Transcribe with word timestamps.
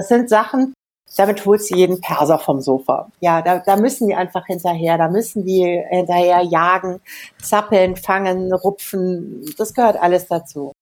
das 0.00 0.08
sind 0.08 0.30
Sachen, 0.30 0.72
damit 1.18 1.44
holst 1.44 1.70
du 1.70 1.76
jeden 1.76 2.00
Perser 2.00 2.38
vom 2.38 2.62
Sofa. 2.62 3.10
Ja, 3.20 3.42
da, 3.42 3.58
da 3.58 3.76
müssen 3.76 4.08
die 4.08 4.14
einfach 4.14 4.46
hinterher, 4.46 4.96
da 4.96 5.08
müssen 5.08 5.44
die 5.44 5.78
hinterher 5.90 6.40
jagen, 6.40 7.00
zappeln, 7.42 7.96
fangen, 7.96 8.50
rupfen. 8.50 9.44
Das 9.58 9.74
gehört 9.74 10.00
alles 10.00 10.26
dazu. 10.26 10.72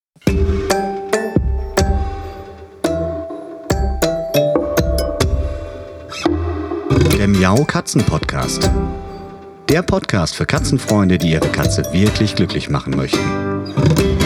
Der 7.19 7.27
Miau 7.27 7.65
Katzen 7.65 8.05
Podcast. 8.05 8.71
Der 9.69 9.83
Podcast 9.83 10.37
für 10.37 10.47
Katzenfreunde, 10.47 11.19
die 11.19 11.33
ihre 11.33 11.49
Katze 11.49 11.93
wirklich 11.93 12.37
glücklich 12.37 12.71
machen 12.71 12.95
möchten. 12.97 14.18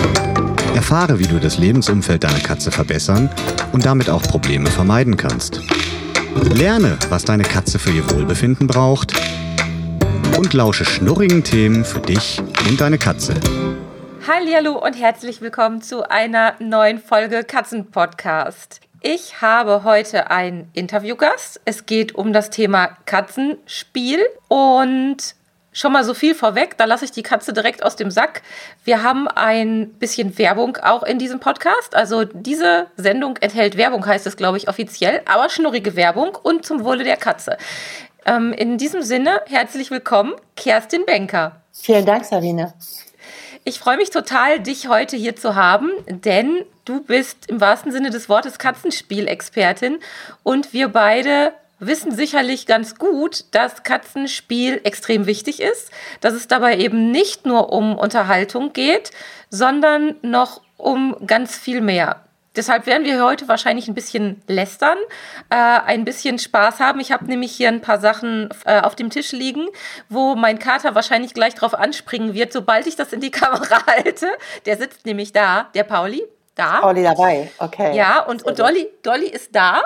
Erfahre, 0.83 1.21
wie 1.21 1.29
du 1.29 1.39
das 1.39 1.59
Lebensumfeld 1.59 2.25
deiner 2.25 2.41
Katze 2.41 2.73
verbessern 2.73 3.31
und 3.71 3.87
damit 3.87 4.11
auch 4.11 4.21
Probleme 4.21 4.69
vermeiden 4.69 5.17
kannst. 5.17 5.61
Lerne, 6.53 6.99
was 7.09 7.25
deine 7.25 7.45
Katze 7.45 7.79
für 7.79 7.93
ihr 7.93 8.11
Wohlbefinden 8.11 8.67
braucht 8.67 9.13
und 10.37 10.53
lausche 10.53 10.85
schnurrigen 10.85 11.45
Themen 11.45 11.85
für 11.85 12.01
dich 12.01 12.43
und 12.69 12.81
deine 12.81 12.99
Katze. 12.99 13.35
Hallo 14.27 14.73
und 14.85 14.95
herzlich 14.95 15.41
willkommen 15.41 15.83
zu 15.83 16.11
einer 16.11 16.57
neuen 16.59 16.99
Folge 16.99 17.45
Katzenpodcast. 17.45 18.81
Ich 19.03 19.41
habe 19.41 19.85
heute 19.85 20.33
einen 20.33 20.69
Interviewgast. 20.73 21.61
Es 21.65 21.87
geht 21.87 22.17
um 22.17 22.33
das 22.33 22.51
Thema 22.51 22.89
Katzenspiel 23.07 24.19
und 24.49 25.37
schon 25.73 25.93
mal 25.93 26.05
so 26.05 26.15
viel 26.15 26.35
vorweg, 26.35 26.77
da 26.77 26.85
lasse 26.85 27.05
ich 27.05 27.11
die 27.11 27.23
Katze 27.23 27.53
direkt 27.53 27.83
aus 27.83 27.97
dem 27.97 28.11
Sack. 28.11 28.43
Wir 28.85 29.03
haben 29.03 29.27
ein 29.29 29.91
bisschen 29.95 30.39
Werbung 30.39 30.77
auch 30.77 31.03
in 31.03 31.19
diesem 31.19 31.41
Podcast. 31.41 31.95
Also 31.95 32.25
diese 32.25 32.87
Sendung 32.97 33.37
enthält 33.39 33.77
Werbung, 33.77 34.07
heißt 34.07 34.27
es, 34.27 34.37
glaube 34.37 34.59
ich, 34.59 34.69
offiziell, 34.69 35.23
aber 35.25 35.49
schnurrige 35.49 35.97
Werbung 35.97 36.37
und 36.43 36.65
zum 36.65 36.85
Wohle 36.85 37.05
der 37.05 37.17
Katze. 37.17 37.57
Ähm, 38.27 38.53
in 38.53 38.79
diesem 38.79 39.03
Sinne, 39.03 39.41
herzlich 39.47 39.91
willkommen, 39.91 40.35
Kerstin 40.57 41.05
Benker. 41.07 41.63
Vielen 41.73 42.07
Dank, 42.07 42.25
Sabine. 42.25 42.75
Ich 43.65 43.79
freue 43.79 43.97
mich 43.97 44.11
total, 44.11 44.61
dich 44.61 44.89
heute 44.89 45.17
hier 45.17 45.37
zu 45.37 45.55
haben, 45.55 45.91
denn 46.07 46.65
du 46.85 47.03
bist 47.03 47.49
im 47.49 47.61
wahrsten 47.61 47.93
Sinne 47.93 48.11
des 48.11 48.29
Wortes 48.29 48.59
Katzenspielexpertin 48.59 49.99
und 50.43 50.73
wir 50.73 50.89
beide 50.89 51.53
wissen 51.87 52.13
sicherlich 52.13 52.67
ganz 52.67 52.97
gut, 52.97 53.45
dass 53.51 53.83
Katzenspiel 53.83 54.81
extrem 54.85 55.27
wichtig 55.27 55.61
ist, 55.61 55.91
dass 56.21 56.35
es 56.35 56.49
dabei 56.49 56.79
eben 56.79 57.11
nicht 57.11 57.45
nur 57.45 57.73
um 57.73 57.99
Unterhaltung 57.99 58.73
geht, 58.73 59.11
sondern 59.51 60.17
noch 60.23 60.63
um 60.77 61.17
ganz 61.27 61.57
viel 61.57 61.81
mehr. 61.81 62.23
Deshalb 62.55 62.85
werden 62.85 63.05
wir 63.07 63.25
heute 63.25 63.49
wahrscheinlich 63.49 63.89
ein 63.89 63.95
bisschen 63.95 64.43
lästern, 64.47 64.99
äh, 65.49 65.55
ein 65.57 66.05
bisschen 66.05 66.39
Spaß 66.39 66.81
haben. 66.81 67.01
Ich 67.01 67.11
habe 67.11 67.25
nämlich 67.25 67.53
hier 67.53 67.69
ein 67.69 67.81
paar 67.81 67.99
Sachen 67.99 68.51
äh, 68.67 68.81
auf 68.81 68.95
dem 68.95 69.09
Tisch 69.09 69.33
liegen, 69.33 69.69
wo 70.11 70.35
mein 70.35 70.59
Kater 70.59 70.95
wahrscheinlich 70.95 71.33
gleich 71.33 71.55
drauf 71.55 71.73
anspringen 71.73 72.35
wird, 72.35 72.53
sobald 72.53 72.87
ich 72.87 72.95
das 72.95 73.13
in 73.13 73.21
die 73.21 73.31
Kamera 73.31 73.87
halte. 73.87 74.27
Der 74.67 74.77
sitzt 74.77 75.07
nämlich 75.07 75.33
da, 75.33 75.71
der 75.75 75.85
Pauli, 75.85 76.23
da. 76.55 76.81
Pauli 76.81 77.03
dabei, 77.03 77.51
okay. 77.59 77.97
Ja, 77.97 78.21
und, 78.21 78.43
und 78.43 78.59
Dolly, 78.59 78.87
Dolly 79.03 79.29
ist 79.29 79.57
da. 79.57 79.83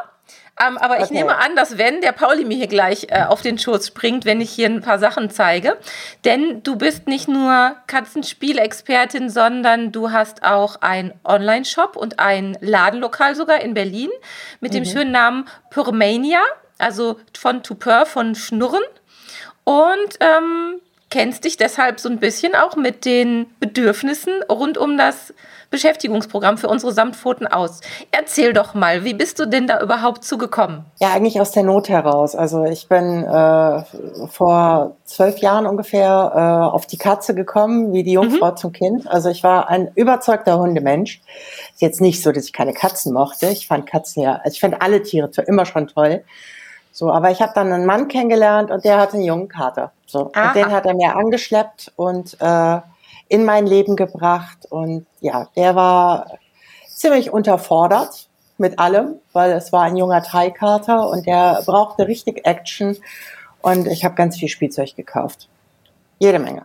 Ähm, 0.59 0.79
aber 0.79 0.99
ich 0.99 1.05
okay. 1.05 1.15
nehme 1.15 1.37
an, 1.37 1.55
dass 1.55 1.77
wenn 1.77 2.01
der 2.01 2.13
Pauli 2.13 2.45
mir 2.45 2.57
hier 2.57 2.67
gleich 2.67 3.09
äh, 3.11 3.25
auf 3.25 3.43
den 3.43 3.59
Schoß 3.59 3.89
springt, 3.89 4.25
wenn 4.25 4.41
ich 4.41 4.51
hier 4.51 4.69
ein 4.69 4.81
paar 4.81 4.99
Sachen 4.99 5.29
zeige. 5.29 5.77
Denn 6.25 6.63
du 6.63 6.77
bist 6.77 7.07
nicht 7.07 7.29
nur 7.29 7.77
Katzenspielexpertin, 7.87 9.29
sondern 9.29 9.93
du 9.93 10.13
hast 10.13 10.43
auch 10.43 10.81
einen 10.81 11.13
Online-Shop 11.25 11.97
und 11.97 12.19
ein 12.21 12.57
Ladenlokal 12.61 13.35
sogar 13.35 13.61
in 13.61 13.75
Berlin 13.75 14.11
mit 14.61 14.73
mhm. 14.73 14.77
dem 14.77 14.85
schönen 14.87 15.13
Namen 15.13 15.47
Purmania, 15.71 16.41
also 16.79 17.21
von 17.37 17.63
to 17.63 17.75
purr, 17.75 18.07
von 18.07 18.35
Schnurren. 18.35 18.83
Und 19.65 20.19
ähm, 20.21 20.81
kennst 21.11 21.45
dich 21.45 21.57
deshalb 21.57 22.01
so 22.01 22.09
ein 22.09 22.19
bisschen 22.19 22.55
auch 22.55 22.77
mit 22.77 23.05
den 23.05 23.47
Bedürfnissen 23.61 24.43
rund 24.51 24.77
um 24.79 24.99
das 24.99 25.33
Beschäftigungsprogramm 25.71 26.59
für 26.59 26.69
unsere 26.69 26.93
Samtpfoten 26.93 27.47
aus. 27.47 27.81
Erzähl 28.13 28.53
doch 28.53 28.75
mal, 28.75 29.05
wie 29.05 29.15
bist 29.15 29.39
du 29.39 29.47
denn 29.47 29.67
da 29.67 29.81
überhaupt 29.81 30.25
zugekommen? 30.25 30.85
Ja, 31.01 31.13
eigentlich 31.13 31.41
aus 31.41 31.51
der 31.51 31.65
Not 31.65 31.89
heraus. 31.89 32.35
Also 32.35 32.65
ich 32.65 32.89
bin 32.89 33.25
äh, 33.25 33.83
vor 34.29 34.97
zwölf 35.05 35.39
Jahren 35.39 35.67
ungefähr 35.67 36.33
äh, 36.35 36.75
auf 36.75 36.87
die 36.87 36.99
Katze 36.99 37.35
gekommen, 37.35 37.93
wie 37.93 38.05
die 38.05 38.13
Jungfrau 38.13 38.53
mhm. 38.53 38.57
zum 38.57 38.73
Kind. 38.73 39.09
Also 39.09 39.29
ich 39.29 39.43
war 39.43 39.69
ein 39.69 39.91
überzeugter 39.95 40.59
Hundemensch. 40.59 41.21
Ist 41.73 41.83
jetzt 41.83 42.01
nicht 42.01 42.23
so, 42.23 42.33
dass 42.33 42.45
ich 42.45 42.53
keine 42.53 42.73
Katzen 42.73 43.13
mochte. 43.13 43.49
Ich 43.49 43.67
fand 43.67 43.87
Katzen 43.87 44.23
ja, 44.23 44.37
also 44.37 44.55
ich 44.55 44.61
fand 44.61 44.81
alle 44.81 45.03
Tiere 45.03 45.31
immer 45.47 45.67
schon 45.67 45.89
toll. 45.89 46.25
So, 46.97 47.13
aber 47.13 47.31
ich 47.31 47.43
habe 47.43 47.53
dann 47.55 47.71
einen 47.75 47.85
Mann 47.85 48.09
kennengelernt 48.09 48.71
und 48.71 48.83
der 48.87 48.97
hatte 48.99 49.19
einen 49.19 49.25
jungen 49.25 49.49
Kater. 49.49 49.93
So, 50.07 50.31
und 50.35 50.55
den 50.55 50.73
hat 50.73 50.87
er 50.87 50.95
mir 50.95 51.15
angeschleppt 51.15 51.93
und 51.95 52.41
äh, 52.41 52.81
in 53.29 53.45
mein 53.45 53.67
Leben 53.67 53.97
gebracht. 53.97 54.65
Und 54.71 55.05
ja, 55.21 55.47
der 55.57 55.77
war 55.77 56.39
ziemlich 56.89 57.31
unterfordert 57.31 58.29
mit 58.57 58.79
allem, 58.79 59.17
weil 59.35 59.53
es 59.53 59.75
war 59.75 59.83
ein 59.83 59.99
junger 59.99 60.23
Dreikater 60.23 61.11
und 61.11 61.27
der 61.27 61.61
brauchte 61.67 62.09
richtig 62.09 62.47
Action. 62.47 62.97
Und 63.61 63.87
ich 63.89 64.03
habe 64.07 64.15
ganz 64.15 64.39
viel 64.39 64.49
Spielzeug 64.49 64.97
gekauft. 64.97 65.51
Jede 66.19 66.39
Menge. 66.39 66.65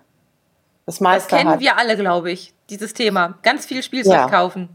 Das. 0.85 0.99
Das 0.99 1.27
kennen 1.27 1.49
hat, 1.49 1.59
wir 1.59 1.77
alle, 1.77 1.97
glaube 1.97 2.31
ich, 2.31 2.53
dieses 2.69 2.93
Thema. 2.93 3.37
Ganz 3.43 3.65
viel 3.65 3.83
Spielzeug 3.83 4.13
ja, 4.13 4.29
kaufen. 4.29 4.69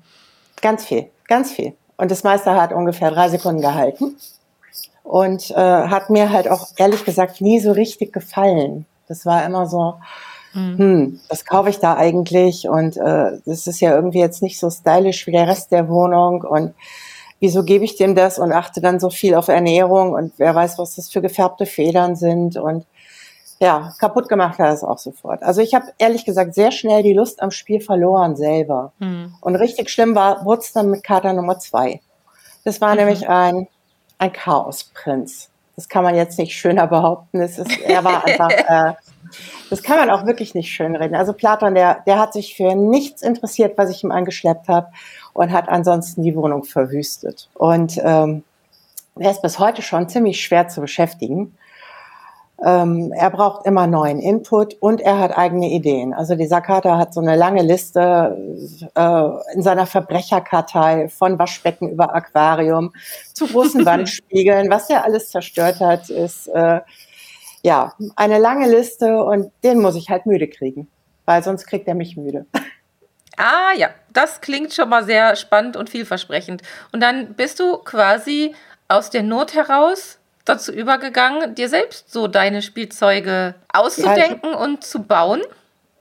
Ganz 0.60 0.84
viel, 0.84 1.08
ganz 1.28 1.50
viel. 1.50 1.74
Und 1.96 2.10
das 2.10 2.24
meiste 2.24 2.52
hat 2.52 2.74
ungefähr 2.74 3.10
drei 3.10 3.30
Sekunden 3.30 3.62
gehalten. 3.62 4.18
Und 5.06 5.50
äh, 5.52 5.54
hat 5.54 6.10
mir 6.10 6.30
halt 6.30 6.48
auch 6.48 6.68
ehrlich 6.76 7.04
gesagt 7.04 7.40
nie 7.40 7.60
so 7.60 7.72
richtig 7.72 8.12
gefallen. 8.12 8.86
Das 9.06 9.24
war 9.24 9.44
immer 9.44 9.66
so, 9.66 9.94
Mhm. 10.56 10.78
Hm, 10.78 11.20
was 11.28 11.44
kaufe 11.44 11.68
ich 11.68 11.78
da 11.78 11.96
eigentlich? 11.96 12.68
Und 12.68 12.96
äh, 12.96 13.38
das 13.44 13.66
ist 13.66 13.80
ja 13.80 13.94
irgendwie 13.94 14.20
jetzt 14.20 14.42
nicht 14.42 14.58
so 14.58 14.70
stylisch 14.70 15.26
wie 15.26 15.32
der 15.32 15.46
Rest 15.46 15.70
der 15.70 15.88
Wohnung. 15.88 16.42
Und 16.42 16.74
wieso 17.40 17.62
gebe 17.62 17.84
ich 17.84 17.96
dem 17.96 18.14
das 18.14 18.38
und 18.38 18.52
achte 18.52 18.80
dann 18.80 18.98
so 18.98 19.10
viel 19.10 19.34
auf 19.34 19.48
Ernährung 19.48 20.12
und 20.12 20.32
wer 20.38 20.54
weiß, 20.54 20.78
was 20.78 20.96
das 20.96 21.10
für 21.10 21.20
gefärbte 21.20 21.66
Federn 21.66 22.16
sind. 22.16 22.56
Und 22.56 22.86
ja, 23.60 23.92
kaputt 23.98 24.28
gemacht 24.28 24.58
hat 24.58 24.72
es 24.72 24.82
auch 24.82 24.98
sofort. 24.98 25.42
Also 25.42 25.60
ich 25.60 25.74
habe 25.74 25.86
ehrlich 25.98 26.24
gesagt 26.24 26.54
sehr 26.54 26.72
schnell 26.72 27.02
die 27.02 27.14
Lust 27.14 27.42
am 27.42 27.50
Spiel 27.50 27.80
verloren 27.80 28.36
selber. 28.36 28.92
Mhm. 28.98 29.34
Und 29.40 29.56
richtig 29.56 29.90
schlimm 29.90 30.14
war, 30.14 30.44
wurde 30.46 30.62
dann 30.72 30.90
mit 30.90 31.04
Kater 31.04 31.34
Nummer 31.34 31.58
zwei. 31.58 32.00
Das 32.64 32.80
war 32.80 32.92
mhm. 32.92 32.96
nämlich 32.96 33.28
ein, 33.28 33.68
ein 34.18 34.32
Chaosprinz. 34.32 35.50
Das 35.76 35.88
kann 35.88 36.04
man 36.04 36.14
jetzt 36.14 36.38
nicht 36.38 36.56
schöner 36.56 36.86
behaupten. 36.86 37.40
Es 37.40 37.58
ist, 37.58 37.80
er 37.80 38.02
war 38.02 38.24
einfach 38.24 38.50
äh, 38.68 38.94
das 39.70 39.82
kann 39.82 39.98
man 39.98 40.10
auch 40.10 40.26
wirklich 40.26 40.54
nicht 40.54 40.70
schönreden. 40.72 41.16
Also 41.16 41.32
Platon, 41.32 41.74
der, 41.74 42.02
der 42.06 42.18
hat 42.18 42.32
sich 42.32 42.56
für 42.56 42.74
nichts 42.74 43.22
interessiert, 43.22 43.76
was 43.76 43.90
ich 43.90 44.04
ihm 44.04 44.12
angeschleppt 44.12 44.68
habe 44.68 44.88
und 45.32 45.52
hat 45.52 45.68
ansonsten 45.68 46.22
die 46.22 46.36
Wohnung 46.36 46.64
verwüstet. 46.64 47.48
Und 47.54 47.98
ähm, 48.02 48.44
er 49.16 49.30
ist 49.30 49.42
bis 49.42 49.58
heute 49.58 49.82
schon 49.82 50.08
ziemlich 50.08 50.40
schwer 50.40 50.68
zu 50.68 50.80
beschäftigen. 50.80 51.56
Ähm, 52.64 53.12
er 53.14 53.30
braucht 53.30 53.66
immer 53.66 53.86
neuen 53.86 54.18
Input 54.18 54.74
und 54.80 55.02
er 55.02 55.18
hat 55.18 55.36
eigene 55.36 55.68
Ideen. 55.68 56.14
Also 56.14 56.36
die 56.36 56.46
Sakata 56.46 56.96
hat 56.96 57.12
so 57.12 57.20
eine 57.20 57.36
lange 57.36 57.62
Liste 57.62 58.34
äh, 58.94 59.54
in 59.54 59.62
seiner 59.62 59.86
Verbrecherkartei 59.86 61.08
von 61.10 61.38
Waschbecken 61.38 61.90
über 61.90 62.14
Aquarium 62.14 62.94
zu 63.34 63.46
großen 63.46 63.84
Wandspiegeln. 63.86 64.70
Was 64.70 64.88
er 64.88 65.04
alles 65.04 65.30
zerstört 65.30 65.80
hat, 65.80 66.08
ist 66.08 66.48
äh, 66.48 66.80
ja, 67.62 67.92
eine 68.14 68.38
lange 68.38 68.70
Liste 68.70 69.22
und 69.22 69.52
den 69.62 69.80
muss 69.80 69.96
ich 69.96 70.08
halt 70.08 70.24
müde 70.24 70.48
kriegen, 70.48 70.88
weil 71.26 71.42
sonst 71.42 71.66
kriegt 71.66 71.86
er 71.88 71.94
mich 71.94 72.16
müde. 72.16 72.46
Ah 73.36 73.74
ja, 73.76 73.90
das 74.14 74.40
klingt 74.40 74.72
schon 74.72 74.88
mal 74.88 75.04
sehr 75.04 75.36
spannend 75.36 75.76
und 75.76 75.90
vielversprechend. 75.90 76.62
Und 76.92 77.00
dann 77.00 77.34
bist 77.34 77.60
du 77.60 77.76
quasi 77.78 78.54
aus 78.88 79.10
der 79.10 79.22
Not 79.22 79.54
heraus 79.54 80.18
dazu 80.48 80.72
übergegangen, 80.72 81.54
dir 81.54 81.68
selbst 81.68 82.12
so 82.12 82.26
deine 82.26 82.62
Spielzeuge 82.62 83.54
auszudenken 83.72 84.50
ja, 84.52 84.58
und 84.58 84.84
zu 84.84 85.02
bauen? 85.02 85.42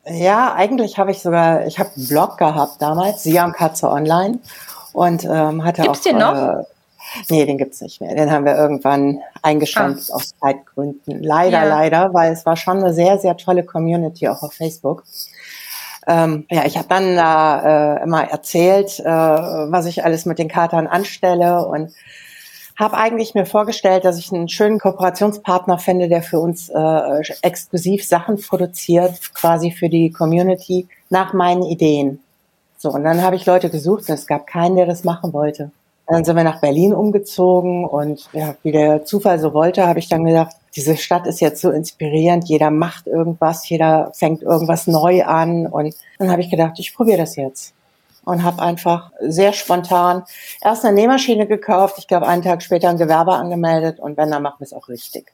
Ja, 0.06 0.53
eigentlich 0.53 0.97
habe 0.97 1.12
ich 1.12 1.21
sogar, 1.21 1.65
ich 1.65 1.80
habe 1.80 1.89
einen 1.95 2.07
Blog 2.07 2.38
gehabt 2.38 2.81
damals, 2.81 3.24
Siam 3.24 3.53
Katze 3.53 3.89
Online 3.89 4.39
und 4.94 5.24
ähm, 5.25 5.63
hatte 5.63 5.81
Gibt's 5.81 6.00
auch. 6.00 6.03
Den 6.03 6.18
noch? 6.18 6.59
Äh, 6.59 6.63
Nee, 7.30 7.45
den 7.45 7.57
gibt's 7.57 7.81
nicht 7.81 8.01
mehr. 8.01 8.15
Den 8.15 8.31
haben 8.31 8.45
wir 8.45 8.56
irgendwann 8.56 9.19
eingeschränkt 9.42 10.01
ah. 10.09 10.15
aus 10.15 10.33
Zeitgründen. 10.42 11.24
Leider, 11.24 11.63
ja. 11.63 11.69
leider, 11.69 12.13
weil 12.13 12.33
es 12.33 12.45
war 12.45 12.57
schon 12.57 12.80
eine 12.80 12.94
sehr, 12.94 13.19
sehr 13.19 13.38
tolle 13.38 13.63
Community 13.63 14.27
auch 14.27 14.44
auf 14.44 14.53
Facebook. 14.53 15.03
Ähm, 16.07 16.45
ja, 16.51 16.65
ich 16.65 16.77
habe 16.77 16.88
dann 16.88 17.15
da 17.15 17.95
äh, 17.95 18.03
immer 18.03 18.30
erzählt, 18.30 19.00
äh, 19.00 19.06
was 19.06 19.86
ich 19.86 20.03
alles 20.03 20.25
mit 20.25 20.38
den 20.38 20.50
Katern 20.50 20.88
anstelle 20.88 21.65
und 21.65 21.92
habe 22.77 22.98
eigentlich 22.98 23.33
mir 23.33 23.45
vorgestellt, 23.45 24.04
dass 24.04 24.19
ich 24.19 24.31
einen 24.31 24.50
schönen 24.50 24.80
Kooperationspartner 24.80 25.77
finde, 25.77 26.10
der 26.10 26.22
für 26.22 26.39
uns 26.39 26.69
äh, 26.69 27.22
exklusiv 27.42 28.06
Sachen 28.06 28.39
produziert, 28.39 29.33
quasi 29.33 29.72
für 29.72 29.89
die 29.89 30.12
Community 30.12 30.88
nach 31.10 31.33
meinen 31.33 31.63
Ideen. 31.63 32.19
So, 32.77 32.89
und 32.92 33.04
dann 33.04 33.22
habe 33.22 33.38
ich 33.38 33.45
Leute 33.45 33.69
gesucht 33.69 34.10
und 34.10 34.16
es 34.16 34.27
gab 34.27 34.45
keinen, 34.45 34.75
der 34.75 34.86
das 34.86 35.04
machen 35.04 35.31
wollte. 35.33 35.72
Dann 36.07 36.24
sind 36.24 36.36
wir 36.36 36.44
nach 36.44 36.62
Berlin 36.62 36.94
umgezogen 36.94 37.86
und 37.86 38.30
ja, 38.31 38.56
wie 38.62 38.72
der 38.72 39.06
Zufall 39.06 39.39
so 39.39 39.54
wollte, 39.54 39.88
habe 39.88 39.98
ich 39.98 40.07
dann 40.07 40.24
gedacht, 40.24 40.56
diese 40.75 40.98
Stadt 40.98 41.25
ist 41.25 41.39
jetzt 41.39 41.62
so 41.62 41.71
inspirierend, 41.71 42.48
jeder 42.48 42.69
macht 42.69 43.07
irgendwas, 43.07 43.68
jeder 43.69 44.12
fängt 44.13 44.44
irgendwas 44.44 44.86
neu 44.86 45.24
an 45.24 45.66
und 45.66 45.95
dann 46.19 46.30
habe 46.30 46.42
ich 46.42 46.51
gedacht, 46.51 46.74
ich 46.78 46.94
probiere 46.94 47.19
das 47.19 47.38
jetzt 47.38 47.75
und 48.25 48.44
habe 48.44 48.62
einfach 48.62 49.12
sehr 49.19 49.54
spontan 49.54 50.24
erst 50.62 50.83
eine 50.83 50.95
Nähmaschine 50.95 51.48
gekauft, 51.48 51.95
ich 52.00 52.07
glaube 52.07 52.27
einen 52.27 52.44
Tag 52.44 52.62
später 52.62 52.89
ein 52.89 52.98
Gewerbe 52.98 53.33
angemeldet 53.33 54.00
und 54.00 54.18
wenn, 54.18 54.31
dann 54.31 54.44
machen 54.44 54.60
wir 54.60 54.66
es 54.66 54.74
auch 54.74 54.89
richtig. 54.89 55.31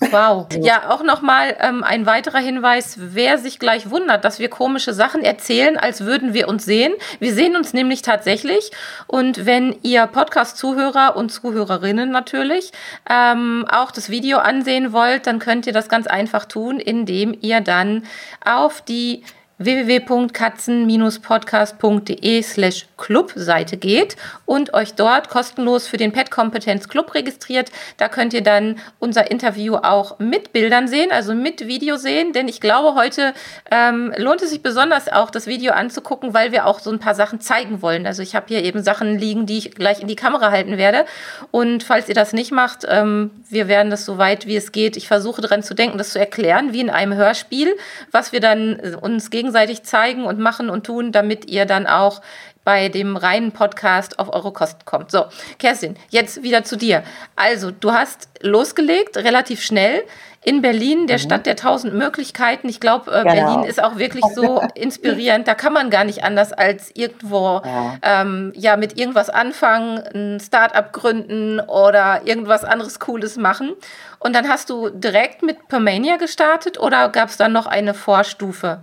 Wow. 0.00 0.46
Ja, 0.60 0.90
auch 0.90 1.02
nochmal 1.02 1.56
ähm, 1.60 1.84
ein 1.84 2.06
weiterer 2.06 2.38
Hinweis, 2.38 2.96
wer 2.98 3.38
sich 3.38 3.58
gleich 3.58 3.90
wundert, 3.90 4.24
dass 4.24 4.38
wir 4.38 4.48
komische 4.48 4.92
Sachen 4.92 5.22
erzählen, 5.22 5.76
als 5.76 6.04
würden 6.04 6.34
wir 6.34 6.48
uns 6.48 6.64
sehen. 6.64 6.92
Wir 7.18 7.32
sehen 7.32 7.56
uns 7.56 7.72
nämlich 7.72 8.02
tatsächlich. 8.02 8.70
Und 9.06 9.46
wenn 9.46 9.76
ihr 9.82 10.06
Podcast-Zuhörer 10.06 11.16
und 11.16 11.30
Zuhörerinnen 11.30 12.10
natürlich 12.10 12.72
ähm, 13.08 13.64
auch 13.70 13.90
das 13.90 14.10
Video 14.10 14.38
ansehen 14.38 14.92
wollt, 14.92 15.26
dann 15.26 15.38
könnt 15.38 15.66
ihr 15.66 15.72
das 15.72 15.88
ganz 15.88 16.06
einfach 16.06 16.46
tun, 16.46 16.80
indem 16.80 17.36
ihr 17.40 17.60
dann 17.60 18.04
auf 18.44 18.80
die 18.82 19.22
www.katzen-podcast.de 19.58 22.42
slash 22.42 22.86
Club-Seite 22.96 23.76
geht 23.76 24.16
und 24.44 24.74
euch 24.74 24.94
dort 24.94 25.28
kostenlos 25.28 25.86
für 25.86 25.96
den 25.96 26.12
Pet 26.12 26.30
Kompetenz 26.30 26.88
Club 26.88 27.14
registriert. 27.14 27.70
Da 27.96 28.08
könnt 28.08 28.34
ihr 28.34 28.42
dann 28.42 28.78
unser 28.98 29.30
Interview 29.30 29.76
auch 29.76 30.18
mit 30.18 30.52
Bildern 30.52 30.88
sehen, 30.88 31.10
also 31.10 31.34
mit 31.34 31.66
Video 31.66 31.96
sehen, 31.96 32.32
denn 32.32 32.48
ich 32.48 32.60
glaube, 32.60 32.94
heute 32.94 33.32
ähm, 33.70 34.12
lohnt 34.16 34.42
es 34.42 34.50
sich 34.50 34.62
besonders 34.62 35.08
auch, 35.08 35.30
das 35.30 35.46
Video 35.46 35.72
anzugucken, 35.72 36.34
weil 36.34 36.52
wir 36.52 36.66
auch 36.66 36.80
so 36.80 36.90
ein 36.90 36.98
paar 36.98 37.14
Sachen 37.14 37.40
zeigen 37.40 37.82
wollen. 37.82 38.06
Also 38.06 38.22
ich 38.22 38.34
habe 38.34 38.46
hier 38.48 38.64
eben 38.64 38.82
Sachen 38.82 39.18
liegen, 39.18 39.46
die 39.46 39.58
ich 39.58 39.70
gleich 39.72 40.00
in 40.00 40.08
die 40.08 40.16
Kamera 40.16 40.50
halten 40.50 40.76
werde. 40.76 41.04
Und 41.50 41.82
falls 41.82 42.08
ihr 42.08 42.14
das 42.14 42.32
nicht 42.32 42.52
macht, 42.52 42.86
ähm, 42.88 43.30
wir 43.48 43.68
werden 43.68 43.90
das 43.90 44.04
so 44.04 44.18
weit 44.18 44.46
wie 44.46 44.56
es 44.56 44.72
geht. 44.72 44.96
Ich 44.96 45.08
versuche 45.08 45.40
daran 45.40 45.62
zu 45.62 45.74
denken, 45.74 45.98
das 45.98 46.10
zu 46.10 46.18
erklären, 46.18 46.72
wie 46.72 46.80
in 46.80 46.90
einem 46.90 47.14
Hörspiel, 47.14 47.76
was 48.10 48.32
wir 48.32 48.40
dann 48.40 48.80
uns 49.00 49.30
gegen 49.30 49.45
gegenseitig 49.46 49.84
zeigen 49.84 50.24
und 50.24 50.40
machen 50.40 50.68
und 50.68 50.84
tun, 50.84 51.12
damit 51.12 51.48
ihr 51.48 51.66
dann 51.66 51.86
auch 51.86 52.20
bei 52.64 52.88
dem 52.88 53.16
reinen 53.16 53.52
Podcast 53.52 54.18
auf 54.18 54.34
eure 54.34 54.52
Kosten 54.52 54.84
kommt. 54.84 55.12
So, 55.12 55.26
Kerstin, 55.60 55.96
jetzt 56.10 56.42
wieder 56.42 56.64
zu 56.64 56.76
dir. 56.76 57.04
Also, 57.36 57.70
du 57.70 57.92
hast 57.92 58.28
losgelegt, 58.40 59.16
relativ 59.18 59.62
schnell 59.62 60.02
in 60.42 60.62
Berlin, 60.62 61.06
der 61.06 61.18
mhm. 61.18 61.22
Stadt 61.22 61.46
der 61.46 61.54
tausend 61.54 61.94
Möglichkeiten. 61.94 62.68
Ich 62.68 62.80
glaube, 62.80 63.12
äh, 63.12 63.22
genau. 63.22 63.34
Berlin 63.34 63.70
ist 63.70 63.80
auch 63.80 63.98
wirklich 63.98 64.24
so 64.34 64.62
inspirierend. 64.74 65.46
Da 65.46 65.54
kann 65.54 65.72
man 65.72 65.90
gar 65.90 66.02
nicht 66.02 66.24
anders 66.24 66.52
als 66.52 66.90
irgendwo 66.94 67.62
ja, 67.64 67.98
ähm, 68.02 68.52
ja 68.56 68.76
mit 68.76 68.98
irgendwas 68.98 69.30
anfangen, 69.30 69.98
ein 70.12 70.40
Start-up 70.40 70.92
gründen 70.92 71.60
oder 71.60 72.22
irgendwas 72.24 72.64
anderes 72.64 72.98
Cooles 72.98 73.36
machen. 73.36 73.74
Und 74.18 74.34
dann 74.34 74.48
hast 74.48 74.70
du 74.70 74.90
direkt 74.90 75.42
mit 75.44 75.68
Permania 75.68 76.16
gestartet 76.16 76.80
oder 76.80 77.10
gab 77.10 77.28
es 77.28 77.36
dann 77.36 77.52
noch 77.52 77.66
eine 77.66 77.94
Vorstufe? 77.94 78.80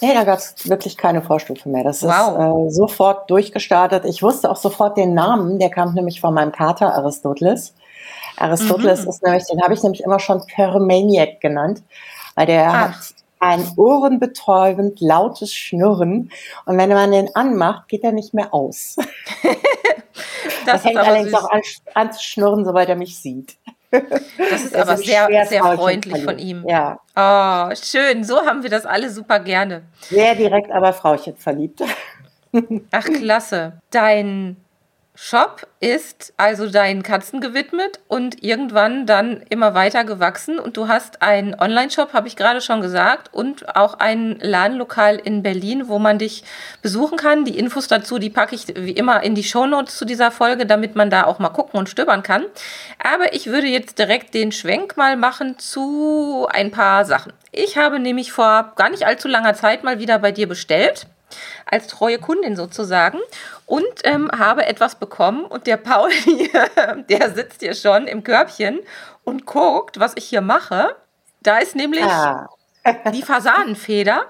Nee, 0.00 0.14
da 0.14 0.24
gab 0.24 0.38
es 0.38 0.68
wirklich 0.68 0.96
keine 0.96 1.22
Vorstufe 1.22 1.68
mehr. 1.68 1.84
Das 1.84 2.02
wow. 2.02 2.10
ist 2.10 2.72
äh, 2.72 2.74
sofort 2.74 3.30
durchgestartet. 3.30 4.04
Ich 4.04 4.22
wusste 4.22 4.50
auch 4.50 4.56
sofort 4.56 4.96
den 4.96 5.14
Namen, 5.14 5.58
der 5.58 5.70
kam 5.70 5.94
nämlich 5.94 6.20
von 6.20 6.34
meinem 6.34 6.52
Kater 6.52 6.94
Aristoteles. 6.94 7.74
Aristoteles 8.36 9.02
mhm. 9.02 9.10
ist 9.10 9.22
nämlich, 9.22 9.44
den 9.46 9.62
habe 9.62 9.74
ich 9.74 9.82
nämlich 9.82 10.02
immer 10.02 10.18
schon 10.18 10.44
Permaniac 10.46 11.40
genannt, 11.40 11.82
weil 12.34 12.46
der 12.46 12.68
Ach. 12.68 12.88
hat 12.88 12.94
ein 13.40 13.66
ohrenbetäubend 13.76 15.00
lautes 15.00 15.54
Schnurren 15.54 16.30
und 16.66 16.76
wenn 16.78 16.90
man 16.90 17.10
den 17.10 17.34
anmacht, 17.34 17.88
geht 17.88 18.04
er 18.04 18.12
nicht 18.12 18.34
mehr 18.34 18.52
aus. 18.52 18.96
das 20.66 20.74
er 20.74 20.78
fängt 20.78 20.98
allerdings 20.98 21.30
süß. 21.30 21.38
auch 21.38 21.50
an, 21.50 21.60
an 21.94 22.12
zu 22.12 22.22
schnurren, 22.22 22.64
sobald 22.64 22.88
er 22.88 22.96
mich 22.96 23.18
sieht. 23.18 23.56
Das 23.90 24.64
ist 24.64 24.76
aber 24.76 24.96
sehr, 24.96 25.46
sehr 25.46 25.64
freundlich 25.64 26.22
von 26.22 26.38
ihm. 26.38 26.64
Ja. 26.68 26.98
Oh, 27.16 27.74
schön. 27.74 28.24
So 28.24 28.46
haben 28.46 28.62
wir 28.62 28.70
das 28.70 28.86
alle 28.86 29.10
super 29.10 29.40
gerne. 29.40 29.82
Sehr 30.00 30.34
direkt, 30.34 30.70
aber 30.70 30.92
Frauchen 30.92 31.36
verliebt. 31.36 31.82
Ach, 32.90 33.04
klasse. 33.04 33.80
Dein 33.90 34.56
Shop 35.22 35.66
ist 35.80 36.32
also 36.38 36.70
deinen 36.70 37.02
Katzen 37.02 37.42
gewidmet 37.42 38.00
und 38.08 38.42
irgendwann 38.42 39.04
dann 39.04 39.42
immer 39.50 39.74
weiter 39.74 40.04
gewachsen. 40.04 40.58
Und 40.58 40.78
du 40.78 40.88
hast 40.88 41.20
einen 41.20 41.54
Online-Shop, 41.54 42.14
habe 42.14 42.26
ich 42.26 42.36
gerade 42.36 42.62
schon 42.62 42.80
gesagt, 42.80 43.28
und 43.30 43.76
auch 43.76 43.98
ein 43.98 44.38
Ladenlokal 44.40 45.16
in 45.16 45.42
Berlin, 45.42 45.88
wo 45.88 45.98
man 45.98 46.18
dich 46.18 46.42
besuchen 46.80 47.18
kann. 47.18 47.44
Die 47.44 47.58
Infos 47.58 47.86
dazu, 47.86 48.18
die 48.18 48.30
packe 48.30 48.54
ich 48.54 48.68
wie 48.68 48.92
immer 48.92 49.22
in 49.22 49.34
die 49.34 49.44
Shownotes 49.44 49.98
zu 49.98 50.06
dieser 50.06 50.30
Folge, 50.30 50.64
damit 50.64 50.96
man 50.96 51.10
da 51.10 51.24
auch 51.24 51.38
mal 51.38 51.50
gucken 51.50 51.78
und 51.78 51.90
stöbern 51.90 52.22
kann. 52.22 52.46
Aber 52.98 53.34
ich 53.34 53.48
würde 53.48 53.66
jetzt 53.66 53.98
direkt 53.98 54.32
den 54.32 54.52
Schwenk 54.52 54.96
mal 54.96 55.18
machen 55.18 55.58
zu 55.58 56.48
ein 56.50 56.70
paar 56.70 57.04
Sachen. 57.04 57.34
Ich 57.52 57.76
habe 57.76 57.98
nämlich 57.98 58.32
vor 58.32 58.72
gar 58.74 58.88
nicht 58.88 59.04
allzu 59.04 59.28
langer 59.28 59.52
Zeit 59.52 59.84
mal 59.84 59.98
wieder 59.98 60.18
bei 60.18 60.32
dir 60.32 60.48
bestellt 60.48 61.06
als 61.66 61.86
treue 61.86 62.18
Kundin 62.18 62.56
sozusagen 62.56 63.18
und 63.66 63.84
ähm, 64.04 64.30
habe 64.36 64.66
etwas 64.66 64.94
bekommen 64.94 65.44
und 65.44 65.66
der 65.66 65.76
Paul 65.76 66.10
hier, 66.24 66.70
der 67.08 67.30
sitzt 67.30 67.60
hier 67.60 67.74
schon 67.74 68.06
im 68.06 68.22
Körbchen 68.24 68.80
und 69.24 69.46
guckt, 69.46 70.00
was 70.00 70.12
ich 70.16 70.24
hier 70.24 70.40
mache. 70.40 70.96
Da 71.42 71.58
ist 71.58 71.74
nämlich 71.76 72.04
ah. 72.04 72.48
die 73.12 73.22
Fasanenfeder 73.22 74.26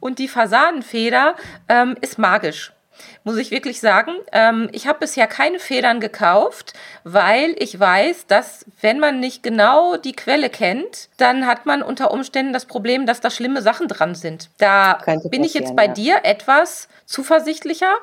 und 0.00 0.18
die 0.18 0.28
Fasanenfeder 0.28 1.34
ähm, 1.68 1.96
ist 2.00 2.18
magisch 2.18 2.73
muss 3.24 3.36
ich 3.36 3.50
wirklich 3.50 3.80
sagen. 3.80 4.12
Ähm, 4.32 4.68
ich 4.72 4.86
habe 4.86 5.00
bisher 5.00 5.26
keine 5.26 5.58
Federn 5.58 6.00
gekauft, 6.00 6.74
weil 7.04 7.54
ich 7.58 7.78
weiß, 7.78 8.26
dass 8.26 8.64
wenn 8.80 8.98
man 8.98 9.20
nicht 9.20 9.42
genau 9.42 9.96
die 9.96 10.12
Quelle 10.12 10.50
kennt, 10.50 11.08
dann 11.16 11.46
hat 11.46 11.66
man 11.66 11.82
unter 11.82 12.10
Umständen 12.10 12.52
das 12.52 12.66
Problem, 12.66 13.06
dass 13.06 13.20
da 13.20 13.30
schlimme 13.30 13.62
Sachen 13.62 13.88
dran 13.88 14.14
sind. 14.14 14.50
Da 14.58 14.98
bin 15.30 15.44
ich 15.44 15.54
jetzt 15.54 15.76
bei 15.76 15.86
ja. 15.86 15.92
dir 15.92 16.20
etwas 16.24 16.88
zuversichtlicher. 17.06 17.94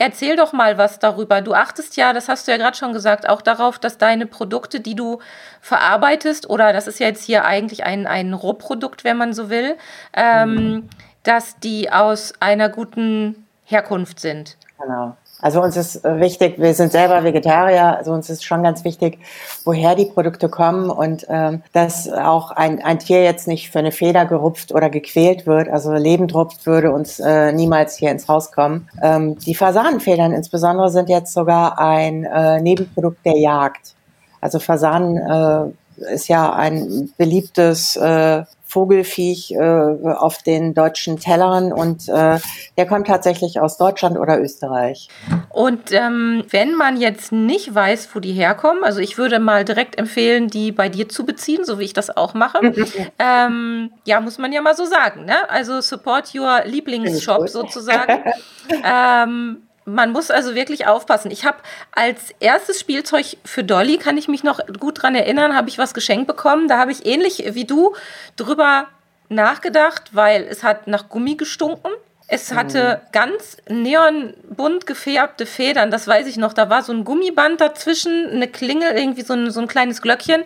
Erzähl 0.00 0.36
doch 0.36 0.52
mal 0.52 0.78
was 0.78 1.00
darüber. 1.00 1.40
Du 1.40 1.54
achtest 1.54 1.96
ja, 1.96 2.12
das 2.12 2.28
hast 2.28 2.46
du 2.46 2.52
ja 2.52 2.56
gerade 2.56 2.76
schon 2.76 2.92
gesagt, 2.92 3.28
auch 3.28 3.42
darauf, 3.42 3.80
dass 3.80 3.98
deine 3.98 4.26
Produkte, 4.26 4.78
die 4.78 4.94
du 4.94 5.18
verarbeitest, 5.60 6.48
oder 6.48 6.72
das 6.72 6.86
ist 6.86 7.00
ja 7.00 7.08
jetzt 7.08 7.24
hier 7.24 7.44
eigentlich 7.44 7.82
ein, 7.82 8.06
ein 8.06 8.32
Rohprodukt, 8.32 9.02
wenn 9.02 9.16
man 9.16 9.32
so 9.32 9.50
will, 9.50 9.76
ähm, 10.14 10.54
mhm. 10.54 10.88
dass 11.24 11.58
die 11.58 11.90
aus 11.90 12.32
einer 12.38 12.68
guten 12.68 13.47
Herkunft 13.68 14.18
sind. 14.20 14.56
Genau. 14.80 15.14
Also 15.40 15.62
uns 15.62 15.76
ist 15.76 16.04
äh, 16.04 16.18
wichtig, 16.18 16.58
wir 16.58 16.74
sind 16.74 16.90
selber 16.90 17.22
Vegetarier, 17.22 17.96
also 17.96 18.12
uns 18.12 18.28
ist 18.28 18.44
schon 18.44 18.64
ganz 18.64 18.82
wichtig, 18.82 19.18
woher 19.64 19.94
die 19.94 20.06
Produkte 20.06 20.48
kommen 20.48 20.90
und 20.90 21.26
ähm, 21.28 21.62
dass 21.72 22.10
auch 22.10 22.50
ein, 22.50 22.82
ein 22.82 22.98
Tier 22.98 23.22
jetzt 23.22 23.46
nicht 23.46 23.70
für 23.70 23.78
eine 23.78 23.92
Feder 23.92 24.26
gerupft 24.26 24.72
oder 24.72 24.90
gequält 24.90 25.46
wird, 25.46 25.68
also 25.68 25.92
lebend 25.92 26.34
rupft, 26.34 26.66
würde 26.66 26.90
uns 26.90 27.20
äh, 27.20 27.52
niemals 27.52 27.96
hier 27.96 28.10
ins 28.10 28.26
Haus 28.26 28.50
kommen. 28.50 28.88
Ähm, 29.00 29.38
die 29.38 29.54
Fasanenfedern 29.54 30.32
insbesondere 30.32 30.90
sind 30.90 31.08
jetzt 31.08 31.32
sogar 31.32 31.78
ein 31.78 32.24
äh, 32.24 32.60
Nebenprodukt 32.60 33.24
der 33.24 33.38
Jagd. 33.38 33.94
Also 34.40 34.58
Fasanen 34.58 35.16
äh, 35.18 36.12
ist 36.14 36.28
ja 36.28 36.52
ein 36.52 37.10
beliebtes 37.16 37.96
äh, 37.96 38.42
Vogelfiech 38.68 39.52
äh, 39.52 39.58
auf 39.58 40.42
den 40.42 40.74
deutschen 40.74 41.18
Tellern 41.18 41.72
und 41.72 42.06
äh, 42.10 42.38
der 42.76 42.86
kommt 42.86 43.06
tatsächlich 43.06 43.60
aus 43.60 43.78
Deutschland 43.78 44.18
oder 44.18 44.38
Österreich. 44.38 45.08
Und 45.48 45.90
ähm, 45.92 46.44
wenn 46.50 46.74
man 46.74 47.00
jetzt 47.00 47.32
nicht 47.32 47.74
weiß, 47.74 48.10
wo 48.12 48.20
die 48.20 48.34
herkommen, 48.34 48.84
also 48.84 49.00
ich 49.00 49.16
würde 49.16 49.38
mal 49.38 49.64
direkt 49.64 49.98
empfehlen, 49.98 50.48
die 50.48 50.70
bei 50.70 50.90
dir 50.90 51.08
zu 51.08 51.24
beziehen, 51.24 51.64
so 51.64 51.78
wie 51.78 51.84
ich 51.84 51.94
das 51.94 52.14
auch 52.14 52.34
mache. 52.34 52.60
ähm, 53.18 53.90
ja, 54.04 54.20
muss 54.20 54.36
man 54.36 54.52
ja 54.52 54.60
mal 54.60 54.76
so 54.76 54.84
sagen. 54.84 55.24
Ne? 55.24 55.48
Also 55.48 55.80
support 55.80 56.34
your 56.34 56.60
Lieblingsshop 56.66 57.48
sozusagen. 57.48 58.22
ähm, 58.84 59.67
man 59.88 60.12
muss 60.12 60.30
also 60.30 60.54
wirklich 60.54 60.86
aufpassen. 60.86 61.30
Ich 61.30 61.44
habe 61.44 61.58
als 61.92 62.34
erstes 62.40 62.80
Spielzeug 62.80 63.36
für 63.44 63.64
Dolly, 63.64 63.98
kann 63.98 64.16
ich 64.16 64.28
mich 64.28 64.44
noch 64.44 64.60
gut 64.78 65.02
dran 65.02 65.14
erinnern, 65.14 65.56
habe 65.56 65.68
ich 65.68 65.78
was 65.78 65.94
geschenkt 65.94 66.26
bekommen. 66.26 66.68
Da 66.68 66.78
habe 66.78 66.92
ich 66.92 67.06
ähnlich 67.06 67.44
wie 67.54 67.64
du 67.64 67.94
drüber 68.36 68.86
nachgedacht, 69.28 70.10
weil 70.12 70.46
es 70.48 70.62
hat 70.62 70.86
nach 70.86 71.08
Gummi 71.08 71.36
gestunken. 71.36 71.90
Es 72.30 72.52
hatte 72.52 73.00
mhm. 73.02 73.12
ganz 73.12 73.56
neonbunt 73.70 74.84
gefärbte 74.86 75.46
Federn, 75.46 75.90
das 75.90 76.06
weiß 76.06 76.26
ich 76.26 76.36
noch. 76.36 76.52
Da 76.52 76.68
war 76.68 76.82
so 76.82 76.92
ein 76.92 77.04
Gummiband 77.04 77.60
dazwischen, 77.60 78.28
eine 78.30 78.48
Klingel, 78.48 78.92
irgendwie 78.92 79.22
so 79.22 79.32
ein, 79.32 79.50
so 79.50 79.60
ein 79.60 79.66
kleines 79.66 80.02
Glöckchen. 80.02 80.44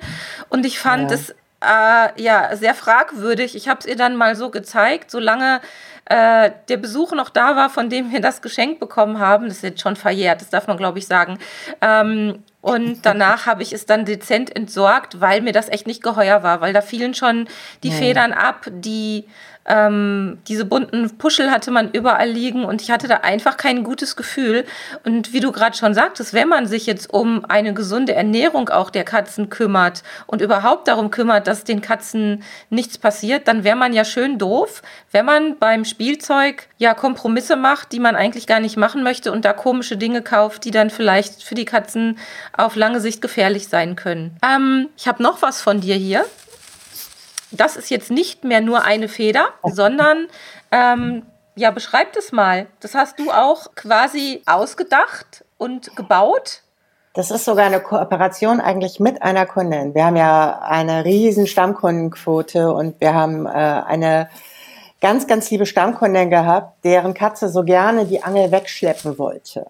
Und 0.49 0.65
ich 0.65 0.79
fand 0.79 1.11
ja. 1.11 1.17
es 1.17 1.35
äh, 1.61 2.23
ja 2.23 2.55
sehr 2.57 2.75
fragwürdig. 2.75 3.57
Ich 3.57 3.69
habe 3.69 3.81
es 3.81 3.87
ihr 3.87 3.97
dann 3.97 4.15
mal 4.15 4.37
so 4.37 4.51
gezeigt, 4.51 5.11
solange 5.11 5.61
äh, 6.07 6.51
der 6.69 6.77
Besuch 6.77 7.13
noch 7.13 7.31
da 7.31 7.57
war, 7.57 7.71
von 7.71 7.89
dem 7.89 8.13
wir 8.13 8.21
das 8.21 8.43
geschenkt 8.43 8.81
bekommen 8.81 9.19
haben. 9.19 9.47
Das 9.47 9.59
ist 9.59 9.63
jetzt 9.63 9.81
schon 9.81 9.97
verjährt, 9.97 10.41
das 10.41 10.51
darf 10.51 10.67
man, 10.67 10.77
glaube 10.77 10.99
ich, 10.99 11.07
sagen. 11.07 11.39
Ähm, 11.81 12.43
und 12.61 13.01
danach 13.03 13.47
habe 13.47 13.63
ich 13.63 13.73
es 13.73 13.87
dann 13.87 14.05
dezent 14.05 14.55
entsorgt, 14.55 15.21
weil 15.21 15.41
mir 15.43 15.53
das 15.53 15.69
echt 15.69 15.87
nicht 15.87 16.03
geheuer 16.03 16.43
war, 16.43 16.61
weil 16.61 16.73
da 16.73 16.81
fielen 16.81 17.15
schon 17.15 17.49
die 17.83 17.91
nee. 17.91 17.97
Federn 17.97 18.33
ab, 18.33 18.67
die 18.71 19.27
ähm, 19.65 20.39
diese 20.49 20.65
bunten 20.65 21.17
Puschel 21.19 21.51
hatte 21.51 21.71
man 21.71 21.91
überall 21.93 22.29
liegen 22.29 22.65
und 22.65 22.83
ich 22.83 22.91
hatte 22.91 23.07
da 23.07 23.19
einfach 23.19 23.57
kein 23.57 23.85
gutes 23.85 24.17
Gefühl. 24.17 24.65
Und 25.05 25.33
wie 25.33 25.41
du 25.41 25.53
gerade 25.53 25.77
schon 25.77 25.95
sagtest, 25.95 26.35
wenn 26.35 26.49
man 26.49 26.67
sich 26.67 26.87
jetzt 26.87 27.13
um 27.13 27.45
eine 27.45 27.73
gesunde 27.73 28.15
Ernährung 28.15 28.69
auch 28.71 28.91
der 28.91 29.05
Katzen 29.05 29.51
kümmert 29.51 30.03
und 30.27 30.43
überhaupt 30.43 30.89
darum 30.89 31.11
kümmert, 31.11 31.47
dass 31.47 31.65
den 31.65 31.81
Katzen 31.81 32.43
nichts 32.71 32.99
passiert, 32.99 33.47
dann 33.47 33.63
wäre 33.63 33.77
man 33.77 33.93
ja 33.93 34.05
schön 34.05 34.39
doof, 34.39 34.83
wenn 35.13 35.25
man 35.25 35.59
beim 35.59 35.85
Spielzeug 35.93 36.69
ja 36.79 36.95
Kompromisse 36.95 37.57
macht, 37.57 37.93
die 37.93 38.01
man 38.01 38.17
eigentlich 38.17 38.47
gar 38.47 38.61
nicht 38.61 38.77
machen 38.77 39.03
möchte 39.03 39.31
und 39.33 39.45
da 39.45 39.53
komische 39.53 39.97
Dinge 39.97 40.23
kauft, 40.23 40.65
die 40.65 40.71
dann 40.71 40.91
vielleicht 40.91 41.43
für 41.43 41.55
die 41.55 41.65
Katzen 41.65 42.19
auf 42.57 42.77
lange 42.77 43.01
Sicht 43.01 43.23
gefährlich 43.23 43.69
sein 43.69 43.95
können. 43.97 44.37
Ähm, 44.45 44.89
ich 44.97 45.07
habe 45.07 45.23
noch 45.23 45.43
was 45.43 45.63
von 45.63 45.81
dir 45.81 45.95
hier 45.95 46.25
das 47.53 47.77
ist 47.77 47.91
jetzt 47.91 48.11
nicht 48.11 48.45
mehr 48.45 48.61
nur 48.61 48.83
eine 48.83 49.09
Feder, 49.09 49.47
sondern 49.63 50.27
ähm, 50.71 51.25
ja, 51.55 51.71
beschreib 51.71 52.13
das 52.15 52.33
mal. 52.33 52.67
Das 52.81 52.95
hast 52.95 53.19
du 53.19 53.31
auch 53.31 53.75
quasi 53.75 54.43
ausgedacht 54.47 55.45
und 55.59 55.95
gebaut. 55.97 56.63
Das 57.15 57.31
ist 57.31 57.45
sogar 57.45 57.67
eine 57.67 57.81
Kooperation 57.81 58.59
eigentlich 58.59 58.99
mit 58.99 59.23
einer 59.23 59.45
Kundin. 59.45 59.95
Wir 59.95 60.07
haben 60.07 60.17
ja 60.17 60.61
eine 60.61 61.05
riesen 61.05 61.47
Stammkundenquote 61.47 62.73
und 62.73 62.99
wir 63.03 63.13
haben 63.13 63.45
äh, 63.45 63.51
eine 63.51 64.31
ganz, 65.03 65.27
ganz 65.27 65.51
liebe 65.51 65.67
Stammkundin 65.67 66.31
gehabt, 66.31 66.83
deren 66.85 67.13
Katze 67.13 67.49
so 67.49 67.65
gerne 67.65 68.07
die 68.07 68.23
Angel 68.23 68.51
wegschleppen 68.51 69.19
wollte. 69.19 69.67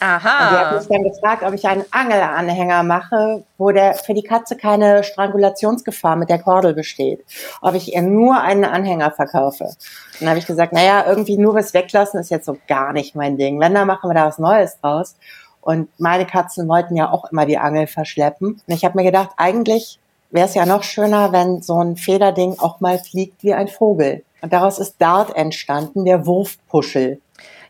Aha. 0.00 0.16
Und 0.16 0.50
die 0.50 0.58
hat 0.58 0.74
mich 0.74 0.88
dann 0.88 1.04
gefragt, 1.04 1.44
ob 1.44 1.54
ich 1.54 1.64
einen 1.68 1.84
Angelanhänger 1.92 2.82
mache, 2.82 3.44
wo 3.56 3.70
der 3.70 3.94
für 3.94 4.14
die 4.14 4.24
Katze 4.24 4.56
keine 4.56 5.04
Strangulationsgefahr 5.04 6.16
mit 6.16 6.28
der 6.28 6.40
Kordel 6.40 6.74
besteht. 6.74 7.24
Ob 7.60 7.74
ich 7.74 7.94
ihr 7.94 8.02
nur 8.02 8.40
einen 8.40 8.64
Anhänger 8.64 9.12
verkaufe. 9.12 9.70
Dann 10.18 10.28
habe 10.28 10.40
ich 10.40 10.46
gesagt, 10.46 10.72
naja, 10.72 11.04
irgendwie 11.06 11.38
nur 11.38 11.54
was 11.54 11.72
weglassen 11.72 12.18
ist 12.18 12.30
jetzt 12.30 12.46
so 12.46 12.58
gar 12.66 12.92
nicht 12.92 13.14
mein 13.14 13.38
Ding. 13.38 13.60
Wenn, 13.60 13.74
dann 13.74 13.86
machen 13.86 14.10
wir 14.10 14.14
da 14.14 14.26
was 14.26 14.40
Neues 14.40 14.80
draus. 14.80 15.14
Und 15.60 15.88
meine 16.00 16.26
Katzen 16.26 16.66
wollten 16.66 16.96
ja 16.96 17.12
auch 17.12 17.30
immer 17.30 17.46
die 17.46 17.58
Angel 17.58 17.86
verschleppen. 17.86 18.60
Und 18.66 18.74
ich 18.74 18.84
habe 18.84 18.98
mir 18.98 19.04
gedacht, 19.04 19.30
eigentlich 19.36 20.00
wäre 20.32 20.48
es 20.48 20.54
ja 20.54 20.66
noch 20.66 20.82
schöner, 20.82 21.30
wenn 21.30 21.62
so 21.62 21.80
ein 21.80 21.96
Federding 21.96 22.56
auch 22.58 22.80
mal 22.80 22.98
fliegt 22.98 23.44
wie 23.44 23.54
ein 23.54 23.68
Vogel. 23.68 24.24
Und 24.42 24.52
daraus 24.52 24.78
ist 24.78 25.00
Dart 25.00 25.34
entstanden, 25.34 26.04
der 26.04 26.26
Wurfpuschel. 26.26 27.20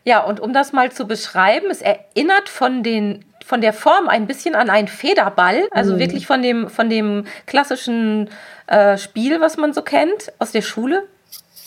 Ja, 0.03 0.23
und 0.23 0.39
um 0.39 0.51
das 0.51 0.73
mal 0.73 0.91
zu 0.91 1.07
beschreiben, 1.07 1.67
es 1.69 1.81
erinnert 1.81 2.49
von 2.49 2.83
den 2.83 3.23
von 3.45 3.59
der 3.59 3.73
Form 3.73 4.07
ein 4.07 4.25
bisschen 4.25 4.55
an 4.55 4.69
einen 4.69 4.87
Federball, 4.87 5.67
also 5.71 5.93
mhm. 5.93 5.99
wirklich 5.99 6.27
von 6.27 6.41
dem 6.41 6.69
von 6.69 6.89
dem 6.89 7.25
klassischen 7.45 8.29
äh, 8.67 8.97
Spiel, 8.97 9.41
was 9.41 9.57
man 9.57 9.73
so 9.73 9.81
kennt 9.81 10.31
aus 10.39 10.51
der 10.51 10.61
Schule. 10.61 11.03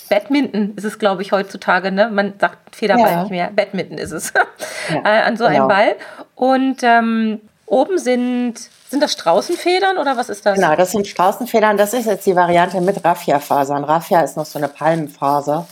Badminton 0.08 0.74
ist 0.76 0.84
es, 0.84 0.98
glaube 0.98 1.22
ich, 1.22 1.32
heutzutage. 1.32 1.90
Ne? 1.90 2.08
Man 2.10 2.34
sagt 2.38 2.76
Federball 2.76 3.10
ja. 3.10 3.20
nicht 3.22 3.30
mehr. 3.30 3.50
Badminton 3.54 3.98
ist 3.98 4.12
es. 4.12 4.32
Ja, 4.88 5.00
äh, 5.00 5.22
an 5.22 5.36
so 5.36 5.44
genau. 5.48 5.56
einem 5.56 5.68
Ball. 5.68 5.96
Und 6.36 6.84
ähm, 6.84 7.40
oben 7.66 7.98
sind, 7.98 8.54
sind 8.88 9.02
das 9.02 9.12
Straußenfedern 9.12 9.98
oder 9.98 10.16
was 10.16 10.28
ist 10.28 10.46
das? 10.46 10.54
Genau, 10.54 10.74
das 10.76 10.92
sind 10.92 11.06
Straußenfedern. 11.06 11.76
Das 11.76 11.92
ist 11.92 12.06
jetzt 12.06 12.26
die 12.26 12.36
Variante 12.36 12.80
mit 12.80 13.04
Raffia-Fasern. 13.04 13.84
Raffia 13.84 14.20
ist 14.20 14.36
noch 14.36 14.46
so 14.46 14.58
eine 14.58 14.68
Palmenfaser 14.68 15.66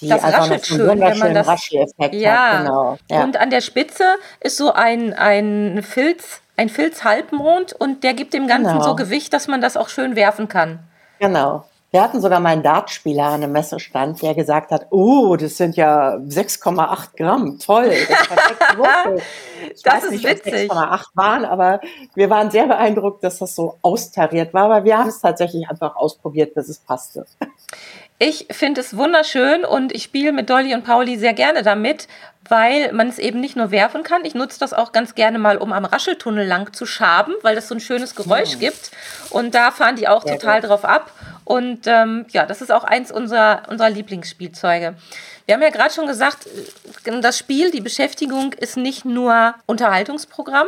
die 0.00 0.08
das 0.08 0.22
raschelt 0.22 0.66
schön, 0.66 1.00
wenn 1.00 1.18
man 1.18 1.34
das. 1.34 1.70
Ja. 2.12 2.52
Hat, 2.52 2.62
genau. 2.62 2.98
ja. 3.10 3.24
Und 3.24 3.36
an 3.36 3.50
der 3.50 3.60
Spitze 3.60 4.04
ist 4.40 4.56
so 4.56 4.72
ein, 4.72 5.12
ein 5.12 5.82
Filz, 5.82 6.40
ein 6.56 6.68
Filzhalbmond 6.68 7.72
und 7.72 8.04
der 8.04 8.14
gibt 8.14 8.34
dem 8.34 8.46
Ganzen 8.46 8.74
genau. 8.74 8.84
so 8.84 8.96
Gewicht, 8.96 9.32
dass 9.32 9.48
man 9.48 9.60
das 9.60 9.76
auch 9.76 9.88
schön 9.88 10.14
werfen 10.14 10.48
kann. 10.48 10.78
Genau. 11.18 11.64
Wir 11.90 12.02
hatten 12.02 12.20
sogar 12.20 12.38
mal 12.40 12.50
einen 12.50 12.62
Dartspieler 12.62 13.24
an 13.24 13.42
einem 13.42 13.52
Messestand, 13.52 14.20
der 14.20 14.34
gesagt 14.34 14.72
hat, 14.72 14.88
oh, 14.90 15.36
das 15.36 15.56
sind 15.56 15.74
ja 15.74 16.16
6,8 16.16 17.16
Gramm, 17.16 17.58
toll. 17.58 17.90
Das, 18.08 18.28
ich 19.74 19.82
das 19.82 20.04
ist 20.04 20.10
nicht, 20.10 20.24
witzig. 20.24 20.70
6,8 20.70 21.04
waren, 21.14 21.44
aber 21.46 21.80
wir 22.14 22.28
waren 22.28 22.50
sehr 22.50 22.66
beeindruckt, 22.66 23.24
dass 23.24 23.38
das 23.38 23.54
so 23.54 23.78
austariert 23.80 24.52
war, 24.52 24.64
aber 24.64 24.84
wir 24.84 24.98
haben 24.98 25.08
es 25.08 25.20
tatsächlich 25.20 25.66
einfach 25.70 25.96
ausprobiert, 25.96 26.54
bis 26.54 26.68
es 26.68 26.78
passte. 26.78 27.24
Ich 28.20 28.46
finde 28.50 28.80
es 28.80 28.96
wunderschön 28.96 29.64
und 29.64 29.92
ich 29.92 30.02
spiele 30.02 30.32
mit 30.32 30.50
Dolly 30.50 30.74
und 30.74 30.84
Pauli 30.84 31.16
sehr 31.16 31.34
gerne 31.34 31.62
damit, 31.62 32.08
weil 32.48 32.92
man 32.92 33.08
es 33.08 33.18
eben 33.18 33.40
nicht 33.40 33.54
nur 33.54 33.70
werfen 33.70 34.02
kann. 34.02 34.24
Ich 34.24 34.34
nutze 34.34 34.58
das 34.58 34.72
auch 34.72 34.90
ganz 34.90 35.14
gerne 35.14 35.38
mal, 35.38 35.56
um 35.56 35.72
am 35.72 35.84
Rascheltunnel 35.84 36.44
lang 36.44 36.72
zu 36.72 36.84
schaben, 36.84 37.34
weil 37.42 37.54
das 37.54 37.68
so 37.68 37.76
ein 37.76 37.80
schönes 37.80 38.16
Geräusch 38.16 38.56
mhm. 38.56 38.60
gibt. 38.60 38.90
Und 39.30 39.54
da 39.54 39.70
fahren 39.70 39.94
die 39.94 40.08
auch 40.08 40.26
ja, 40.26 40.34
total 40.34 40.60
gut. 40.60 40.70
drauf 40.70 40.84
ab. 40.84 41.12
Und 41.44 41.86
ähm, 41.86 42.26
ja, 42.30 42.44
das 42.44 42.60
ist 42.60 42.72
auch 42.72 42.84
eins 42.84 43.12
unserer, 43.12 43.62
unserer 43.68 43.88
Lieblingsspielzeuge. 43.88 44.96
Wir 45.46 45.54
haben 45.54 45.62
ja 45.62 45.70
gerade 45.70 45.94
schon 45.94 46.06
gesagt, 46.06 46.46
äh, 46.46 47.20
das 47.20 47.38
Spiel, 47.38 47.70
die 47.70 47.80
Beschäftigung 47.80 48.52
ist 48.52 48.76
nicht 48.76 49.04
nur 49.04 49.54
Unterhaltungsprogramm. 49.64 50.66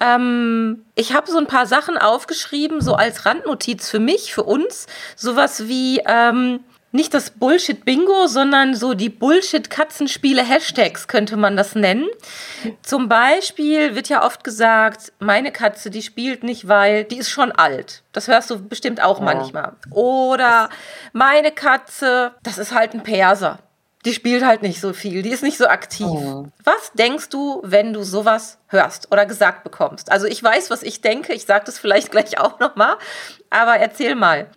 Ähm, 0.00 0.84
ich 0.94 1.14
habe 1.14 1.30
so 1.30 1.38
ein 1.38 1.48
paar 1.48 1.66
Sachen 1.66 1.98
aufgeschrieben, 1.98 2.80
so 2.80 2.94
als 2.94 3.26
Randnotiz 3.26 3.88
für 3.88 3.98
mich, 3.98 4.32
für 4.32 4.44
uns. 4.44 4.86
Sowas 5.16 5.66
wie 5.66 6.00
ähm, 6.06 6.60
nicht 6.92 7.14
das 7.14 7.30
Bullshit-Bingo, 7.30 8.26
sondern 8.26 8.74
so 8.74 8.94
die 8.94 9.10
Bullshit-Katzenspiele-Hashtags 9.10 11.06
könnte 11.06 11.36
man 11.36 11.56
das 11.56 11.74
nennen. 11.74 12.08
Zum 12.82 13.08
Beispiel 13.08 13.94
wird 13.94 14.08
ja 14.08 14.24
oft 14.24 14.42
gesagt, 14.42 15.12
meine 15.20 15.52
Katze, 15.52 15.90
die 15.90 16.02
spielt 16.02 16.42
nicht, 16.42 16.66
weil 16.66 17.04
die 17.04 17.18
ist 17.18 17.30
schon 17.30 17.52
alt. 17.52 18.02
Das 18.12 18.26
hörst 18.26 18.50
du 18.50 18.60
bestimmt 18.68 19.00
auch 19.00 19.18
ja. 19.18 19.24
manchmal. 19.24 19.72
Oder 19.90 20.68
meine 21.12 21.52
Katze, 21.52 22.32
das 22.42 22.58
ist 22.58 22.74
halt 22.74 22.94
ein 22.94 23.02
Perser. 23.02 23.60
Die 24.06 24.14
spielt 24.14 24.42
halt 24.44 24.62
nicht 24.62 24.80
so 24.80 24.94
viel, 24.94 25.20
die 25.20 25.28
ist 25.28 25.42
nicht 25.42 25.58
so 25.58 25.66
aktiv. 25.66 26.06
Oh. 26.06 26.46
Was 26.64 26.92
denkst 26.94 27.28
du, 27.28 27.60
wenn 27.62 27.92
du 27.92 28.02
sowas 28.02 28.56
hörst 28.68 29.12
oder 29.12 29.26
gesagt 29.26 29.62
bekommst? 29.62 30.10
Also 30.10 30.26
ich 30.26 30.42
weiß, 30.42 30.70
was 30.70 30.82
ich 30.82 31.02
denke, 31.02 31.34
ich 31.34 31.44
sage 31.44 31.66
das 31.66 31.78
vielleicht 31.78 32.10
gleich 32.10 32.40
auch 32.40 32.58
nochmal, 32.60 32.96
aber 33.50 33.76
erzähl 33.76 34.14
mal. 34.14 34.48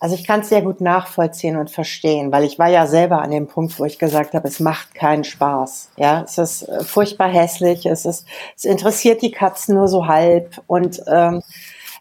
Also 0.00 0.14
ich 0.14 0.24
kann 0.24 0.40
es 0.40 0.48
sehr 0.48 0.62
gut 0.62 0.80
nachvollziehen 0.80 1.56
und 1.56 1.70
verstehen, 1.70 2.30
weil 2.30 2.44
ich 2.44 2.58
war 2.58 2.68
ja 2.68 2.86
selber 2.86 3.20
an 3.20 3.32
dem 3.32 3.48
Punkt, 3.48 3.78
wo 3.80 3.84
ich 3.84 3.98
gesagt 3.98 4.34
habe, 4.34 4.46
es 4.46 4.60
macht 4.60 4.94
keinen 4.94 5.24
Spaß. 5.24 5.90
Ja, 5.96 6.22
es 6.22 6.38
ist 6.38 6.62
äh, 6.62 6.84
furchtbar 6.84 7.28
hässlich, 7.28 7.84
es 7.84 8.04
ist, 8.04 8.26
es 8.56 8.64
interessiert 8.64 9.22
die 9.22 9.32
Katzen 9.32 9.74
nur 9.74 9.88
so 9.88 10.06
halb 10.06 10.62
und 10.68 11.02
ähm, 11.08 11.42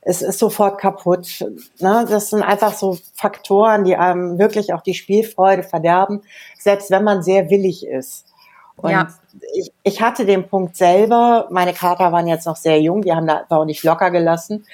es 0.01 0.21
ist 0.21 0.37
sofort 0.37 0.79
kaputt. 0.79 1.43
Ne? 1.79 2.05
Das 2.07 2.29
sind 2.29 2.43
einfach 2.43 2.73
so 2.73 2.97
Faktoren, 3.13 3.83
die 3.83 3.95
einem 3.95 4.37
wirklich 4.37 4.73
auch 4.73 4.81
die 4.81 4.93
Spielfreude 4.93 5.63
verderben, 5.63 6.21
selbst 6.59 6.91
wenn 6.91 7.03
man 7.03 7.23
sehr 7.23 7.49
willig 7.49 7.85
ist. 7.85 8.25
Und 8.77 8.91
ja. 8.91 9.07
ich, 9.55 9.73
ich 9.81 10.01
hatte 10.03 10.25
den 10.25 10.47
Punkt 10.47 10.77
selber, 10.77 11.47
meine 11.49 11.73
Kater 11.73 12.11
waren 12.11 12.27
jetzt 12.27 12.45
noch 12.45 12.57
sehr 12.57 12.79
jung, 12.79 13.01
die 13.01 13.11
haben 13.11 13.25
da 13.25 13.43
auch 13.49 13.65
nicht 13.65 13.83
locker 13.83 14.11
gelassen 14.11 14.65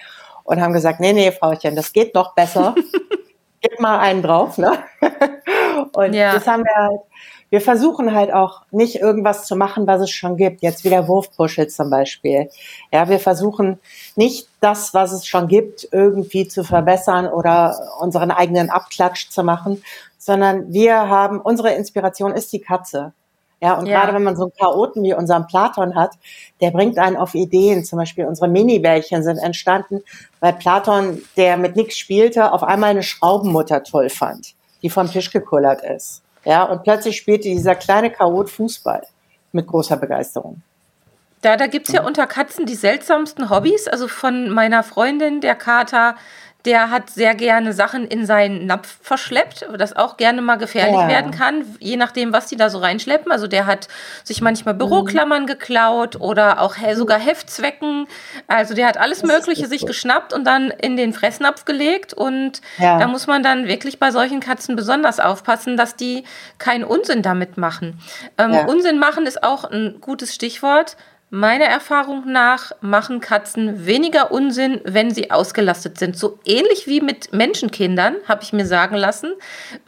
und 0.43 0.61
haben 0.61 0.73
gesagt, 0.73 0.99
nee, 0.99 1.13
nee, 1.13 1.31
Frauchen, 1.31 1.75
das 1.75 1.93
geht 1.93 2.13
noch 2.13 2.33
besser. 2.33 2.75
Gib 3.61 3.79
mal 3.79 3.99
einen 3.99 4.21
drauf, 4.21 4.57
ne? 4.57 4.73
und 5.93 6.13
ja. 6.13 6.33
das 6.33 6.47
haben 6.47 6.63
wir 6.63 6.75
halt, 6.75 7.01
wir 7.49 7.61
versuchen 7.61 8.13
halt 8.13 8.33
auch 8.33 8.63
nicht 8.71 8.95
irgendwas 8.95 9.45
zu 9.45 9.55
machen, 9.55 9.85
was 9.85 10.01
es 10.01 10.09
schon 10.09 10.37
gibt. 10.37 10.63
Jetzt 10.63 10.83
wieder 10.83 11.07
Wurfpuschel 11.07 11.67
zum 11.67 11.89
Beispiel. 11.89 12.49
Ja, 12.91 13.07
wir 13.09 13.19
versuchen 13.19 13.79
nicht 14.15 14.47
das, 14.59 14.93
was 14.93 15.11
es 15.11 15.27
schon 15.27 15.47
gibt, 15.47 15.87
irgendwie 15.91 16.47
zu 16.47 16.63
verbessern 16.63 17.27
oder 17.27 17.77
unseren 17.99 18.31
eigenen 18.31 18.69
Abklatsch 18.69 19.29
zu 19.29 19.43
machen, 19.43 19.83
sondern 20.17 20.73
wir 20.73 21.09
haben, 21.09 21.39
unsere 21.39 21.73
Inspiration 21.73 22.33
ist 22.33 22.51
die 22.53 22.61
Katze. 22.61 23.13
Ja, 23.63 23.75
und 23.75 23.85
ja. 23.85 23.97
gerade 23.97 24.13
wenn 24.13 24.23
man 24.23 24.35
so 24.35 24.43
einen 24.43 24.51
Chaoten 24.59 25.03
wie 25.03 25.13
unseren 25.13 25.47
Platon 25.47 25.95
hat, 25.95 26.11
der 26.59 26.71
bringt 26.71 26.99
einen 26.99 27.15
auf 27.15 27.33
Ideen. 27.33 27.85
Zum 27.85 27.97
Beispiel 27.97 28.25
unsere 28.25 28.49
Mini-Bällchen 28.49 29.23
sind 29.23 29.37
entstanden, 29.37 30.01
weil 30.41 30.51
Platon, 30.51 31.21
der 31.37 31.55
mit 31.55 31.77
nichts 31.77 31.97
spielte, 31.97 32.51
auf 32.51 32.61
einmal 32.61 32.89
eine 32.89 33.03
Schraubenmutter 33.03 33.81
toll 33.85 34.09
fand, 34.09 34.53
die 34.81 34.89
vom 34.89 35.09
Tisch 35.09 35.31
gekullert 35.31 35.81
ist. 35.81 36.23
Ja, 36.43 36.63
und 36.63 36.83
plötzlich 36.83 37.15
spielte 37.15 37.43
dieser 37.43 37.75
kleine 37.75 38.11
Chaot 38.11 38.49
Fußball 38.49 39.03
mit 39.53 39.65
großer 39.65 39.95
Begeisterung. 39.95 40.61
Da, 41.41 41.55
da 41.55 41.67
gibt 41.67 41.87
es 41.87 41.93
ja 41.93 42.05
unter 42.05 42.27
Katzen 42.27 42.65
die 42.65 42.75
seltsamsten 42.75 43.49
Hobbys. 43.49 43.87
Also 43.87 44.09
von 44.09 44.49
meiner 44.49 44.83
Freundin, 44.83 45.39
der 45.39 45.55
Kater, 45.55 46.15
der 46.65 46.89
hat 46.89 47.09
sehr 47.09 47.35
gerne 47.35 47.73
Sachen 47.73 48.07
in 48.07 48.25
seinen 48.25 48.65
Napf 48.65 48.97
verschleppt, 49.01 49.67
das 49.77 49.95
auch 49.95 50.15
gerne 50.15 50.41
mal 50.41 50.55
gefährlich 50.55 50.95
ja. 50.95 51.07
werden 51.09 51.31
kann, 51.31 51.65
je 51.79 51.97
nachdem, 51.97 52.31
was 52.31 52.47
die 52.47 52.55
da 52.55 52.69
so 52.69 52.77
reinschleppen. 52.77 53.31
Also 53.31 53.47
der 53.47 53.65
hat 53.65 53.89
sich 54.23 54.41
manchmal 54.41 54.73
Büroklammern 54.73 55.43
mhm. 55.43 55.47
geklaut 55.47 56.15
oder 56.21 56.61
auch 56.61 56.75
sogar 56.93 57.19
Heftzwecken. 57.19 58.07
Also 58.47 58.75
der 58.75 58.87
hat 58.87 58.97
alles 58.97 59.21
das 59.21 59.29
Mögliche 59.29 59.67
sich 59.67 59.85
geschnappt 59.85 60.31
und 60.31 60.45
dann 60.45 60.69
in 60.69 60.95
den 60.95 61.11
Fressnapf 61.11 61.65
gelegt. 61.65 62.13
Und 62.13 62.61
ja. 62.77 62.97
da 62.97 63.07
muss 63.07 63.27
man 63.27 63.43
dann 63.43 63.67
wirklich 63.67 63.99
bei 63.99 64.11
solchen 64.11 64.39
Katzen 64.39 64.77
besonders 64.77 65.19
aufpassen, 65.19 65.75
dass 65.75 65.97
die 65.97 66.23
keinen 66.59 66.85
Unsinn 66.85 67.21
damit 67.21 67.57
machen. 67.57 67.99
Ähm, 68.37 68.53
ja. 68.53 68.65
Unsinn 68.65 68.99
machen 68.99 69.25
ist 69.25 69.43
auch 69.43 69.65
ein 69.65 69.97
gutes 69.99 70.33
Stichwort. 70.33 70.95
Meiner 71.35 71.65
Erfahrung 71.65 72.31
nach 72.31 72.73
machen 72.81 73.19
Katzen 73.19 73.87
weniger 73.87 74.31
Unsinn, 74.31 74.81
wenn 74.83 75.09
sie 75.09 75.31
ausgelastet 75.31 75.97
sind. 75.97 76.15
So 76.15 76.37
ähnlich 76.45 76.85
wie 76.85 77.01
mit 77.01 77.33
Menschenkindern, 77.33 78.17
habe 78.27 78.43
ich 78.43 78.53
mir 78.53 78.67
sagen 78.67 78.95
lassen. 78.95 79.33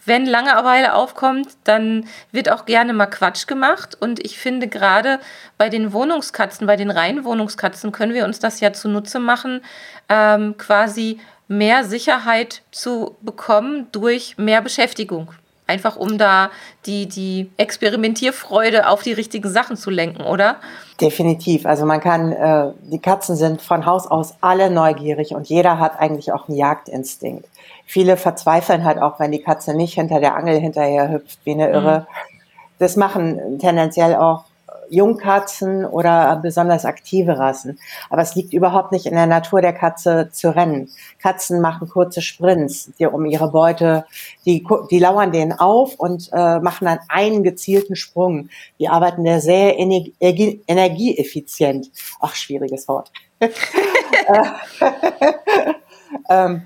Wenn 0.04 0.26
Langeweile 0.26 0.96
aufkommt, 0.96 1.50
dann 1.64 2.08
wird 2.32 2.50
auch 2.50 2.66
gerne 2.66 2.94
mal 2.94 3.06
Quatsch 3.06 3.46
gemacht. 3.46 3.96
Und 4.00 4.26
ich 4.26 4.40
finde 4.40 4.68
gerade 4.68 5.20
bei 5.60 5.70
den 5.70 5.94
Wohnungskatzen, 5.94 6.66
bei 6.66 6.78
den 6.78 6.90
reinen 6.90 7.24
Wohnungskatzen 7.24 7.92
können 7.92 8.16
wir 8.16 8.26
uns 8.26 8.40
das 8.40 8.60
ja 8.60 8.74
zunutze 8.74 9.20
machen, 9.20 9.62
ähm, 10.10 10.58
quasi 10.58 11.20
mehr 11.48 11.84
Sicherheit 11.84 12.64
zu 12.72 13.18
bekommen 13.22 13.86
durch 13.92 14.40
mehr 14.40 14.64
Beschäftigung. 14.64 15.30
Einfach 15.68 15.96
um 15.96 16.18
da 16.18 16.52
die, 16.86 17.08
die 17.08 17.50
Experimentierfreude 17.58 18.88
auf 18.88 19.02
die 19.02 19.14
richtigen 19.14 19.50
Sachen 19.50 19.78
zu 19.78 19.90
lenken, 19.90 20.22
oder? 20.22 20.58
Definitiv. 21.02 21.66
Also 21.66 21.86
man 21.86 22.00
kann, 22.02 22.32
äh, 22.32 22.72
die 22.84 23.00
Katzen 23.00 23.36
sind 23.36 23.62
von 23.62 23.86
Haus 23.86 24.06
aus 24.06 24.36
alle 24.42 24.70
neugierig 24.70 25.34
und 25.34 25.48
jeder 25.48 25.80
hat 25.80 26.00
eigentlich 26.00 26.32
auch 26.32 26.48
einen 26.48 26.58
Jagdinstinkt. 26.58 27.46
Viele 27.86 28.16
verzweifeln 28.16 28.84
halt 28.84 29.00
auch, 29.00 29.20
wenn 29.20 29.32
die 29.32 29.42
Katze 29.42 29.74
nicht 29.74 29.96
hinter 29.96 30.20
der 30.20 30.36
Angel 30.36 30.60
hinterher 30.60 31.10
hüpft, 31.10 31.40
wie 31.44 31.54
eine 31.54 31.70
Irre. 31.70 32.00
Mhm. 32.00 32.06
Das 32.78 32.96
machen 32.96 33.60
tendenziell 33.60 34.16
auch 34.16 34.44
Jungkatzen 34.90 35.86
oder 35.86 36.36
besonders 36.38 36.86
aktive 36.86 37.38
Rassen. 37.38 37.80
Aber 38.10 38.22
es 38.22 38.36
liegt 38.36 38.54
überhaupt 38.54 38.92
nicht 38.92 39.06
in 39.06 39.16
der 39.16 39.26
Natur 39.26 39.62
der 39.62 39.74
Katze 39.74 40.30
zu 40.32 40.56
rennen. 40.56 40.90
Katzen 41.22 41.62
machen 41.62 41.90
kurze 41.90 42.22
Sprints, 42.22 42.92
die 43.00 43.06
um 43.06 43.26
ihre 43.26 43.52
Beute, 43.52 44.06
die, 44.46 44.66
die 44.92 45.00
lauern 45.00 45.32
denen 45.32 45.54
auf 45.54 45.96
und 45.96 46.30
äh, 46.34 46.60
machen 46.60 46.86
dann 46.86 47.00
einen 47.08 47.44
gezielten 47.44 47.96
Sprung. 47.96 48.50
Die 48.80 48.88
arbeiten 48.88 49.24
da 49.24 49.40
sehr 49.40 49.78
energie, 49.78 50.62
energieeffizient. 50.68 51.92
Ach, 52.20 52.36
schwieriges 52.36 52.88
Wort. 52.88 53.12
ähm, 56.30 56.62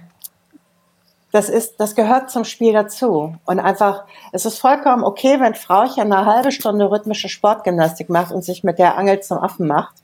das 1.31 1.49
ist, 1.49 1.79
das 1.79 1.95
gehört 1.95 2.31
zum 2.31 2.43
Spiel 2.43 2.73
dazu. 2.73 3.35
Und 3.45 3.59
einfach, 3.59 4.05
es 4.31 4.45
ist 4.45 4.59
vollkommen 4.59 5.03
okay, 5.03 5.39
wenn 5.39 5.53
Frauchen 5.53 6.11
eine 6.11 6.25
halbe 6.25 6.51
Stunde 6.51 6.89
rhythmische 6.89 7.29
Sportgymnastik 7.29 8.09
macht 8.09 8.31
und 8.31 8.43
sich 8.43 8.63
mit 8.63 8.79
der 8.79 8.97
Angel 8.97 9.19
zum 9.19 9.37
Affen 9.37 9.67
macht 9.67 9.95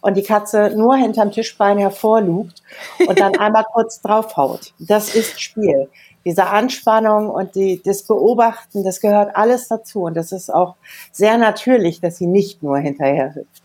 und 0.00 0.16
die 0.16 0.22
Katze 0.22 0.72
nur 0.76 0.96
hinterm 0.96 1.30
Tischbein 1.30 1.78
hervorlugt 1.78 2.62
und 3.06 3.20
dann 3.20 3.36
einmal 3.38 3.64
kurz 3.72 4.00
draufhaut. 4.00 4.72
Das 4.78 5.14
ist 5.14 5.40
Spiel. 5.40 5.88
Diese 6.24 6.46
Anspannung 6.46 7.30
und 7.30 7.54
die, 7.54 7.82
das 7.84 8.04
Beobachten, 8.04 8.84
das 8.84 9.00
gehört 9.00 9.34
alles 9.36 9.68
dazu. 9.68 10.02
Und 10.02 10.14
das 10.14 10.32
ist 10.32 10.52
auch 10.52 10.76
sehr 11.10 11.38
natürlich, 11.38 12.00
dass 12.00 12.16
sie 12.16 12.26
nicht 12.26 12.62
nur 12.62 12.78
hinterher 12.78 13.34
hüpft. 13.34 13.62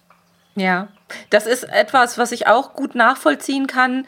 Ja, 0.55 0.87
das 1.29 1.45
ist 1.45 1.63
etwas, 1.65 2.17
was 2.17 2.31
ich 2.31 2.47
auch 2.47 2.73
gut 2.73 2.95
nachvollziehen 2.95 3.67
kann 3.67 4.07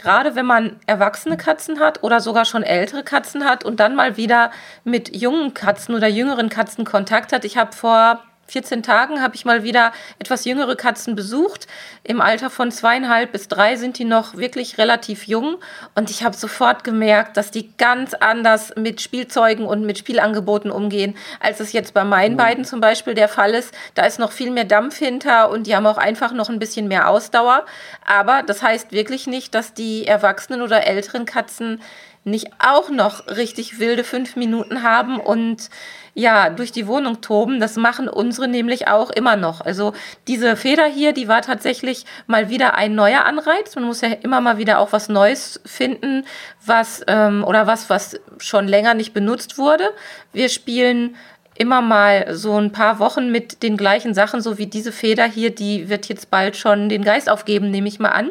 gerade 0.00 0.34
wenn 0.34 0.46
man 0.46 0.76
erwachsene 0.86 1.36
Katzen 1.36 1.80
hat 1.80 2.02
oder 2.02 2.20
sogar 2.20 2.44
schon 2.44 2.62
ältere 2.62 3.02
Katzen 3.02 3.44
hat 3.44 3.64
und 3.64 3.80
dann 3.80 3.94
mal 3.94 4.16
wieder 4.16 4.50
mit 4.84 5.14
jungen 5.14 5.54
Katzen 5.54 5.94
oder 5.94 6.08
jüngeren 6.08 6.48
Katzen 6.48 6.84
Kontakt 6.84 7.32
hat. 7.32 7.44
Ich 7.44 7.56
habe 7.56 7.72
vor 7.72 8.22
14 8.50 8.82
Tagen 8.82 9.22
habe 9.22 9.34
ich 9.34 9.44
mal 9.44 9.62
wieder 9.62 9.92
etwas 10.18 10.44
jüngere 10.44 10.76
Katzen 10.76 11.14
besucht. 11.14 11.66
Im 12.04 12.20
Alter 12.20 12.50
von 12.50 12.70
zweieinhalb 12.70 13.32
bis 13.32 13.48
drei 13.48 13.76
sind 13.76 13.98
die 13.98 14.04
noch 14.04 14.36
wirklich 14.36 14.78
relativ 14.78 15.26
jung. 15.26 15.56
Und 15.94 16.10
ich 16.10 16.24
habe 16.24 16.36
sofort 16.36 16.84
gemerkt, 16.84 17.36
dass 17.36 17.50
die 17.50 17.76
ganz 17.76 18.14
anders 18.14 18.72
mit 18.76 19.00
Spielzeugen 19.00 19.66
und 19.66 19.86
mit 19.86 19.98
Spielangeboten 19.98 20.70
umgehen, 20.70 21.16
als 21.40 21.60
es 21.60 21.72
jetzt 21.72 21.94
bei 21.94 22.04
meinen 22.04 22.32
mhm. 22.32 22.38
beiden 22.38 22.64
zum 22.64 22.80
Beispiel 22.80 23.14
der 23.14 23.28
Fall 23.28 23.54
ist. 23.54 23.72
Da 23.94 24.04
ist 24.04 24.18
noch 24.18 24.32
viel 24.32 24.50
mehr 24.50 24.64
Dampf 24.64 24.98
hinter 24.98 25.50
und 25.50 25.66
die 25.66 25.76
haben 25.76 25.86
auch 25.86 25.98
einfach 25.98 26.32
noch 26.32 26.48
ein 26.48 26.58
bisschen 26.58 26.88
mehr 26.88 27.08
Ausdauer. 27.08 27.64
Aber 28.04 28.42
das 28.42 28.62
heißt 28.62 28.92
wirklich 28.92 29.26
nicht, 29.26 29.54
dass 29.54 29.74
die 29.74 30.06
erwachsenen 30.06 30.62
oder 30.62 30.86
älteren 30.86 31.24
Katzen 31.24 31.80
nicht 32.24 32.48
auch 32.58 32.90
noch 32.90 33.26
richtig 33.28 33.78
wilde 33.78 34.04
fünf 34.04 34.36
Minuten 34.36 34.82
haben 34.82 35.18
und 35.18 35.70
ja, 36.14 36.50
durch 36.50 36.72
die 36.72 36.86
Wohnung 36.86 37.20
toben. 37.20 37.60
Das 37.60 37.76
machen 37.76 38.08
unsere 38.08 38.48
nämlich 38.48 38.88
auch 38.88 39.10
immer 39.10 39.36
noch. 39.36 39.60
Also 39.60 39.94
diese 40.28 40.56
Feder 40.56 40.86
hier, 40.86 41.12
die 41.12 41.28
war 41.28 41.40
tatsächlich 41.40 42.04
mal 42.26 42.50
wieder 42.50 42.74
ein 42.74 42.94
neuer 42.94 43.24
Anreiz. 43.24 43.74
Man 43.74 43.84
muss 43.84 44.00
ja 44.00 44.08
immer 44.08 44.40
mal 44.40 44.58
wieder 44.58 44.80
auch 44.80 44.92
was 44.92 45.08
Neues 45.08 45.60
finden, 45.64 46.24
was 46.64 47.02
ähm, 47.06 47.44
oder 47.44 47.66
was, 47.66 47.88
was 47.88 48.20
schon 48.38 48.68
länger 48.68 48.94
nicht 48.94 49.14
benutzt 49.14 49.56
wurde. 49.56 49.90
Wir 50.32 50.48
spielen 50.48 51.16
immer 51.60 51.82
mal 51.82 52.34
so 52.34 52.56
ein 52.58 52.72
paar 52.72 52.98
Wochen 53.00 53.30
mit 53.30 53.62
den 53.62 53.76
gleichen 53.76 54.14
Sachen, 54.14 54.40
so 54.40 54.56
wie 54.56 54.66
diese 54.66 54.92
Feder 54.92 55.26
hier, 55.26 55.54
die 55.54 55.90
wird 55.90 56.06
jetzt 56.08 56.30
bald 56.30 56.56
schon 56.56 56.88
den 56.88 57.04
Geist 57.04 57.28
aufgeben, 57.28 57.70
nehme 57.70 57.86
ich 57.86 57.98
mal 57.98 58.08
an. 58.08 58.30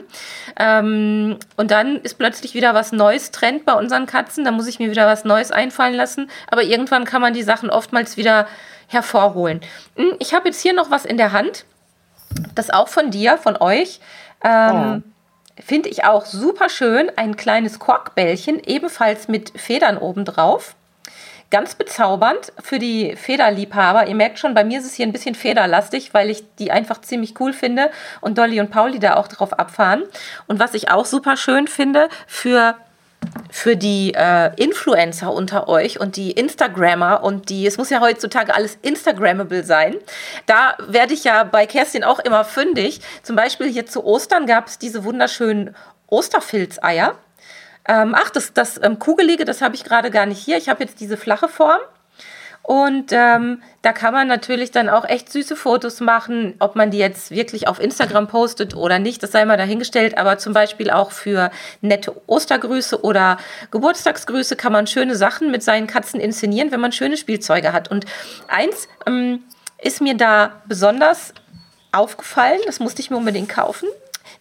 Ähm, 0.57 1.37
und 1.55 1.69
dann 1.69 1.97
ist 1.97 2.17
plötzlich 2.17 2.55
wieder 2.55 2.73
was 2.73 2.91
Neues 2.91 3.29
Trend 3.29 3.65
bei 3.65 3.73
unseren 3.73 4.07
Katzen, 4.07 4.45
da 4.45 4.51
muss 4.51 4.65
ich 4.65 4.79
mir 4.79 4.89
wieder 4.89 5.05
was 5.05 5.25
Neues 5.25 5.51
einfallen 5.51 5.93
lassen. 5.93 6.27
Aber 6.47 6.63
irgendwann 6.63 7.05
kann 7.05 7.21
man 7.21 7.33
die 7.33 7.43
Sachen 7.43 7.69
oftmals 7.69 8.17
wieder 8.17 8.47
hervorholen. 8.87 9.61
Hm, 9.95 10.15
ich 10.17 10.33
habe 10.33 10.47
jetzt 10.47 10.61
hier 10.61 10.73
noch 10.73 10.89
was 10.89 11.05
in 11.05 11.17
der 11.17 11.31
Hand, 11.31 11.65
das 12.55 12.71
auch 12.71 12.87
von 12.87 13.11
dir, 13.11 13.37
von 13.37 13.57
euch. 13.57 13.99
Ähm, 14.43 14.49
ja. 14.49 15.01
Finde 15.63 15.89
ich 15.89 16.03
auch 16.03 16.25
super 16.25 16.67
schön. 16.67 17.11
Ein 17.15 17.35
kleines 17.35 17.77
Korkbällchen, 17.77 18.59
ebenfalls 18.65 19.27
mit 19.27 19.51
Federn 19.59 19.99
obendrauf. 19.99 20.75
Ganz 21.51 21.73
bezaubernd 21.75 22.53
für 22.61 22.77
die 22.77 23.15
Federliebhaber. 23.15 24.07
Ihr 24.07 24.15
merkt 24.15 24.37
schon, 24.37 24.53
bei 24.53 24.63
mir 24.63 24.79
ist 24.79 24.85
es 24.85 24.93
hier 24.93 25.07
ein 25.07 25.11
bisschen 25.11 25.33
federlastig, 25.33 26.13
weil 26.13 26.29
ich 26.29 26.43
die 26.59 26.71
einfach 26.71 27.01
ziemlich 27.01 27.39
cool 27.39 27.53
finde 27.53 27.89
und 28.21 28.37
Dolly 28.37 28.59
und 28.59 28.69
Pauli 28.69 28.99
da 28.99 29.15
auch 29.15 29.27
drauf 29.27 29.53
abfahren. 29.53 30.03
Und 30.47 30.59
was 30.59 30.75
ich 30.75 30.91
auch 30.91 31.05
super 31.05 31.37
schön 31.37 31.67
finde 31.67 32.09
für 32.27 32.75
für 33.51 33.75
die 33.75 34.13
äh, 34.15 34.51
Influencer 34.55 35.33
unter 35.33 35.67
euch 35.67 35.99
und 35.99 36.15
die 36.15 36.31
Instagrammer 36.31 37.23
und 37.23 37.49
die, 37.49 37.65
es 37.65 37.77
muss 37.77 37.89
ja 37.89 37.99
heutzutage 37.99 38.53
alles 38.53 38.77
Instagrammable 38.81 39.63
sein. 39.63 39.95
Da 40.45 40.77
werde 40.87 41.13
ich 41.13 41.23
ja 41.23 41.43
bei 41.43 41.65
Kerstin 41.65 42.03
auch 42.03 42.19
immer 42.19 42.45
fündig. 42.45 43.01
Zum 43.23 43.35
Beispiel 43.35 43.67
hier 43.67 43.85
zu 43.85 44.03
Ostern 44.03 44.45
gab 44.45 44.67
es 44.67 44.77
diese 44.77 45.03
wunderschönen 45.03 45.75
Osterfilzeier. 46.07 47.15
Ähm, 47.89 48.13
ach, 48.15 48.29
das, 48.29 48.53
das 48.53 48.79
ähm, 48.81 48.99
Kugelige, 48.99 49.45
das 49.45 49.63
habe 49.63 49.73
ich 49.73 49.83
gerade 49.83 50.11
gar 50.11 50.27
nicht 50.27 50.37
hier. 50.37 50.57
Ich 50.57 50.69
habe 50.69 50.83
jetzt 50.83 50.99
diese 50.99 51.17
flache 51.17 51.47
Form. 51.47 51.81
Und 52.61 53.11
ähm, 53.13 53.63
da 53.81 53.93
kann 53.93 54.13
man 54.13 54.27
natürlich 54.27 54.69
dann 54.69 54.89
auch 54.89 55.03
echt 55.05 55.31
süße 55.31 55.55
Fotos 55.55 56.01
machen, 56.01 56.53
ob 56.59 56.75
man 56.75 56.91
die 56.91 56.99
jetzt 56.99 57.31
wirklich 57.31 57.67
auf 57.67 57.79
Instagram 57.79 58.27
postet 58.27 58.75
oder 58.75 58.99
nicht, 58.99 59.23
das 59.23 59.31
sei 59.31 59.43
mal 59.45 59.57
dahingestellt. 59.57 60.19
Aber 60.19 60.37
zum 60.37 60.53
Beispiel 60.53 60.91
auch 60.91 61.09
für 61.09 61.49
nette 61.81 62.13
Ostergrüße 62.27 63.01
oder 63.01 63.37
Geburtstagsgrüße 63.71 64.55
kann 64.55 64.71
man 64.71 64.85
schöne 64.85 65.15
Sachen 65.15 65.49
mit 65.49 65.63
seinen 65.63 65.87
Katzen 65.87 66.19
inszenieren, 66.19 66.71
wenn 66.71 66.79
man 66.79 66.91
schöne 66.91 67.17
Spielzeuge 67.17 67.73
hat. 67.73 67.89
Und 67.89 68.05
eins 68.47 68.87
ähm, 69.07 69.41
ist 69.81 69.99
mir 69.99 70.15
da 70.15 70.61
besonders 70.67 71.33
aufgefallen, 71.91 72.59
das 72.67 72.79
musste 72.79 73.01
ich 73.01 73.09
mir 73.09 73.17
unbedingt 73.17 73.49
kaufen 73.49 73.87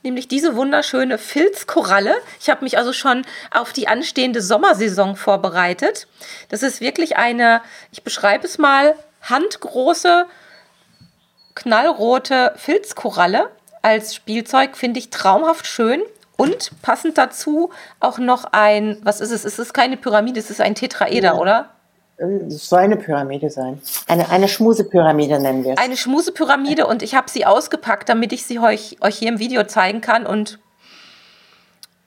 nämlich 0.03 0.29
diese 0.29 0.57
wunderschöne 0.57 1.19
Filzkoralle. 1.19 2.17
Ich 2.41 2.51
habe 2.51 2.65
mich 2.65 2.79
also 2.79 2.93
schon 2.93 3.25
auf 3.51 3.73
die 3.73 3.89
anstehende 3.89 4.43
Sommersaison 4.43 5.17
vorbereitet. 5.17 6.07
Das 6.49 6.63
ist 6.63 6.81
wirklich 6.81 7.17
eine, 7.17 7.63
ich 7.91 8.03
beschreibe 8.03 8.47
es 8.47 8.59
mal, 8.59 8.95
handgroße, 9.23 10.27
knallrote 11.55 12.55
Filzkoralle. 12.57 13.51
Als 13.83 14.15
Spielzeug 14.15 14.77
finde 14.77 15.01
ich 15.01 15.11
traumhaft 15.11 15.67
schön. 15.67 16.03
Und 16.37 16.71
passend 16.83 17.19
dazu 17.19 17.73
auch 17.99 18.19
noch 18.19 18.45
ein, 18.53 18.99
was 19.03 19.21
ist 19.21 19.33
es? 19.33 19.45
Es 19.45 19.59
ist 19.59 19.75
keine 19.75 19.97
Pyramide, 19.97 20.39
es 20.39 20.51
ist 20.51 20.61
ein 20.61 20.77
Tetraeder, 20.77 21.31
ja. 21.31 21.35
oder? 21.35 21.71
Soll 22.49 22.81
eine 22.81 22.97
Pyramide 22.97 23.49
sein. 23.49 23.81
Eine, 24.09 24.29
eine 24.29 24.49
Schmusepyramide 24.49 25.39
nennen 25.39 25.63
wir 25.63 25.75
es. 25.75 25.79
Eine 25.79 25.97
Schmusepyramide 25.97 26.87
und 26.87 27.03
ich 27.03 27.15
habe 27.15 27.31
sie 27.31 27.47
ausgepackt, 27.47 28.09
damit 28.09 28.33
ich 28.33 28.45
sie 28.45 28.59
euch, 28.59 28.97
euch 29.01 29.19
hier 29.19 29.29
im 29.29 29.39
Video 29.39 29.63
zeigen 29.65 30.01
kann. 30.01 30.27
Und 30.27 30.59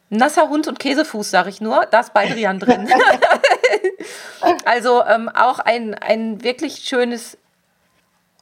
nasser 0.09 0.49
Hund 0.49 0.67
und 0.67 0.79
Käsefuß, 0.79 1.31
sage 1.31 1.49
ich 1.49 1.61
nur, 1.61 1.85
da 1.89 2.01
ist 2.01 2.13
Baldrian 2.13 2.59
drin. 2.59 2.89
also 4.65 5.01
ähm, 5.05 5.29
auch 5.29 5.59
ein, 5.59 5.93
ein 5.93 6.43
wirklich 6.43 6.79
schönes 6.79 7.37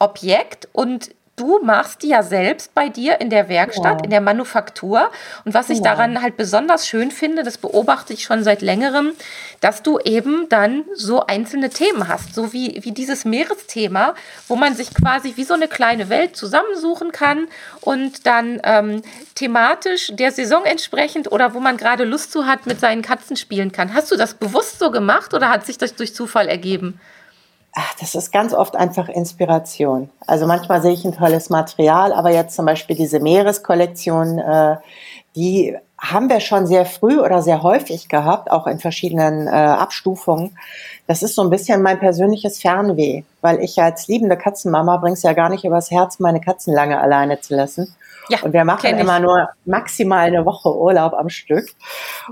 Objekt 0.00 0.68
und 0.72 1.14
du 1.40 1.58
machst 1.62 2.02
die 2.02 2.08
ja 2.08 2.22
selbst 2.22 2.74
bei 2.74 2.90
dir 2.90 3.20
in 3.20 3.30
der 3.30 3.48
Werkstatt, 3.48 4.00
ja. 4.00 4.04
in 4.04 4.10
der 4.10 4.20
Manufaktur. 4.20 5.10
Und 5.44 5.54
was 5.54 5.70
ich 5.70 5.78
ja. 5.78 5.84
daran 5.84 6.20
halt 6.20 6.36
besonders 6.36 6.86
schön 6.86 7.10
finde, 7.10 7.42
das 7.42 7.56
beobachte 7.56 8.12
ich 8.12 8.24
schon 8.24 8.44
seit 8.44 8.60
längerem, 8.60 9.12
dass 9.60 9.82
du 9.82 9.98
eben 9.98 10.48
dann 10.50 10.84
so 10.94 11.26
einzelne 11.26 11.70
Themen 11.70 12.08
hast, 12.08 12.34
so 12.34 12.52
wie, 12.52 12.80
wie 12.82 12.92
dieses 12.92 13.24
Meeresthema, 13.24 14.14
wo 14.48 14.56
man 14.56 14.74
sich 14.74 14.94
quasi 14.94 15.32
wie 15.36 15.44
so 15.44 15.54
eine 15.54 15.68
kleine 15.68 16.10
Welt 16.10 16.36
zusammensuchen 16.36 17.10
kann 17.10 17.48
und 17.80 18.26
dann 18.26 18.60
ähm, 18.64 19.02
thematisch 19.34 20.12
der 20.12 20.32
Saison 20.32 20.64
entsprechend 20.64 21.32
oder 21.32 21.54
wo 21.54 21.60
man 21.60 21.78
gerade 21.78 22.04
Lust 22.04 22.32
zu 22.32 22.46
hat, 22.46 22.66
mit 22.66 22.80
seinen 22.80 23.02
Katzen 23.02 23.36
spielen 23.36 23.72
kann. 23.72 23.94
Hast 23.94 24.12
du 24.12 24.16
das 24.16 24.34
bewusst 24.34 24.78
so 24.78 24.90
gemacht 24.90 25.32
oder 25.32 25.48
hat 25.48 25.64
sich 25.64 25.78
das 25.78 25.94
durch 25.94 26.14
Zufall 26.14 26.48
ergeben? 26.48 27.00
Ach, 27.72 27.94
das 28.00 28.14
ist 28.14 28.32
ganz 28.32 28.52
oft 28.52 28.74
einfach 28.74 29.08
Inspiration. 29.08 30.10
Also 30.26 30.46
manchmal 30.46 30.82
sehe 30.82 30.92
ich 30.92 31.04
ein 31.04 31.12
tolles 31.12 31.50
Material, 31.50 32.12
aber 32.12 32.32
jetzt 32.32 32.56
zum 32.56 32.66
Beispiel 32.66 32.96
diese 32.96 33.20
Meereskollektion, 33.20 34.38
äh, 34.38 34.76
die 35.36 35.76
haben 36.00 36.30
wir 36.30 36.40
schon 36.40 36.66
sehr 36.66 36.86
früh 36.86 37.20
oder 37.20 37.42
sehr 37.42 37.62
häufig 37.62 38.08
gehabt, 38.08 38.50
auch 38.50 38.66
in 38.66 38.78
verschiedenen 38.78 39.46
äh, 39.46 39.50
Abstufungen. 39.50 40.56
Das 41.06 41.22
ist 41.22 41.34
so 41.34 41.42
ein 41.42 41.50
bisschen 41.50 41.82
mein 41.82 41.98
persönliches 41.98 42.58
Fernweh, 42.58 43.22
weil 43.42 43.60
ich 43.60 43.80
als 43.80 44.08
liebende 44.08 44.38
Katzenmama 44.38 44.96
bring's 44.96 45.22
ja 45.22 45.34
gar 45.34 45.50
nicht 45.50 45.64
übers 45.64 45.90
Herz, 45.90 46.18
meine 46.18 46.40
Katzen 46.40 46.74
lange 46.74 47.00
alleine 47.00 47.40
zu 47.40 47.54
lassen. 47.54 47.94
Ja, 48.30 48.38
und 48.42 48.52
wir 48.52 48.64
machen 48.64 48.96
immer 48.96 49.18
nur 49.18 49.50
maximal 49.64 50.26
eine 50.26 50.46
Woche 50.46 50.74
Urlaub 50.74 51.14
am 51.14 51.28
Stück. 51.28 51.66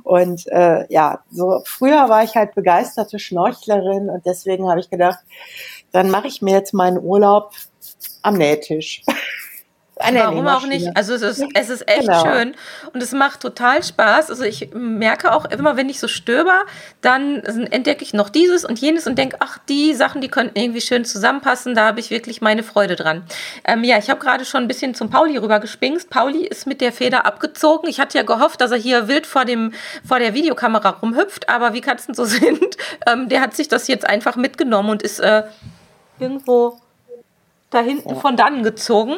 Und 0.04 0.46
äh, 0.46 0.87
ja, 0.92 1.20
so 1.31 1.61
früher 1.64 2.09
war 2.09 2.22
ich 2.22 2.37
halt 2.37 2.54
begeisterte 2.54 3.18
Schnorchlerin 3.18 4.09
und 4.09 4.24
deswegen 4.24 4.70
habe 4.70 4.81
ich 4.81 4.90
gedacht, 4.90 5.18
dann 5.92 6.09
mache 6.11 6.28
ich 6.28 6.40
mir 6.40 6.54
jetzt 6.54 6.72
meinen 6.72 6.98
Urlaub 6.98 7.52
am 8.22 8.35
Nähtisch. 8.35 9.02
Warum 10.01 10.47
auch 10.47 10.67
nicht? 10.67 10.97
Also 10.97 11.15
es 11.15 11.23
ist, 11.23 11.45
es 11.55 11.71
ist 11.71 11.89
echt 11.89 12.03
genau. 12.03 12.25
schön 12.25 12.55
und 12.93 13.03
es 13.03 13.13
macht 13.13 13.41
total 13.41 13.83
Spaß. 13.83 14.31
Also 14.31 14.45
ich 14.45 14.71
merke 14.73 15.33
auch 15.33 15.45
immer, 15.47 15.77
wenn 15.77 15.89
ich 15.89 15.99
so 15.99 16.09
stöber, 16.09 16.63
dann 17.01 17.43
entdecke 17.43 18.03
ich 18.03 18.15
noch 18.15 18.29
dieses 18.29 18.65
und 18.65 18.79
jenes 18.79 19.07
und 19.07 19.17
denke, 19.19 19.37
ach, 19.41 19.59
die 19.69 19.95
Sachen, 19.95 20.21
die 20.21 20.29
könnten 20.29 20.59
irgendwie 20.59 20.81
schön 20.81 21.05
zusammenpassen. 21.05 21.75
Da 21.75 21.87
habe 21.87 22.01
ich 22.01 22.11
wirklich 22.11 22.41
meine 22.41 22.63
Freude 22.63 22.97
dran. 22.97 23.25
Ähm, 23.65 23.85
ja, 23.85 23.99
ich 23.99 24.09
habe 24.11 24.21
gerade 24.21 24.45
schon 24.45 24.63
ein 24.63 24.69
bisschen 24.69 24.95
zum 24.95 25.11
Pauli 25.11 25.37
rüber 25.37 25.61
gespingst. 25.61 26.11
Pauli 26.11 26.47
ist 26.47 26.67
mit 26.67 26.81
der 26.81 26.93
Feder 26.93 27.27
abgezogen. 27.27 27.89
Ich 27.89 28.01
hatte 28.01 28.19
ja 28.19 28.25
gehofft, 28.25 28.61
dass 28.61 28.71
er 28.71 28.79
hier 28.79 29.09
wild 29.09 29.27
vor, 29.27 29.45
dem, 29.45 29.73
vor 30.07 30.19
der 30.19 30.35
Videokamera 30.35 30.91
rumhüpft, 30.91 31.49
aber 31.49 31.73
wie 31.75 31.81
Katzen 31.81 32.15
so 32.15 32.25
sind, 32.25 32.77
ähm, 33.07 33.29
der 33.29 33.41
hat 33.41 33.55
sich 33.55 33.69
das 33.69 33.89
jetzt 33.89 34.07
einfach 34.09 34.37
mitgenommen 34.37 34.91
und 34.91 35.03
ist 35.03 35.21
äh, 35.21 35.43
irgendwo 36.21 36.81
da 37.70 37.81
hinten 37.81 38.16
von 38.16 38.37
dann 38.37 38.62
gezogen 38.62 39.16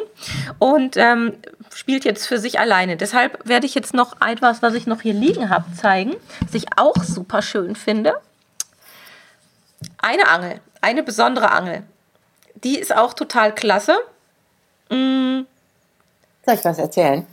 und 0.59 0.97
ähm, 0.97 1.33
spielt 1.73 2.03
jetzt 2.03 2.27
für 2.27 2.37
sich 2.37 2.59
alleine. 2.59 2.97
Deshalb 2.97 3.47
werde 3.47 3.65
ich 3.65 3.75
jetzt 3.75 3.93
noch 3.93 4.21
etwas, 4.21 4.61
was 4.61 4.73
ich 4.73 4.87
noch 4.87 5.01
hier 5.01 5.13
liegen 5.13 5.49
habe, 5.49 5.65
zeigen, 5.73 6.15
was 6.41 6.53
ich 6.53 6.65
auch 6.75 6.95
super 7.03 7.41
schön 7.41 7.75
finde. 7.75 8.13
Eine 9.97 10.27
Angel, 10.27 10.59
eine 10.81 11.03
besondere 11.03 11.51
Angel. 11.51 11.83
Die 12.63 12.77
ist 12.77 12.95
auch 12.95 13.13
total 13.13 13.55
klasse. 13.55 13.95
Mm. 14.89 15.41
Soll 16.45 16.55
ich 16.55 16.65
was 16.65 16.77
erzählen? 16.77 17.25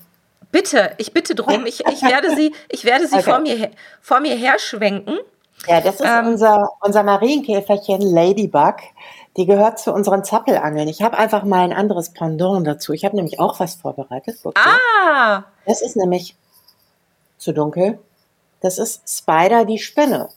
Bitte, 0.51 0.93
ich 0.99 1.13
bitte 1.13 1.35
drum. 1.35 1.67
Ich, 1.67 1.85
ich 1.87 2.03
werde 2.03 2.35
sie, 2.35 2.55
ich 2.69 2.85
werde 2.85 3.07
sie 3.07 3.15
okay. 3.19 3.25
vor, 3.25 3.41
mir, 3.41 3.71
vor 4.01 4.21
mir 4.21 4.37
herschwenken. 4.37 5.19
Ja, 5.67 5.81
das 5.81 5.97
ist 5.97 6.07
ähm, 6.07 6.29
unser, 6.29 6.71
unser 6.81 7.03
Marienkäferchen 7.03 8.01
Ladybug. 8.01 8.77
Die 9.39 9.47
gehört 9.47 9.79
zu 9.79 9.93
unseren 9.93 10.25
Zappelangeln. 10.25 10.89
Ich 10.89 11.01
habe 11.01 11.17
einfach 11.17 11.45
mal 11.45 11.61
ein 11.61 11.73
anderes 11.73 12.13
Pendant 12.13 12.67
dazu. 12.67 12.93
Ich 12.93 13.05
habe 13.05 13.15
nämlich 13.15 13.39
auch 13.39 13.61
was 13.61 13.77
vorbereitet. 13.77 14.37
Ah! 14.57 15.45
Das 15.65 15.81
ist 15.81 15.97
nämlich 15.97 16.37
zu 17.39 17.53
dunkel. 17.53 18.01
Das 18.61 18.79
ist 18.79 19.09
Spider 19.09 19.65
die 19.65 19.79
Spinne. 19.79 20.29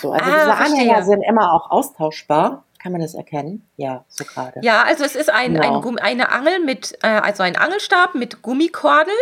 So, 0.00 0.12
also 0.12 0.24
ah, 0.24 0.34
diese 0.34 0.54
Anhänger 0.54 1.02
sind 1.02 1.20
immer 1.20 1.52
auch 1.52 1.70
austauschbar. 1.70 2.64
Kann 2.82 2.92
man 2.92 3.02
das 3.02 3.12
erkennen? 3.12 3.68
Ja, 3.76 4.04
so 4.08 4.24
gerade. 4.24 4.60
Ja, 4.62 4.84
also 4.84 5.04
es 5.04 5.16
ist 5.16 5.28
ein, 5.28 5.52
genau. 5.52 5.82
ein 5.86 5.98
eine 5.98 6.32
Angel 6.32 6.60
mit, 6.60 6.98
äh, 7.02 7.08
also 7.08 7.42
ein 7.42 7.56
Angelstab 7.56 8.14
mit 8.14 8.40
Gummikordel 8.40 9.12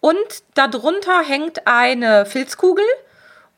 und 0.00 0.16
darunter 0.54 1.20
hängt 1.22 1.66
eine 1.66 2.24
Filzkugel 2.24 2.86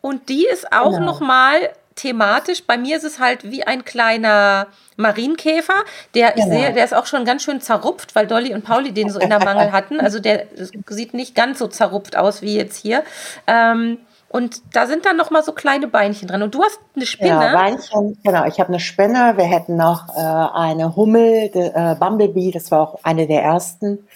und 0.00 0.28
die 0.28 0.44
ist 0.44 0.72
auch 0.72 0.94
genau. 0.94 1.06
nochmal 1.06 1.70
thematisch. 1.98 2.64
Bei 2.64 2.78
mir 2.78 2.96
ist 2.96 3.04
es 3.04 3.18
halt 3.18 3.50
wie 3.50 3.64
ein 3.64 3.84
kleiner 3.84 4.68
Marienkäfer. 4.96 5.74
Der, 6.14 6.32
genau. 6.32 6.48
sehe, 6.48 6.72
der 6.72 6.84
ist 6.84 6.94
auch 6.94 7.06
schon 7.06 7.24
ganz 7.24 7.42
schön 7.42 7.60
zerrupft, 7.60 8.14
weil 8.14 8.26
Dolly 8.26 8.54
und 8.54 8.64
Pauli 8.64 8.92
den 8.92 9.10
so 9.10 9.18
in 9.18 9.30
der 9.30 9.44
Mangel 9.44 9.72
hatten. 9.72 10.00
Also 10.00 10.20
der 10.20 10.46
sieht 10.86 11.14
nicht 11.14 11.34
ganz 11.34 11.58
so 11.58 11.66
zerrupft 11.66 12.16
aus 12.16 12.42
wie 12.42 12.56
jetzt 12.56 12.76
hier. 12.76 13.04
Ähm, 13.46 13.98
und 14.30 14.60
da 14.74 14.86
sind 14.86 15.06
dann 15.06 15.16
noch 15.16 15.30
mal 15.30 15.42
so 15.42 15.52
kleine 15.52 15.88
Beinchen 15.88 16.28
drin. 16.28 16.42
Und 16.42 16.54
du 16.54 16.62
hast 16.62 16.78
eine 16.94 17.06
Spinne. 17.06 17.28
Ja, 17.30 17.52
Beinchen, 17.52 18.18
genau. 18.22 18.44
Ich 18.44 18.60
habe 18.60 18.68
eine 18.68 18.80
Spinne. 18.80 19.34
Wir 19.36 19.46
hätten 19.46 19.76
noch 19.76 20.14
äh, 20.16 20.20
eine 20.20 20.94
Hummel, 20.96 21.48
de, 21.48 21.70
äh, 21.74 21.96
Bumblebee. 21.98 22.50
Das 22.50 22.70
war 22.70 22.80
auch 22.80 22.98
eine 23.02 23.26
der 23.26 23.42
ersten. 23.42 24.06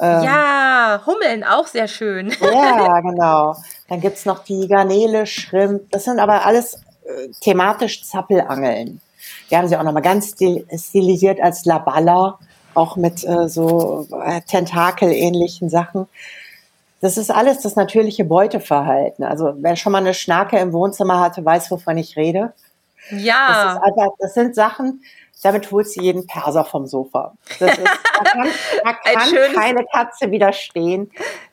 Ähm, 0.00 0.22
ja, 0.22 1.00
Hummeln, 1.06 1.44
auch 1.44 1.66
sehr 1.66 1.88
schön. 1.88 2.30
Ja, 2.40 3.00
genau. 3.02 3.56
Dann 3.88 4.00
gibt 4.00 4.18
es 4.18 4.26
noch 4.26 4.44
die 4.44 4.68
Garnele, 4.68 5.26
Schrimp. 5.26 5.90
Das 5.90 6.04
sind 6.04 6.20
aber 6.20 6.44
alles 6.44 6.82
thematisch 7.40 8.04
Zappelangeln. 8.04 9.00
Wir 9.48 9.58
haben 9.58 9.68
sie 9.68 9.76
auch 9.76 9.82
nochmal 9.82 10.02
ganz 10.02 10.34
stilisiert 10.76 11.40
als 11.40 11.64
Laballa, 11.64 12.38
auch 12.74 12.96
mit 12.96 13.24
äh, 13.24 13.48
so 13.48 14.06
äh, 14.24 14.40
Tentakel-ähnlichen 14.42 15.68
Sachen. 15.68 16.06
Das 17.00 17.16
ist 17.16 17.30
alles 17.30 17.60
das 17.60 17.76
natürliche 17.76 18.24
Beuteverhalten. 18.24 19.24
Also 19.24 19.54
wer 19.58 19.76
schon 19.76 19.92
mal 19.92 19.98
eine 19.98 20.14
Schnarke 20.14 20.58
im 20.58 20.72
Wohnzimmer 20.72 21.20
hatte, 21.20 21.44
weiß, 21.44 21.70
wovon 21.70 21.96
ich 21.96 22.16
rede. 22.16 22.52
Ja. 23.10 23.74
Das, 23.74 23.82
einfach, 23.82 24.08
das 24.18 24.34
sind 24.34 24.54
Sachen, 24.54 25.02
damit 25.42 25.70
holst 25.70 25.96
du 25.96 26.02
jeden 26.02 26.26
Perser 26.26 26.64
vom 26.64 26.86
Sofa. 26.86 27.34
Das 27.60 27.78
ist, 27.78 27.86
da 27.86 28.24
kann, 28.24 28.48
da 28.84 28.92
kann 29.12 29.54
keine 29.54 29.84
Katze 29.92 30.30
widerstehen 30.30 31.10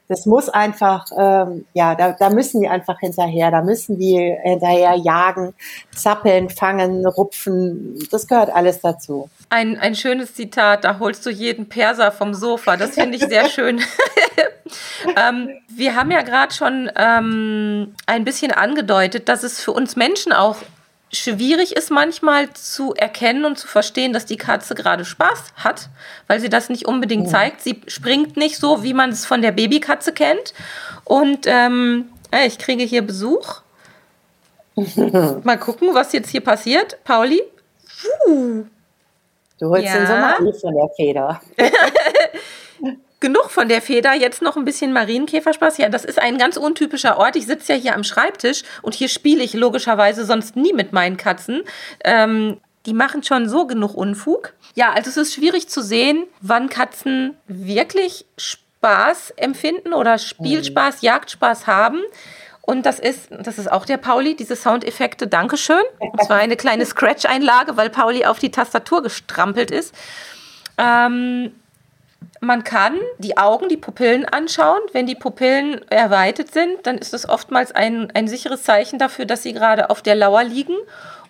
das 0.07 0.25
muss 0.25 0.49
einfach, 0.49 1.05
ähm, 1.17 1.65
ja, 1.73 1.95
da, 1.95 2.11
da 2.11 2.29
müssen 2.29 2.61
die 2.61 2.67
einfach 2.67 2.99
hinterher, 2.99 3.51
da 3.51 3.61
müssen 3.61 3.97
die 3.97 4.35
hinterher 4.43 4.95
jagen, 4.95 5.53
zappeln, 5.95 6.49
fangen, 6.49 7.05
rupfen, 7.05 7.97
das 8.11 8.27
gehört 8.27 8.49
alles 8.49 8.81
dazu. 8.81 9.29
Ein, 9.49 9.77
ein 9.79 9.95
schönes 9.95 10.35
Zitat, 10.35 10.83
da 10.83 10.99
holst 10.99 11.25
du 11.25 11.29
jeden 11.29 11.67
Perser 11.69 12.11
vom 12.11 12.33
Sofa, 12.33 12.77
das 12.77 12.91
finde 12.91 13.17
ich 13.17 13.23
sehr 13.23 13.45
schön. 13.49 13.81
ähm, 15.17 15.49
wir 15.69 15.95
haben 15.95 16.11
ja 16.11 16.21
gerade 16.21 16.53
schon 16.53 16.91
ähm, 16.95 17.95
ein 18.05 18.23
bisschen 18.23 18.51
angedeutet, 18.51 19.27
dass 19.29 19.43
es 19.43 19.61
für 19.61 19.71
uns 19.71 19.95
Menschen 19.95 20.33
auch 20.33 20.57
schwierig 21.11 21.75
ist 21.75 21.91
manchmal 21.91 22.51
zu 22.53 22.93
erkennen 22.93 23.45
und 23.45 23.57
zu 23.57 23.67
verstehen, 23.67 24.13
dass 24.13 24.25
die 24.25 24.37
Katze 24.37 24.75
gerade 24.75 25.05
Spaß 25.05 25.53
hat, 25.55 25.89
weil 26.27 26.39
sie 26.39 26.49
das 26.49 26.69
nicht 26.69 26.87
unbedingt 26.87 27.25
ja. 27.25 27.31
zeigt. 27.31 27.61
Sie 27.61 27.81
springt 27.87 28.37
nicht 28.37 28.57
so, 28.57 28.83
wie 28.83 28.93
man 28.93 29.11
es 29.11 29.25
von 29.25 29.41
der 29.41 29.51
Babykatze 29.51 30.13
kennt. 30.13 30.53
Und 31.03 31.45
ähm, 31.45 32.09
ich 32.45 32.57
kriege 32.57 32.83
hier 32.83 33.01
Besuch. 33.01 33.61
Mal 35.43 35.57
gucken, 35.57 35.93
was 35.93 36.11
jetzt 36.11 36.29
hier 36.29 36.41
passiert. 36.41 37.01
Pauli. 37.03 37.41
Puh. 38.25 38.65
Du 39.57 39.69
holst 39.69 39.85
ja. 39.85 39.97
den 39.97 40.07
Sommer 40.07 40.35
von 40.59 40.75
der 40.75 40.89
Feder. 40.97 41.41
genug 43.25 43.49
von 43.49 43.67
der 43.67 43.81
Feder, 43.81 44.13
jetzt 44.13 44.43
noch 44.43 44.55
ein 44.55 44.65
bisschen 44.65 44.93
Marienkäferspaß. 44.93 45.79
Ja, 45.79 45.89
das 45.89 46.05
ist 46.05 46.21
ein 46.21 46.37
ganz 46.37 46.57
untypischer 46.57 47.17
Ort. 47.17 47.35
Ich 47.35 47.47
sitze 47.47 47.73
ja 47.73 47.79
hier 47.79 47.95
am 47.95 48.03
Schreibtisch 48.03 48.61
und 48.83 48.93
hier 48.93 49.09
spiele 49.09 49.43
ich 49.43 49.53
logischerweise 49.53 50.25
sonst 50.25 50.55
nie 50.55 50.73
mit 50.73 50.93
meinen 50.93 51.17
Katzen. 51.17 51.63
Ähm, 52.03 52.57
die 52.85 52.93
machen 52.93 53.23
schon 53.23 53.49
so 53.49 53.65
genug 53.65 53.95
Unfug. 53.95 54.53
Ja, 54.75 54.93
also 54.93 55.09
es 55.09 55.17
ist 55.17 55.33
schwierig 55.33 55.67
zu 55.69 55.81
sehen, 55.81 56.25
wann 56.41 56.69
Katzen 56.69 57.35
wirklich 57.47 58.27
Spaß 58.37 59.31
empfinden 59.37 59.93
oder 59.93 60.19
Spielspaß, 60.19 61.01
Jagdspaß 61.01 61.65
haben. 61.65 62.03
Und 62.61 62.85
das 62.85 62.99
ist, 62.99 63.29
das 63.31 63.57
ist 63.57 63.71
auch 63.71 63.87
der 63.87 63.97
Pauli, 63.97 64.35
diese 64.35 64.55
Soundeffekte. 64.55 65.25
Dankeschön. 65.25 65.81
Das 66.15 66.29
war 66.29 66.37
eine 66.37 66.57
kleine 66.57 66.85
Scratch-Einlage, 66.85 67.75
weil 67.75 67.89
Pauli 67.89 68.23
auf 68.25 68.37
die 68.37 68.51
Tastatur 68.51 69.01
gestrampelt 69.01 69.71
ist. 69.71 69.95
Ähm, 70.77 71.53
man 72.41 72.63
kann 72.63 72.99
die 73.17 73.37
Augen, 73.37 73.69
die 73.69 73.77
Pupillen 73.77 74.25
anschauen. 74.25 74.79
Wenn 74.91 75.05
die 75.05 75.15
Pupillen 75.15 75.81
erweitert 75.89 76.51
sind, 76.51 76.85
dann 76.85 76.97
ist 76.97 77.13
das 77.13 77.27
oftmals 77.27 77.71
ein, 77.71 78.11
ein 78.13 78.27
sicheres 78.27 78.63
Zeichen 78.63 78.99
dafür, 78.99 79.25
dass 79.25 79.43
sie 79.43 79.53
gerade 79.53 79.89
auf 79.89 80.01
der 80.01 80.15
Lauer 80.15 80.43
liegen 80.43 80.75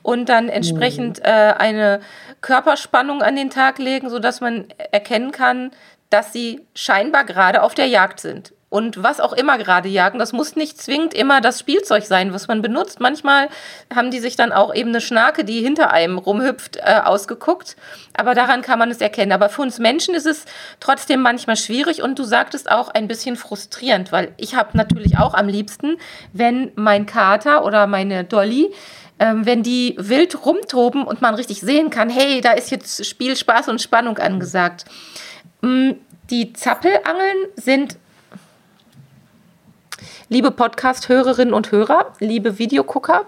und 0.02 0.30
dann 0.30 0.50
entsprechend 0.50 1.20
mhm. 1.20 1.26
äh, 1.26 1.54
eine 1.54 2.02
Körperspannung 2.42 3.22
an 3.22 3.36
den 3.36 3.50
Tag 3.50 3.80
legen, 3.80 4.10
sodass 4.10 4.42
man 4.42 4.68
erkennen 4.92 5.32
kann, 5.32 5.72
dass 6.10 6.32
sie 6.32 6.66
scheinbar 6.76 7.24
gerade 7.24 7.64
auf 7.64 7.74
der 7.74 7.88
Jagd 7.88 8.20
sind. 8.20 8.54
Und 8.70 9.02
was 9.04 9.20
auch 9.20 9.34
immer 9.34 9.58
gerade 9.58 9.88
jagen. 9.88 10.20
Das 10.20 10.34
muss 10.34 10.56
nicht 10.56 10.82
zwingend 10.82 11.14
immer 11.14 11.40
das 11.40 11.60
Spielzeug 11.60 12.04
sein, 12.04 12.34
was 12.34 12.48
man 12.48 12.62
benutzt. 12.62 13.00
Manchmal 13.00 13.50
haben 13.94 14.12
die 14.12 14.20
sich 14.20 14.36
dann 14.36 14.52
auch 14.52 14.74
eben 14.74 14.90
eine 14.90 15.02
Schnarke, 15.02 15.46
die 15.46 15.62
hinter 15.62 15.92
einem 15.92 16.18
rumhüpft, 16.18 16.78
äh, 16.78 17.02
ausgeguckt. 17.04 17.78
Aber 18.18 18.34
daran 18.34 18.62
kann 18.62 18.80
man 18.80 18.90
es 18.92 19.02
erkennen. 19.02 19.32
Aber 19.32 19.50
für 19.50 19.62
uns 19.62 19.80
Menschen 19.80 20.16
ist 20.16 20.26
es 20.26 20.46
trotzdem 20.80 21.22
manchmal 21.22 21.58
schwierig 21.58 22.02
und 22.02 22.18
du 22.18 22.24
sagtest 22.24 22.70
auch 22.70 22.90
ein 22.90 23.08
bisschen 23.08 23.36
frustrierend, 23.36 24.12
weil 24.12 24.34
ich 24.38 24.56
habe 24.56 24.76
natürlich 24.76 25.20
auch 25.20 25.36
am 25.36 25.48
liebsten, 25.48 25.98
wenn 26.34 26.72
mein 26.76 27.06
Kater 27.06 27.64
oder 27.66 27.88
meine 27.88 28.24
Dolly 28.24 28.72
ähm, 29.18 29.46
wenn 29.46 29.64
die 29.64 29.96
wild 29.98 30.46
rumtoben 30.46 31.04
und 31.06 31.22
man 31.22 31.36
richtig 31.36 31.62
sehen 31.62 31.90
kann, 31.90 32.10
hey, 32.10 32.42
da 32.42 32.52
ist 32.52 32.70
jetzt 32.70 33.06
Spiel, 33.06 33.38
Spaß 33.38 33.70
und 33.70 33.82
Spannung 33.82 34.18
angesagt. 34.18 34.84
Mm, 35.62 35.92
die 36.30 36.52
Zappelangeln 36.52 37.38
sind 37.56 37.98
liebe 40.30 40.52
Podcast-Hörerinnen 40.52 41.54
und 41.54 41.72
Hörer, 41.72 42.14
liebe 42.20 42.58
Videogucker, 42.58 43.26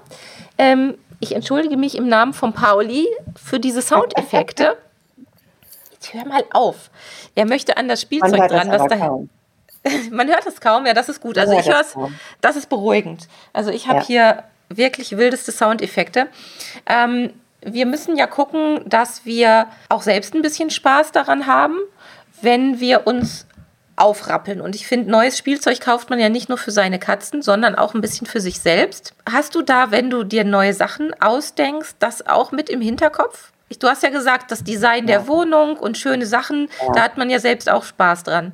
ähm, 0.57 0.97
ich 1.19 1.35
entschuldige 1.35 1.77
mich 1.77 1.97
im 1.97 2.07
Namen 2.07 2.33
von 2.33 2.53
Pauli 2.53 3.07
für 3.35 3.59
diese 3.59 3.81
Soundeffekte. 3.81 4.77
Jetzt 5.91 6.13
hör 6.13 6.25
mal 6.25 6.43
auf. 6.51 6.89
Er 7.35 7.45
möchte 7.45 7.77
an 7.77 7.87
das 7.87 8.01
Spielzeug 8.01 8.47
dran, 8.49 8.71
was 8.71 8.87
da. 8.87 9.19
Man 10.11 10.27
hört 10.27 10.45
es 10.45 10.59
kaum, 10.59 10.85
ja, 10.85 10.93
das 10.93 11.09
ist 11.09 11.21
gut. 11.21 11.37
Also 11.37 11.57
ich 11.57 11.67
höre 11.67 11.81
es, 11.81 11.95
das 12.41 12.55
ist 12.55 12.69
beruhigend. 12.69 13.27
Also 13.53 13.71
ich 13.71 13.87
habe 13.87 13.99
ja. 13.99 14.05
hier 14.05 14.43
wirklich 14.69 15.17
wildeste 15.17 15.51
Soundeffekte. 15.51 16.27
Ähm, 16.85 17.33
wir 17.61 17.85
müssen 17.85 18.17
ja 18.17 18.27
gucken, 18.27 18.81
dass 18.85 19.25
wir 19.25 19.67
auch 19.89 20.01
selbst 20.01 20.35
ein 20.35 20.41
bisschen 20.41 20.69
Spaß 20.69 21.11
daran 21.11 21.47
haben, 21.47 21.77
wenn 22.41 22.79
wir 22.79 23.07
uns 23.07 23.47
aufrappeln. 23.97 24.61
Und 24.61 24.75
ich 24.75 24.87
finde, 24.87 25.11
neues 25.11 25.37
Spielzeug 25.37 25.81
kauft 25.81 26.09
man 26.09 26.19
ja 26.19 26.29
nicht 26.29 26.49
nur 26.49 26.57
für 26.57 26.71
seine 26.71 26.99
Katzen, 26.99 27.41
sondern 27.41 27.75
auch 27.75 27.93
ein 27.93 28.01
bisschen 28.01 28.27
für 28.27 28.39
sich 28.39 28.61
selbst. 28.61 29.13
Hast 29.29 29.55
du 29.55 29.61
da, 29.61 29.91
wenn 29.91 30.09
du 30.09 30.23
dir 30.23 30.43
neue 30.43 30.73
Sachen 30.73 31.13
ausdenkst, 31.19 31.95
das 31.99 32.25
auch 32.25 32.51
mit 32.51 32.69
im 32.69 32.79
Hinterkopf? 32.79 33.51
Du 33.79 33.87
hast 33.87 34.03
ja 34.03 34.09
gesagt, 34.09 34.51
das 34.51 34.63
Design 34.63 35.07
ja. 35.07 35.17
der 35.17 35.27
Wohnung 35.27 35.75
und 35.75 35.97
schöne 35.97 36.25
Sachen, 36.25 36.69
ja. 36.81 36.93
da 36.93 37.01
hat 37.01 37.17
man 37.17 37.29
ja 37.29 37.39
selbst 37.39 37.69
auch 37.69 37.83
Spaß 37.83 38.23
dran. 38.23 38.53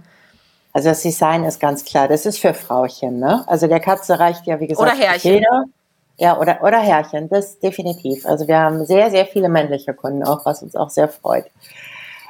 Also 0.71 0.89
das 0.89 1.03
Design 1.03 1.43
ist 1.43 1.59
ganz 1.59 1.85
klar, 1.85 2.07
das 2.07 2.25
ist 2.25 2.39
für 2.39 2.55
Frauchen, 2.55 3.19
ne? 3.19 3.43
Also 3.45 3.67
der 3.67 3.79
Katze 3.79 4.17
reicht 4.17 4.47
ja, 4.47 4.59
wie 4.59 4.65
gesagt, 4.67 4.89
oder 4.89 4.97
Herrchen. 4.97 5.33
Feder. 5.33 5.65
Ja, 6.17 6.39
oder, 6.39 6.63
oder 6.63 6.79
Herrchen, 6.79 7.29
das 7.29 7.59
definitiv. 7.59 8.25
Also 8.25 8.47
wir 8.47 8.57
haben 8.57 8.85
sehr, 8.85 9.11
sehr 9.11 9.25
viele 9.25 9.49
männliche 9.49 9.93
Kunden 9.93 10.23
auch, 10.23 10.45
was 10.45 10.63
uns 10.63 10.75
auch 10.75 10.89
sehr 10.89 11.09
freut. 11.09 11.45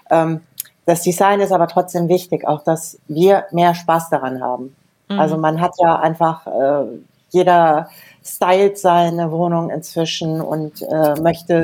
Ähm, 0.09 0.41
das 0.85 1.01
Design 1.01 1.39
ist 1.39 1.51
aber 1.51 1.67
trotzdem 1.67 2.09
wichtig, 2.09 2.47
auch 2.47 2.63
dass 2.63 2.99
wir 3.07 3.45
mehr 3.51 3.73
Spaß 3.73 4.09
daran 4.09 4.41
haben. 4.41 4.75
Mhm. 5.09 5.19
Also 5.19 5.37
man 5.37 5.61
hat 5.61 5.73
ja 5.79 5.99
einfach, 5.99 6.47
äh, 6.47 6.85
jeder 7.29 7.89
stylt 8.23 8.77
seine 8.77 9.31
Wohnung 9.31 9.69
inzwischen 9.69 10.41
und 10.41 10.81
äh, 10.81 11.19
möchte 11.21 11.63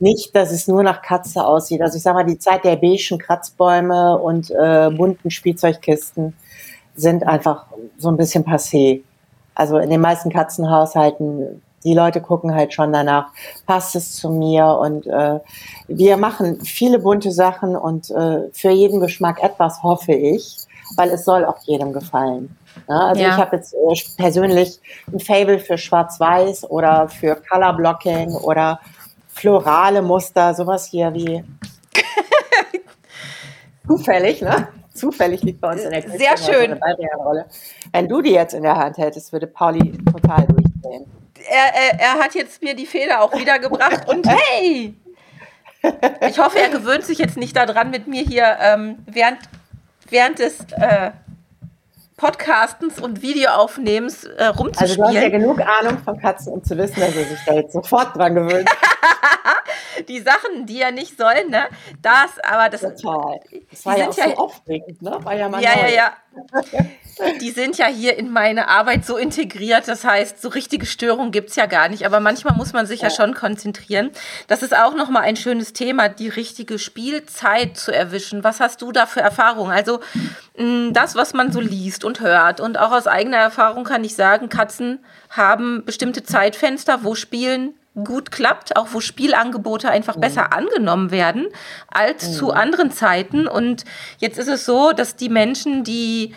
nicht, 0.00 0.34
dass 0.34 0.52
es 0.52 0.68
nur 0.68 0.82
nach 0.82 1.02
Katze 1.02 1.44
aussieht. 1.44 1.82
Also 1.82 1.96
ich 1.96 2.02
sag 2.02 2.14
mal, 2.14 2.24
die 2.24 2.38
Zeit 2.38 2.64
der 2.64 2.76
beigen 2.76 3.18
Kratzbäume 3.18 4.18
und 4.18 4.50
äh, 4.50 4.90
bunten 4.90 5.30
Spielzeugkisten 5.30 6.34
sind 6.94 7.26
einfach 7.26 7.66
so 7.96 8.08
ein 8.08 8.16
bisschen 8.16 8.44
passé. 8.44 9.02
Also 9.54 9.78
in 9.78 9.90
den 9.90 10.00
meisten 10.00 10.30
Katzenhaushalten 10.30 11.62
die 11.84 11.94
Leute 11.94 12.20
gucken 12.20 12.54
halt 12.54 12.74
schon 12.74 12.92
danach, 12.92 13.30
passt 13.66 13.94
es 13.94 14.16
zu 14.16 14.30
mir 14.30 14.66
und 14.66 15.06
äh, 15.06 15.40
wir 15.86 16.16
machen 16.16 16.60
viele 16.64 16.98
bunte 16.98 17.30
Sachen 17.30 17.76
und 17.76 18.10
äh, 18.10 18.48
für 18.52 18.70
jeden 18.70 19.00
Geschmack 19.00 19.42
etwas, 19.42 19.82
hoffe 19.82 20.12
ich, 20.12 20.58
weil 20.96 21.10
es 21.10 21.24
soll 21.24 21.44
auch 21.44 21.58
jedem 21.62 21.92
gefallen. 21.92 22.56
Ja, 22.88 23.08
also 23.08 23.22
ja. 23.22 23.28
ich 23.28 23.36
habe 23.36 23.56
jetzt 23.56 23.74
äh, 23.74 24.16
persönlich 24.16 24.80
ein 25.12 25.20
Fable 25.20 25.58
für 25.58 25.78
Schwarz-Weiß 25.78 26.70
oder 26.70 27.08
für 27.08 27.36
Color 27.36 27.74
Blocking 27.74 28.32
oder 28.34 28.80
florale 29.28 30.02
Muster, 30.02 30.54
sowas 30.54 30.86
hier 30.86 31.12
wie 31.14 31.44
zufällig, 33.86 34.42
ne? 34.42 34.68
Zufällig 34.92 35.42
liegt 35.42 35.60
bei 35.60 35.70
uns 35.70 35.82
in 35.82 35.90
der 35.90 36.02
Kiste 36.02 36.18
Sehr 36.18 36.36
schön. 36.36 36.76
So 36.76 37.42
Wenn 37.92 38.08
du 38.08 38.20
die 38.20 38.32
jetzt 38.32 38.52
in 38.52 38.64
der 38.64 38.74
Hand 38.74 38.98
hättest, 38.98 39.32
würde 39.32 39.46
Pauli 39.46 39.96
total 40.10 40.44
durchdrehen 40.44 41.06
er, 41.48 41.74
er, 41.74 42.00
er 42.00 42.14
hat 42.24 42.34
jetzt 42.34 42.62
mir 42.62 42.74
die 42.74 42.86
Feder 42.86 43.20
auch 43.22 43.34
wiedergebracht 43.34 44.08
und 44.08 44.26
hey! 44.30 44.94
Ich 46.28 46.38
hoffe, 46.38 46.58
er 46.58 46.70
gewöhnt 46.70 47.04
sich 47.04 47.18
jetzt 47.18 47.36
nicht 47.36 47.56
daran, 47.56 47.90
mit 47.90 48.08
mir 48.08 48.22
hier 48.22 48.58
ähm, 48.60 48.98
während, 49.06 49.38
während 50.10 50.40
des 50.40 50.58
äh, 50.72 51.12
Podcastens 52.16 52.98
und 53.00 53.22
Videoaufnehmens 53.22 54.24
äh, 54.24 54.46
rumzuspielen. 54.46 54.90
Also 54.90 54.96
du 54.96 55.04
hast 55.04 55.14
ja 55.14 55.28
genug 55.28 55.60
Ahnung 55.60 55.98
von 55.98 56.18
Katzen, 56.18 56.52
um 56.52 56.64
zu 56.64 56.76
wissen, 56.76 56.98
dass 57.00 57.14
er 57.14 57.24
sich 57.24 57.38
da 57.46 57.54
jetzt 57.54 57.72
sofort 57.72 58.16
dran 58.16 58.34
gewöhnt. 58.34 58.68
die 60.08 60.20
Sachen, 60.20 60.66
die 60.66 60.80
er 60.82 60.90
nicht 60.90 61.16
soll, 61.16 61.46
ne? 61.48 61.68
Das, 62.02 62.38
aber 62.42 62.68
das. 62.68 62.80
Total. 62.80 63.40
Das 63.70 63.86
war 63.86 63.96
ja 63.96 64.08
auch 64.08 64.16
ja, 64.16 64.30
so 64.30 64.36
aufregend, 64.36 65.00
ne? 65.00 65.16
War 65.22 65.36
ja 65.36 65.48
mal 65.48 65.62
Ja, 65.62 65.76
neu. 65.76 65.82
ja, 65.82 65.88
ja. 65.88 66.12
Die 67.40 67.50
sind 67.50 67.78
ja 67.78 67.86
hier 67.86 68.16
in 68.16 68.30
meine 68.30 68.68
Arbeit 68.68 69.04
so 69.04 69.16
integriert. 69.16 69.88
Das 69.88 70.04
heißt, 70.04 70.40
so 70.40 70.48
richtige 70.48 70.86
Störungen 70.86 71.32
gibt 71.32 71.50
es 71.50 71.56
ja 71.56 71.66
gar 71.66 71.88
nicht. 71.88 72.06
Aber 72.06 72.20
manchmal 72.20 72.54
muss 72.56 72.72
man 72.72 72.86
sich 72.86 73.02
ja, 73.02 73.10
schon 73.10 73.34
konzentrieren. 73.34 74.10
Das 74.46 74.62
ist 74.62 74.76
auch 74.76 74.94
nochmal 74.94 75.22
ein 75.22 75.36
schönes 75.36 75.72
Thema, 75.72 76.08
die 76.08 76.28
richtige 76.28 76.78
Spielzeit 76.78 77.76
zu 77.76 77.92
erwischen. 77.92 78.44
Was 78.44 78.60
hast 78.60 78.82
du 78.82 78.92
da 78.92 79.06
für 79.06 79.20
Erfahrungen? 79.20 79.72
Also 79.72 80.00
mm, 80.56 80.92
das, 80.92 81.14
was 81.14 81.34
man 81.34 81.52
so 81.52 81.60
liest 81.60 82.04
und 82.04 82.20
hört. 82.20 82.60
Und 82.60 82.78
auch 82.78 82.92
aus 82.92 83.06
eigener 83.06 83.38
Erfahrung 83.38 83.84
kann 83.84 84.04
ich 84.04 84.14
sagen, 84.14 84.48
Katzen 84.48 85.00
haben 85.30 85.84
bestimmte 85.84 86.22
Zeitfenster, 86.22 87.04
wo 87.04 87.14
Spielen 87.14 87.74
gut 88.04 88.30
klappt, 88.30 88.76
auch 88.76 88.88
wo 88.92 89.00
Spielangebote 89.00 89.90
einfach 89.90 90.16
mhm. 90.16 90.20
besser 90.20 90.52
angenommen 90.52 91.10
werden 91.10 91.46
als 91.88 92.28
mhm. 92.28 92.32
zu 92.32 92.52
anderen 92.52 92.90
Zeiten. 92.90 93.46
Und 93.46 93.84
jetzt 94.18 94.38
ist 94.38 94.48
es 94.48 94.64
so, 94.64 94.92
dass 94.92 95.16
die 95.16 95.28
Menschen, 95.28 95.84
die 95.84 96.34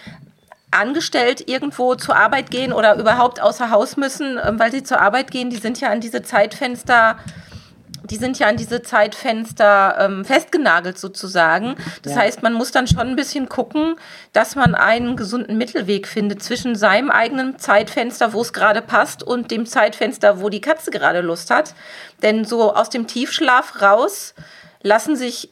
angestellt 0.72 1.48
irgendwo 1.48 1.96
zur 1.96 2.16
Arbeit 2.16 2.50
gehen 2.50 2.74
oder 2.74 2.98
überhaupt 2.98 3.42
außer 3.42 3.70
Haus 3.72 3.98
müssen, 3.98 4.40
ähm, 4.44 4.60
weil 4.60 4.72
sie 4.72 4.84
zur 4.84 5.02
Arbeit 5.02 5.32
gehen, 5.32 5.50
die 5.50 5.58
sind 5.58 5.80
ja 5.80 5.90
an 5.90 6.02
diese 6.02 6.24
Zeitfenster 6.24 7.18
die 8.12 8.18
sind 8.18 8.40
ja 8.40 8.48
an 8.48 8.58
diese 8.58 8.82
Zeitfenster 8.82 9.96
ähm, 10.00 10.26
festgenagelt 10.26 10.98
sozusagen. 10.98 11.76
Das 12.02 12.16
ja. 12.16 12.22
heißt, 12.22 12.44
man 12.44 12.54
muss 12.54 12.72
dann 12.72 12.88
schon 12.88 13.08
ein 13.08 13.16
bisschen 13.16 13.48
gucken, 13.48 13.96
dass 14.34 14.56
man 14.56 14.76
einen 14.76 15.16
gesunden 15.16 15.58
Mittelweg 15.58 16.08
findet 16.08 16.44
zwischen 16.44 16.76
seinem 16.76 17.10
eigenen 17.10 17.58
Zeitfenster, 17.58 18.34
wo 18.34 18.42
es 18.42 18.54
gerade 18.54 18.82
passt, 18.82 19.24
und 19.24 19.50
dem 19.50 19.66
Zeitfenster, 19.66 20.42
wo 20.42 20.50
die 20.50 20.62
Katze 20.62 20.92
gerade 20.92 21.22
Lust 21.22 21.52
hat. 21.52 21.74
Denn 22.22 22.44
so 22.44 22.76
aus 22.76 22.90
dem 22.90 23.08
Tiefschlaf 23.08 23.82
raus 23.82 24.34
lassen 24.82 25.16
sich 25.16 25.50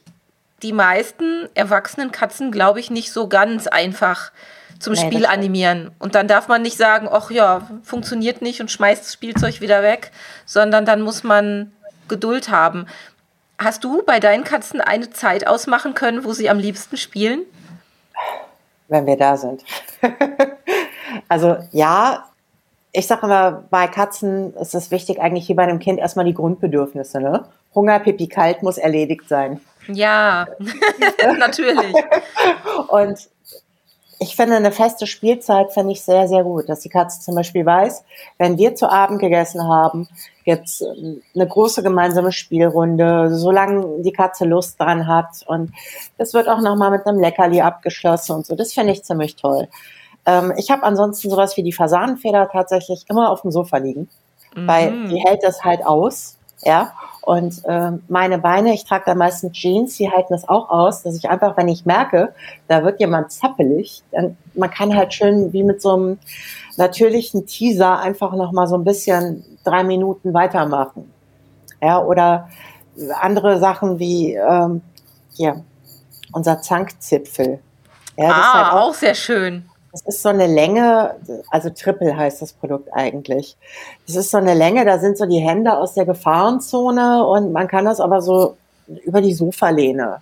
die 0.62 0.72
meisten 0.74 1.48
erwachsenen 1.54 2.12
Katzen, 2.12 2.52
glaube 2.52 2.80
ich, 2.80 2.90
nicht 2.90 3.12
so 3.12 3.28
ganz 3.28 3.68
einfach 3.68 4.32
zum 4.80 4.94
nee, 4.94 5.00
Spiel 5.00 5.26
animieren. 5.26 5.92
Und 5.98 6.14
dann 6.14 6.26
darf 6.26 6.48
man 6.48 6.62
nicht 6.62 6.76
sagen, 6.76 7.08
ach 7.10 7.30
ja, 7.30 7.68
funktioniert 7.82 8.42
nicht 8.42 8.60
und 8.60 8.70
schmeißt 8.70 9.04
das 9.04 9.12
Spielzeug 9.12 9.60
wieder 9.60 9.82
weg, 9.82 10.10
sondern 10.46 10.84
dann 10.84 11.02
muss 11.02 11.22
man 11.22 11.72
Geduld 12.08 12.50
haben. 12.50 12.86
Hast 13.58 13.84
du 13.84 14.02
bei 14.02 14.18
deinen 14.18 14.42
Katzen 14.42 14.80
eine 14.80 15.10
Zeit 15.10 15.46
ausmachen 15.46 15.94
können, 15.94 16.24
wo 16.24 16.32
sie 16.32 16.48
am 16.48 16.58
liebsten 16.58 16.96
spielen? 16.96 17.42
Wenn 18.88 19.06
wir 19.06 19.16
da 19.16 19.36
sind. 19.36 19.62
also 21.28 21.58
ja, 21.70 22.24
ich 22.92 23.06
sage 23.06 23.26
immer, 23.26 23.64
bei 23.70 23.86
Katzen 23.86 24.54
ist 24.54 24.74
es 24.74 24.90
wichtig, 24.90 25.20
eigentlich 25.20 25.48
wie 25.48 25.54
bei 25.54 25.62
einem 25.62 25.78
Kind 25.78 26.00
erstmal 26.00 26.24
die 26.24 26.34
Grundbedürfnisse. 26.34 27.20
Ne? 27.20 27.44
Hunger, 27.74 28.00
Pipi, 28.00 28.26
kalt 28.26 28.62
muss 28.62 28.78
erledigt 28.78 29.28
sein. 29.28 29.60
Ja, 29.88 30.46
natürlich. 31.38 31.94
Und 32.88 33.28
ich 34.22 34.36
finde, 34.36 34.56
eine 34.56 34.70
feste 34.70 35.06
Spielzeit 35.06 35.72
finde 35.72 35.92
ich 35.92 36.02
sehr, 36.02 36.28
sehr 36.28 36.44
gut, 36.44 36.68
dass 36.68 36.80
die 36.80 36.90
Katze 36.90 37.20
zum 37.20 37.34
Beispiel 37.34 37.64
weiß, 37.64 38.04
wenn 38.36 38.58
wir 38.58 38.74
zu 38.74 38.90
Abend 38.90 39.18
gegessen 39.18 39.66
haben, 39.66 40.08
gibt's 40.44 40.82
ähm, 40.82 41.22
eine 41.34 41.48
große 41.48 41.82
gemeinsame 41.82 42.30
Spielrunde, 42.30 43.34
solange 43.34 44.02
die 44.02 44.12
Katze 44.12 44.44
Lust 44.44 44.78
dran 44.78 45.06
hat. 45.06 45.42
Und 45.46 45.72
das 46.18 46.34
wird 46.34 46.48
auch 46.48 46.60
nochmal 46.60 46.90
mit 46.90 47.06
einem 47.06 47.18
Leckerli 47.18 47.62
abgeschlossen 47.62 48.36
und 48.36 48.46
so. 48.46 48.54
Das 48.54 48.74
finde 48.74 48.92
ich 48.92 49.04
ziemlich 49.04 49.36
toll. 49.36 49.68
Ähm, 50.26 50.52
ich 50.58 50.70
habe 50.70 50.82
ansonsten 50.82 51.30
sowas 51.30 51.56
wie 51.56 51.62
die 51.62 51.72
Fasanenfeder 51.72 52.50
tatsächlich 52.52 53.06
immer 53.08 53.30
auf 53.30 53.40
dem 53.40 53.50
Sofa 53.50 53.78
liegen, 53.78 54.10
mhm. 54.54 54.66
weil 54.66 55.08
die 55.08 55.24
hält 55.24 55.42
das 55.42 55.64
halt 55.64 55.84
aus. 55.86 56.36
Ja, 56.62 56.92
und 57.22 57.64
äh, 57.64 57.92
meine 58.08 58.38
Beine, 58.38 58.72
ich 58.72 58.84
trage 58.84 59.04
da 59.06 59.14
meistens 59.14 59.52
Jeans, 59.52 59.96
die 59.96 60.10
halten 60.10 60.32
das 60.32 60.48
auch 60.48 60.70
aus, 60.70 61.02
dass 61.02 61.16
ich 61.16 61.28
einfach, 61.28 61.56
wenn 61.56 61.68
ich 61.68 61.84
merke, 61.84 62.32
da 62.66 62.82
wird 62.82 62.98
jemand 63.00 63.30
zappelig, 63.30 64.02
dann 64.10 64.36
man 64.54 64.70
kann 64.70 64.94
halt 64.94 65.12
schön 65.12 65.52
wie 65.52 65.62
mit 65.62 65.82
so 65.82 65.92
einem 65.92 66.18
natürlichen 66.76 67.46
Teaser 67.46 67.98
einfach 67.98 68.32
noch 68.32 68.52
mal 68.52 68.66
so 68.66 68.76
ein 68.76 68.84
bisschen 68.84 69.44
drei 69.64 69.84
Minuten 69.84 70.32
weitermachen. 70.32 71.12
Ja, 71.82 72.02
oder 72.02 72.48
andere 73.20 73.58
Sachen 73.58 73.98
wie 73.98 74.34
ähm, 74.34 74.82
hier 75.34 75.62
unser 76.32 76.60
Zankzipfel. 76.60 77.60
Ja, 78.16 78.30
ah, 78.30 78.54
halt 78.54 78.72
auch, 78.72 78.88
auch, 78.88 78.94
sehr 78.94 79.14
schön. 79.14 79.69
Das 79.92 80.02
ist 80.02 80.22
so 80.22 80.28
eine 80.28 80.46
Länge, 80.46 81.16
also 81.50 81.70
Triple 81.70 82.16
heißt 82.16 82.42
das 82.42 82.52
Produkt 82.52 82.88
eigentlich. 82.92 83.56
Das 84.06 84.16
ist 84.16 84.30
so 84.30 84.38
eine 84.38 84.54
Länge, 84.54 84.84
da 84.84 84.98
sind 84.98 85.18
so 85.18 85.26
die 85.26 85.40
Hände 85.40 85.76
aus 85.76 85.94
der 85.94 86.06
Gefahrenzone 86.06 87.26
und 87.26 87.52
man 87.52 87.66
kann 87.66 87.84
das 87.84 88.00
aber 88.00 88.22
so 88.22 88.56
über 89.04 89.20
die 89.20 89.34
Sofalehne 89.34 90.20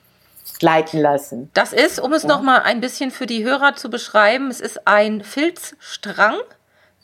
gleiten 0.58 0.98
lassen. 0.98 1.50
Das 1.54 1.72
ist, 1.72 2.00
um 2.00 2.12
es 2.12 2.22
ja. 2.22 2.28
nochmal 2.28 2.62
ein 2.62 2.80
bisschen 2.80 3.10
für 3.10 3.26
die 3.26 3.44
Hörer 3.44 3.74
zu 3.76 3.90
beschreiben, 3.90 4.50
es 4.50 4.60
ist 4.60 4.86
ein 4.86 5.22
Filzstrang. 5.22 6.36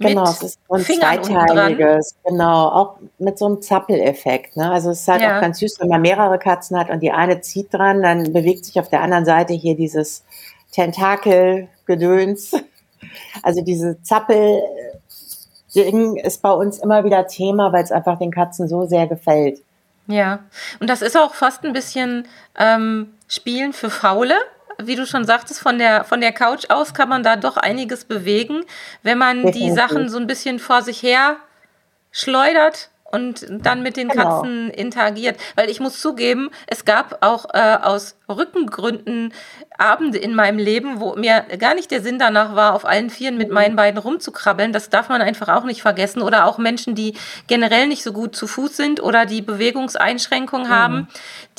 Genau, 0.00 0.24
es 0.24 0.42
ist 0.42 0.58
so 0.68 0.74
ein 0.74 0.82
Fingern 0.82 1.22
zweiteiliges, 1.22 2.16
genau, 2.24 2.66
auch 2.68 2.96
mit 3.18 3.38
so 3.38 3.46
einem 3.46 3.62
Zappeleffekt. 3.62 4.56
Ne? 4.56 4.68
Also 4.68 4.90
es 4.90 5.02
ist 5.02 5.08
halt 5.08 5.22
ja. 5.22 5.36
auch 5.36 5.40
ganz 5.40 5.60
süß, 5.60 5.78
wenn 5.80 5.88
man 5.88 6.02
mehrere 6.02 6.38
Katzen 6.38 6.76
hat 6.76 6.90
und 6.90 7.00
die 7.00 7.12
eine 7.12 7.40
zieht 7.42 7.72
dran, 7.72 8.02
dann 8.02 8.32
bewegt 8.32 8.64
sich 8.64 8.80
auf 8.80 8.88
der 8.88 9.02
anderen 9.02 9.24
Seite 9.24 9.52
hier 9.52 9.76
dieses 9.76 10.24
Tentakelgedöns. 10.74 12.52
Also 13.42 13.62
diese 13.62 14.02
Zappel-Ding 14.02 16.16
ist 16.16 16.42
bei 16.42 16.50
uns 16.50 16.78
immer 16.78 17.04
wieder 17.04 17.26
Thema, 17.26 17.72
weil 17.72 17.84
es 17.84 17.92
einfach 17.92 18.18
den 18.18 18.32
Katzen 18.32 18.66
so 18.66 18.86
sehr 18.86 19.06
gefällt. 19.06 19.60
Ja, 20.06 20.40
und 20.80 20.90
das 20.90 21.00
ist 21.00 21.16
auch 21.16 21.34
fast 21.34 21.64
ein 21.64 21.72
bisschen 21.72 22.26
ähm, 22.58 23.14
Spielen 23.28 23.72
für 23.72 23.90
Faule. 23.90 24.34
Wie 24.82 24.96
du 24.96 25.06
schon 25.06 25.24
sagtest, 25.24 25.60
von 25.60 25.78
der, 25.78 26.04
von 26.04 26.20
der 26.20 26.32
Couch 26.32 26.70
aus 26.70 26.92
kann 26.92 27.08
man 27.08 27.22
da 27.22 27.36
doch 27.36 27.56
einiges 27.56 28.04
bewegen, 28.04 28.64
wenn 29.02 29.18
man 29.18 29.52
die 29.52 29.70
Sachen 29.70 30.08
so 30.08 30.18
ein 30.18 30.26
bisschen 30.26 30.58
vor 30.58 30.82
sich 30.82 31.02
her 31.02 31.36
schleudert 32.10 32.90
und 33.14 33.46
dann 33.48 33.82
mit 33.82 33.96
den 33.96 34.08
genau. 34.08 34.40
Katzen 34.40 34.70
interagiert. 34.70 35.38
Weil 35.54 35.70
ich 35.70 35.80
muss 35.80 36.00
zugeben, 36.00 36.50
es 36.66 36.84
gab 36.84 37.24
auch 37.24 37.46
äh, 37.54 37.78
aus 37.82 38.16
Rückengründen 38.28 39.32
Abende 39.76 40.18
in 40.18 40.34
meinem 40.34 40.58
Leben, 40.58 41.00
wo 41.00 41.14
mir 41.16 41.44
gar 41.58 41.74
nicht 41.74 41.90
der 41.90 42.00
Sinn 42.00 42.18
danach 42.18 42.54
war, 42.54 42.74
auf 42.74 42.84
allen 42.84 43.10
Vieren 43.10 43.38
mit 43.38 43.48
mhm. 43.48 43.54
meinen 43.54 43.76
beiden 43.76 43.98
rumzukrabbeln. 43.98 44.72
Das 44.72 44.90
darf 44.90 45.08
man 45.08 45.22
einfach 45.22 45.48
auch 45.48 45.64
nicht 45.64 45.82
vergessen. 45.82 46.22
Oder 46.22 46.46
auch 46.46 46.58
Menschen, 46.58 46.94
die 46.94 47.14
generell 47.46 47.86
nicht 47.86 48.02
so 48.02 48.12
gut 48.12 48.36
zu 48.36 48.46
Fuß 48.46 48.76
sind 48.76 49.02
oder 49.02 49.26
die 49.26 49.42
Bewegungseinschränkungen 49.42 50.68
mhm. 50.68 50.74
haben, 50.74 51.08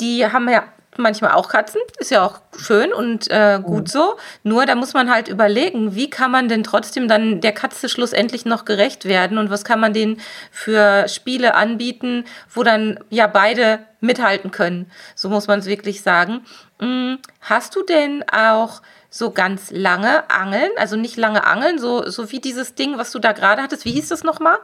die 0.00 0.26
haben 0.26 0.48
ja 0.48 0.64
manchmal 0.98 1.32
auch 1.32 1.48
Katzen, 1.48 1.80
ist 1.98 2.10
ja 2.10 2.24
auch 2.24 2.40
schön 2.56 2.92
und 2.92 3.30
äh, 3.30 3.60
gut 3.62 3.84
mhm. 3.84 3.86
so. 3.86 4.16
Nur 4.42 4.66
da 4.66 4.74
muss 4.74 4.94
man 4.94 5.10
halt 5.10 5.28
überlegen, 5.28 5.94
wie 5.94 6.10
kann 6.10 6.30
man 6.30 6.48
denn 6.48 6.64
trotzdem 6.64 7.08
dann 7.08 7.40
der 7.40 7.52
Katze 7.52 7.88
schlussendlich 7.88 8.44
noch 8.44 8.64
gerecht 8.64 9.04
werden 9.04 9.38
und 9.38 9.50
was 9.50 9.64
kann 9.64 9.80
man 9.80 9.92
denen 9.92 10.20
für 10.50 11.08
Spiele 11.08 11.54
anbieten, 11.54 12.24
wo 12.52 12.62
dann 12.62 12.98
ja 13.10 13.26
beide 13.26 13.80
mithalten 14.00 14.50
können. 14.50 14.90
So 15.14 15.28
muss 15.28 15.46
man 15.46 15.60
es 15.60 15.66
wirklich 15.66 16.02
sagen. 16.02 16.44
Hm, 16.80 17.18
hast 17.40 17.74
du 17.74 17.82
denn 17.82 18.24
auch 18.30 18.82
so 19.10 19.30
ganz 19.30 19.70
lange 19.70 20.28
Angeln, 20.30 20.70
also 20.76 20.96
nicht 20.96 21.16
lange 21.16 21.44
Angeln, 21.44 21.78
so, 21.78 22.08
so 22.08 22.30
wie 22.30 22.40
dieses 22.40 22.74
Ding, 22.74 22.98
was 22.98 23.12
du 23.12 23.18
da 23.18 23.32
gerade 23.32 23.62
hattest, 23.62 23.84
wie 23.84 23.92
hieß 23.92 24.08
das 24.08 24.24
nochmal? 24.24 24.58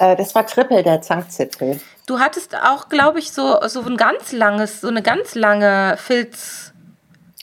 Äh, 0.00 0.16
das 0.16 0.34
war 0.34 0.46
Triple, 0.46 0.82
der 0.82 1.02
Zankzipfel. 1.02 1.78
Du 2.06 2.18
hattest 2.18 2.56
auch, 2.56 2.88
glaube 2.88 3.18
ich, 3.18 3.32
so, 3.32 3.58
so 3.68 3.82
ein 3.82 3.96
ganz 3.96 4.32
langes, 4.32 4.80
so 4.80 4.88
eine 4.88 5.02
ganz 5.02 5.34
lange 5.34 5.96
Filz. 5.98 6.72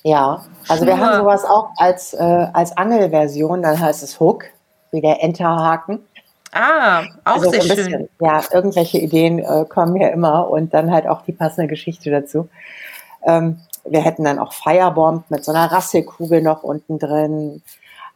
Ja, 0.04 0.44
also 0.68 0.86
wir 0.86 0.98
haben 0.98 1.18
sowas 1.18 1.46
auch 1.46 1.70
als, 1.78 2.14
äh, 2.14 2.48
als 2.54 2.76
Angelversion, 2.76 3.62
dann 3.62 3.80
heißt 3.80 4.04
es 4.04 4.20
Hook, 4.20 4.46
wie 4.92 5.02
der 5.02 5.24
Enterhaken. 5.24 6.00
Ah, 6.52 7.04
auch 7.26 7.36
also 7.36 7.52
sehr 7.52 7.62
so 7.62 7.70
bisschen, 7.70 7.92
schön. 7.92 8.10
Ja, 8.22 8.42
irgendwelche 8.52 8.98
Ideen 8.98 9.40
äh, 9.40 9.66
kommen 9.66 9.94
mir 9.94 10.12
immer 10.12 10.50
und 10.50 10.74
dann 10.74 10.92
halt 10.92 11.08
auch 11.08 11.22
die 11.22 11.34
passende 11.34 11.68
Geschichte 11.68 12.10
dazu. 12.10 12.50
Ähm, 13.24 13.60
wir 13.86 14.02
hätten 14.02 14.24
dann 14.24 14.40
auch 14.40 14.54
Firebomb 14.54 15.30
mit 15.30 15.46
so 15.46 15.52
einer 15.52 15.72
Rasselkugel 15.72 16.42
noch 16.42 16.64
unten 16.64 16.98
drin. 16.98 17.62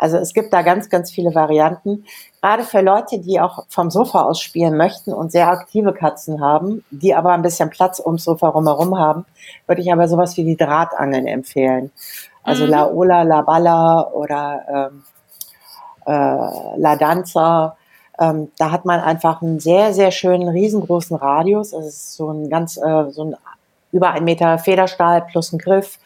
Also 0.02 0.18
es 0.18 0.34
gibt 0.34 0.52
da 0.52 0.64
ganz, 0.64 0.90
ganz 0.90 1.12
viele 1.12 1.36
Varianten. 1.36 2.06
Gerade 2.42 2.64
für 2.64 2.82
Leute, 2.82 3.20
die 3.20 3.40
auch 3.40 3.66
vom 3.70 3.92
Sofa 3.92 4.24
aus 4.24 4.42
spielen 4.42 4.76
möchten 4.76 5.14
und 5.14 5.32
sehr 5.32 5.48
aktive 5.48 5.94
Katzen 5.94 6.42
haben, 6.42 6.84
die 6.90 7.14
aber 7.14 7.34
ein 7.34 7.44
bisschen 7.44 7.70
Platz 7.70 8.02
ums 8.04 8.24
Sofa 8.24 8.48
rumherum 8.48 8.98
haben, 8.98 9.26
würde 9.68 9.84
ich 9.84 9.94
aber 9.94 10.08
sowas 10.08 10.36
wie 10.38 10.44
die 10.44 10.58
Drahtangeln 10.58 11.28
empfehlen. 11.28 11.92
Also 12.42 12.64
mhm. 12.64 12.72
La 12.72 12.88
Ola, 12.90 13.22
La 13.22 13.42
Balla 13.42 14.10
oder 14.12 14.90
ähm, 14.92 15.04
äh, 16.08 16.80
La 16.80 16.96
Danza. 16.96 17.78
Ähm, 18.20 18.52
da 18.58 18.72
hat 18.72 18.86
man 18.86 19.02
einfach 19.02 19.44
einen 19.44 19.60
sehr, 19.60 19.94
sehr 19.94 20.10
schönen, 20.10 20.48
riesengroßen 20.48 21.16
Radius. 21.16 21.74
Es 21.74 21.86
ist 21.86 22.16
so 22.16 22.32
ein 22.32 22.50
ganz, 22.50 22.76
äh, 22.78 23.12
so 23.12 23.26
ein 23.26 23.36
über 23.92 24.10
ein 24.12 24.24
Meter 24.24 24.58
Federstahl 24.58 25.22
plus 25.22 25.54
ein 25.54 25.60
Griff 25.60 26.00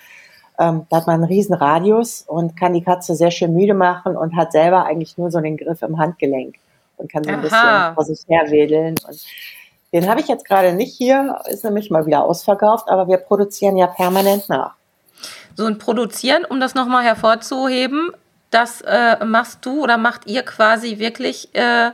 ähm, 0.60 0.86
da 0.89 0.98
hat 0.98 1.08
man 1.08 1.15
einen 1.15 1.26
riesen 1.26 1.54
Radius 1.54 2.24
und 2.28 2.58
kann 2.58 2.74
die 2.74 2.84
Katze 2.84 3.15
sehr 3.15 3.32
schön 3.32 3.54
müde 3.54 3.74
machen 3.74 4.15
und 4.15 4.36
hat 4.36 4.52
selber 4.52 4.86
eigentlich 4.86 5.18
nur 5.18 5.32
so 5.32 5.39
den 5.39 5.58
Griff 5.58 5.82
im 5.82 5.98
Handgelenk 5.98 6.56
und 6.98 7.12
kann 7.12 7.24
so 7.24 7.30
ein 7.30 7.39
Aha. 7.39 7.41
bisschen 7.41 7.96
vor 7.96 8.06
sich 8.06 8.20
her 8.28 8.50
wedeln. 8.52 8.96
Und 9.08 9.26
den 9.94 10.10
habe 10.10 10.20
ich 10.20 10.28
jetzt 10.28 10.46
gerade 10.46 10.74
nicht 10.74 10.96
hier, 10.96 11.39
ist 11.46 11.63
nämlich 11.63 11.89
mal 11.89 12.06
wieder 12.06 12.24
ausverkauft, 12.24 12.89
aber 12.89 13.08
wir 13.08 13.18
produzieren 13.18 13.78
ja 13.78 13.88
permanent 13.88 14.50
nach. 14.50 14.74
So 15.56 15.65
ein 15.65 15.78
Produzieren, 15.78 16.46
um 16.46 16.60
das 16.60 16.76
nochmal 16.76 17.04
hervorzuheben, 17.04 18.12
das 18.52 18.82
äh, 18.82 19.24
machst 19.26 19.65
du 19.65 19.84
oder 19.84 19.98
macht 19.98 20.28
ihr 20.28 20.44
quasi 20.44 21.00
wirklich 21.00 21.50
äh, 21.54 21.91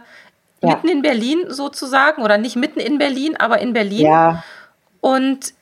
mitten 0.62 0.88
ja. 0.88 0.94
in 0.94 1.02
Berlin 1.02 1.46
sozusagen 1.50 2.24
oder 2.24 2.38
nicht 2.38 2.56
mitten 2.56 2.80
in 2.80 2.98
Berlin, 2.98 3.36
aber 3.38 3.60
in 3.60 3.74
Berlin. 3.74 4.06
Ja. 4.06 4.44
Und 5.00 5.54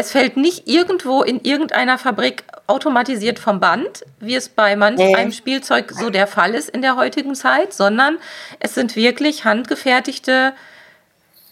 es 0.00 0.12
fällt 0.12 0.38
nicht 0.38 0.66
irgendwo 0.66 1.22
in 1.22 1.42
irgendeiner 1.42 1.98
Fabrik 1.98 2.44
automatisiert 2.66 3.38
vom 3.38 3.60
Band, 3.60 4.02
wie 4.18 4.34
es 4.34 4.48
bei 4.48 4.74
manch 4.74 4.98
nee. 4.98 5.14
einem 5.14 5.30
Spielzeug 5.30 5.92
so 5.92 6.08
der 6.08 6.26
Fall 6.26 6.54
ist 6.54 6.70
in 6.70 6.80
der 6.80 6.96
heutigen 6.96 7.34
Zeit, 7.34 7.74
sondern 7.74 8.16
es 8.60 8.74
sind 8.74 8.96
wirklich 8.96 9.44
handgefertigte 9.44 10.54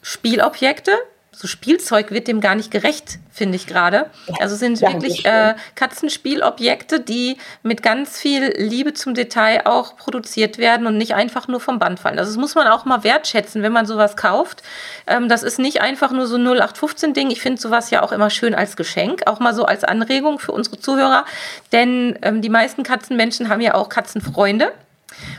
Spielobjekte, 0.00 0.92
so 1.38 1.46
Spielzeug 1.46 2.10
wird 2.10 2.26
dem 2.26 2.40
gar 2.40 2.56
nicht 2.56 2.72
gerecht, 2.72 3.20
finde 3.30 3.54
ich 3.54 3.68
gerade. 3.68 4.06
Also 4.40 4.56
sind 4.56 4.80
ja, 4.80 4.92
wirklich 4.92 5.24
äh, 5.24 5.54
Katzenspielobjekte, 5.76 6.98
die 6.98 7.36
mit 7.62 7.84
ganz 7.84 8.18
viel 8.18 8.54
Liebe 8.56 8.92
zum 8.92 9.14
Detail 9.14 9.64
auch 9.64 9.96
produziert 9.96 10.58
werden 10.58 10.88
und 10.88 10.98
nicht 10.98 11.14
einfach 11.14 11.46
nur 11.46 11.60
vom 11.60 11.78
Band 11.78 12.00
fallen. 12.00 12.18
Also 12.18 12.32
das 12.32 12.40
muss 12.40 12.56
man 12.56 12.66
auch 12.66 12.84
mal 12.86 13.04
wertschätzen, 13.04 13.62
wenn 13.62 13.70
man 13.70 13.86
sowas 13.86 14.16
kauft. 14.16 14.64
Ähm, 15.06 15.28
das 15.28 15.44
ist 15.44 15.60
nicht 15.60 15.80
einfach 15.80 16.10
nur 16.10 16.26
so 16.26 16.34
ein 16.34 16.44
0815-Ding. 16.44 17.30
Ich 17.30 17.40
finde 17.40 17.62
sowas 17.62 17.90
ja 17.90 18.02
auch 18.02 18.10
immer 18.10 18.30
schön 18.30 18.56
als 18.56 18.74
Geschenk, 18.74 19.28
auch 19.28 19.38
mal 19.38 19.54
so 19.54 19.64
als 19.64 19.84
Anregung 19.84 20.40
für 20.40 20.50
unsere 20.50 20.80
Zuhörer. 20.80 21.24
Denn 21.70 22.18
ähm, 22.22 22.42
die 22.42 22.48
meisten 22.50 22.82
Katzenmenschen 22.82 23.48
haben 23.48 23.60
ja 23.60 23.74
auch 23.74 23.88
Katzenfreunde. 23.88 24.72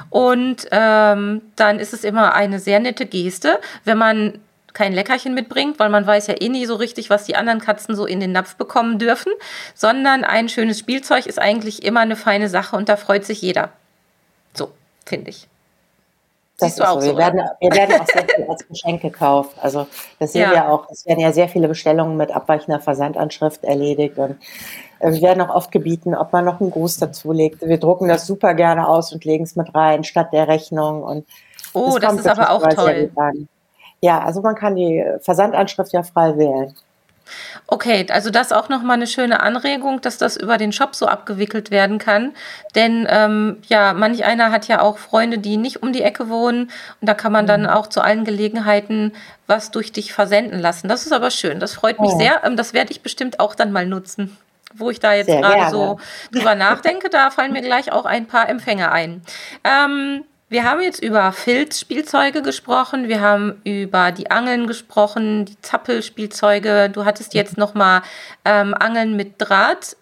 Und 0.10 0.66
ähm, 0.72 1.42
dann 1.58 1.80
ist 1.80 1.94
es 1.94 2.06
immer 2.06 2.34
eine 2.36 2.60
sehr 2.60 2.80
nette 2.80 3.06
Geste, 3.06 3.60
wenn 3.84 3.98
man 3.98 4.40
kein 4.74 4.94
Leckerchen 4.94 5.34
mitbringt, 5.34 5.80
weil 5.80 5.90
man 5.90 6.06
weiß 6.06 6.28
ja 6.28 6.36
eh 6.40 6.50
nie 6.50 6.66
so 6.66 6.76
richtig, 6.76 7.10
was 7.10 7.26
die 7.26 7.36
anderen 7.36 7.60
Katzen 7.60 7.96
so 7.96 8.06
in 8.06 8.20
den 8.20 8.32
Napf 8.32 8.56
bekommen 8.56 9.00
dürfen, 9.00 9.32
sondern 9.74 10.24
ein 10.24 10.50
schönes 10.50 10.80
Spielzeug 10.80 11.26
ist 11.26 11.40
eigentlich 11.40 11.84
immer 11.84 12.02
eine 12.02 12.16
feine 12.16 12.50
Sache 12.50 12.76
und 12.76 12.90
da 12.90 12.98
freut 12.98 13.26
sich 13.26 13.42
jeder. 13.42 13.70
So, 14.54 14.72
finde 15.06 15.30
ich. 15.32 15.48
Das 16.60 16.70
Siehst 16.70 16.80
du 16.80 16.90
auch 16.90 17.00
so. 17.00 17.08
Wir, 17.08 17.18
werden, 17.18 17.42
wir 17.62 17.72
werden 17.72 18.02
auch 18.02 18.06
sehr 18.06 18.26
viel 18.28 18.46
als 18.50 18.68
Geschenk 18.68 19.02
gekauft. 19.02 19.56
Also 19.62 19.88
das 20.20 20.34
sehen 20.34 20.42
ja. 20.42 20.52
wir 20.52 20.70
auch. 20.70 20.90
Es 20.92 21.06
werden 21.06 21.22
ja 21.22 21.32
sehr 21.32 21.48
viele 21.48 21.70
Bestellungen 21.70 22.18
mit 22.18 22.32
abweichender 22.32 22.82
Versandanschrift 22.82 23.64
erledigt 23.64 24.18
und 24.18 24.38
äh, 25.00 25.12
wir 25.12 25.22
werden 25.22 25.42
auch 25.42 25.56
oft 25.56 25.72
gebeten, 25.72 26.16
ob 26.16 26.34
man 26.34 26.44
noch 26.44 26.60
einen 26.60 26.72
Gruß 26.72 26.98
dazu 26.98 27.32
legt. 27.32 27.62
Wir 27.62 27.78
drucken 27.78 28.10
das 28.10 28.28
super 28.28 28.54
gerne 28.54 28.88
aus 28.88 29.14
und 29.14 29.24
legen 29.24 29.46
es 29.46 29.56
mit 29.56 29.74
rein 29.74 30.04
statt 30.04 30.34
der 30.34 30.50
Rechnung. 30.50 31.04
Und 31.04 31.26
oh, 31.74 31.98
das, 31.98 32.18
das 32.18 32.26
ist 32.26 32.28
aber 32.28 32.50
auch 32.52 32.68
toll. 32.68 33.10
Ja, 34.02 34.20
also 34.20 34.42
man 34.42 34.56
kann 34.56 34.76
die 34.76 35.04
Versandanschrift 35.22 35.94
ja 35.94 36.04
frei 36.04 36.38
wählen. 36.38 36.76
Okay, 37.68 38.06
also 38.10 38.30
das 38.30 38.52
auch 38.52 38.70
nochmal 38.70 38.96
eine 38.96 39.08
schöne 39.08 39.42
Anregung, 39.42 40.02
dass 40.02 40.18
das 40.18 40.36
über 40.36 40.58
den 40.58 40.72
Shop 40.72 40.96
so 40.96 41.06
abgewickelt 41.06 41.72
werden 41.72 42.00
kann. 42.00 42.34
Denn 42.76 43.06
ähm, 43.10 43.58
ja, 43.68 43.94
manch 43.94 44.26
einer 44.26 44.52
hat 44.52 44.68
ja 44.68 44.82
auch 44.82 44.98
Freunde, 44.98 45.38
die 45.38 45.58
nicht 45.58 45.84
um 45.84 45.94
die 45.94 46.02
Ecke 46.02 46.30
wohnen. 46.30 46.72
Und 47.02 47.08
da 47.08 47.14
kann 47.14 47.32
man 47.32 47.46
dann 47.46 47.64
mhm. 47.64 47.70
auch 47.70 47.88
zu 47.88 48.02
allen 48.02 48.26
Gelegenheiten 48.26 49.14
was 49.48 49.72
durch 49.72 49.92
dich 49.92 50.14
versenden 50.14 50.60
lassen. 50.60 50.88
Das 50.88 51.06
ist 51.06 51.12
aber 51.12 51.32
schön. 51.32 51.60
Das 51.60 51.74
freut 51.74 52.00
mich 52.00 52.12
oh. 52.14 52.18
sehr. 52.18 52.44
Ähm, 52.44 52.56
das 52.56 52.74
werde 52.74 52.92
ich 52.92 53.02
bestimmt 53.02 53.40
auch 53.40 53.56
dann 53.56 53.72
mal 53.72 53.86
nutzen. 53.86 54.38
Wo 54.76 54.92
ich 54.92 55.00
da 55.00 55.14
jetzt 55.14 55.28
gerade 55.28 55.72
so 55.72 56.00
drüber 56.32 56.54
nachdenke, 56.54 57.10
da 57.10 57.32
fallen 57.32 57.54
mir 57.54 57.64
gleich 57.64 57.92
auch 57.92 58.06
ein 58.06 58.28
paar 58.28 58.48
Empfänger 58.48 58.92
ein. 58.92 59.24
Ähm, 59.64 60.24
wir 60.50 60.64
haben 60.64 60.82
jetzt 60.82 61.02
über 61.02 61.32
Filzspielzeuge 61.32 62.42
gesprochen, 62.42 63.08
wir 63.08 63.22
haben 63.22 63.62
über 63.64 64.12
die 64.12 64.32
Angeln 64.32 64.66
gesprochen, 64.66 65.46
die 65.46 65.62
Zappelspielzeuge. 65.62 66.90
Du 66.90 67.06
hattest 67.06 67.36
jetzt 67.36 67.58
noch 67.58 67.76
mal 67.76 68.02
ähm, 68.46 68.74
Angeln 68.74 69.16
mit 69.16 69.36
Draht 69.38 69.96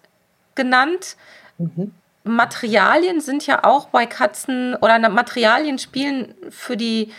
genannt. 0.56 1.18
Mhm. 1.58 1.92
Materialien 2.24 3.22
sind 3.22 3.46
ja 3.46 3.64
auch 3.64 3.90
bei 3.90 4.06
Katzen 4.06 4.76
oder 4.76 4.98
Materialien 5.10 5.80
spielen 5.80 6.34
für 6.50 6.78
die 6.78 7.12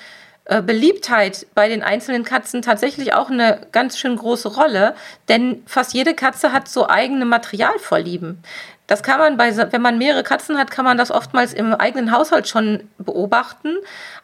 äh, 0.47 0.63
Beliebtheit 0.63 1.47
bei 1.55 1.69
den 1.69 1.83
einzelnen 1.83 2.25
Katzen 2.25 2.63
tatsächlich 2.63 3.13
auch 3.13 3.31
eine 3.31 3.67
ganz 3.73 3.99
schön 3.99 4.17
große 4.17 4.49
Rolle, 4.49 4.95
denn 5.29 5.63
fast 5.67 5.93
jede 5.93 6.15
Katze 6.15 6.53
hat 6.53 6.69
so 6.69 6.89
eigene 6.89 7.27
Materialvorlieben. 7.27 8.43
Das 8.89 9.03
kann 9.03 9.19
man 9.21 9.37
bei, 9.37 9.55
wenn 9.73 9.83
man 9.83 9.99
mehrere 9.99 10.25
Katzen 10.25 10.59
hat, 10.59 10.71
kann 10.71 10.85
man 10.85 10.97
das 10.99 11.11
oftmals 11.11 11.53
im 11.53 11.75
eigenen 11.75 12.11
Haushalt 12.11 12.49
schon 12.49 12.89
beobachten. 12.99 13.77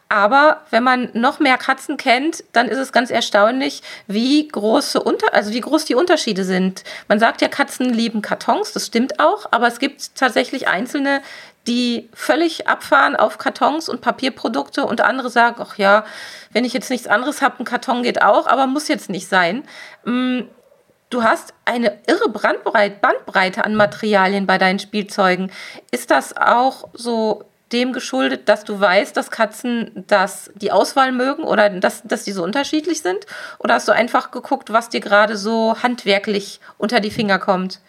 Aber 0.09 0.61
wenn 0.71 0.83
man 0.83 1.09
noch 1.13 1.39
mehr 1.39 1.57
Katzen 1.57 1.97
kennt, 1.97 2.43
dann 2.51 2.67
ist 2.67 2.79
es 2.79 2.91
ganz 2.91 3.11
erstaunlich, 3.11 3.83
wie 4.07 4.47
große 4.47 5.01
Unter 5.01 5.33
also 5.33 5.51
wie 5.51 5.61
groß 5.61 5.85
die 5.85 5.95
Unterschiede 5.95 6.43
sind. 6.43 6.83
Man 7.07 7.19
sagt 7.19 7.41
ja, 7.41 7.47
Katzen 7.47 7.93
lieben 7.93 8.23
Kartons, 8.23 8.73
das 8.73 8.87
stimmt 8.87 9.19
auch, 9.19 9.45
aber 9.51 9.67
es 9.67 9.79
gibt 9.79 10.15
tatsächlich 10.15 10.67
einzelne, 10.67 11.21
die 11.67 12.09
völlig 12.13 12.67
abfahren 12.67 13.15
auf 13.15 13.37
Kartons 13.37 13.87
und 13.87 14.01
Papierprodukte 14.01 14.85
und 14.85 15.01
andere 15.01 15.29
sagen, 15.29 15.57
ach 15.59 15.77
ja, 15.77 16.05
wenn 16.51 16.65
ich 16.65 16.73
jetzt 16.73 16.89
nichts 16.89 17.07
anderes 17.07 17.41
habe, 17.43 17.59
ein 17.59 17.65
Karton 17.65 18.01
geht 18.01 18.23
auch, 18.23 18.47
aber 18.47 18.65
muss 18.65 18.87
jetzt 18.87 19.09
nicht 19.09 19.27
sein. 19.27 19.63
Du 21.15 21.23
hast 21.23 21.53
eine 21.63 21.97
irre 22.07 22.27
Bandbreite 22.27 23.63
an 23.63 23.73
Materialien 23.73 24.45
bei 24.45 24.57
deinen 24.57 24.79
Spielzeugen. 24.79 25.49
Ist 25.89 26.11
das 26.11 26.35
auch 26.35 26.89
so 26.91 27.45
dem 27.71 27.93
geschuldet, 27.93 28.49
dass 28.49 28.65
du 28.65 28.81
weißt, 28.81 29.15
dass 29.15 29.31
Katzen 29.31 30.03
das, 30.07 30.51
die 30.55 30.73
Auswahl 30.73 31.13
mögen 31.13 31.45
oder 31.45 31.69
dass, 31.69 32.03
dass 32.03 32.25
die 32.25 32.33
so 32.33 32.43
unterschiedlich 32.43 33.01
sind? 33.01 33.27
Oder 33.59 33.75
hast 33.75 33.87
du 33.87 33.93
einfach 33.93 34.31
geguckt, 34.31 34.73
was 34.73 34.89
dir 34.89 34.99
gerade 34.99 35.37
so 35.37 35.81
handwerklich 35.81 36.59
unter 36.77 36.99
die 36.99 37.11
Finger 37.11 37.39
kommt? 37.39 37.79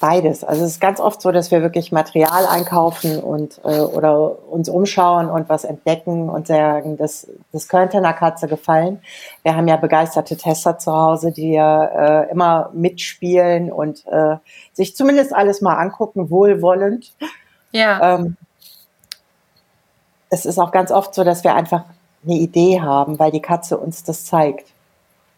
Beides. 0.00 0.44
Also 0.44 0.64
es 0.64 0.72
ist 0.72 0.80
ganz 0.80 1.00
oft 1.00 1.20
so, 1.20 1.32
dass 1.32 1.50
wir 1.50 1.60
wirklich 1.62 1.92
Material 1.92 2.46
einkaufen 2.46 3.18
und 3.18 3.60
äh, 3.64 3.80
oder 3.80 4.48
uns 4.50 4.68
umschauen 4.68 5.28
und 5.28 5.48
was 5.48 5.64
entdecken 5.64 6.30
und 6.30 6.46
sagen, 6.46 6.96
das, 6.96 7.26
das 7.52 7.68
könnte 7.68 7.98
einer 7.98 8.12
Katze 8.12 8.46
gefallen. 8.46 9.02
Wir 9.42 9.56
haben 9.56 9.68
ja 9.68 9.76
begeisterte 9.76 10.36
Tester 10.36 10.78
zu 10.78 10.92
Hause, 10.92 11.32
die 11.32 11.52
ja 11.52 11.84
äh, 12.22 12.30
immer 12.30 12.70
mitspielen 12.72 13.72
und 13.72 14.06
äh, 14.06 14.36
sich 14.72 14.96
zumindest 14.96 15.34
alles 15.34 15.60
mal 15.60 15.74
angucken, 15.74 16.30
wohlwollend 16.30 17.12
ja. 17.74 18.14
Ähm, 18.14 18.36
es 20.30 20.46
ist 20.46 20.58
auch 20.58 20.70
ganz 20.70 20.92
oft 20.92 21.12
so, 21.12 21.24
dass 21.24 21.42
wir 21.42 21.54
einfach 21.54 21.84
eine 22.24 22.36
Idee 22.36 22.80
haben, 22.80 23.18
weil 23.18 23.32
die 23.32 23.42
Katze 23.42 23.76
uns 23.76 24.04
das 24.04 24.24
zeigt. 24.24 24.68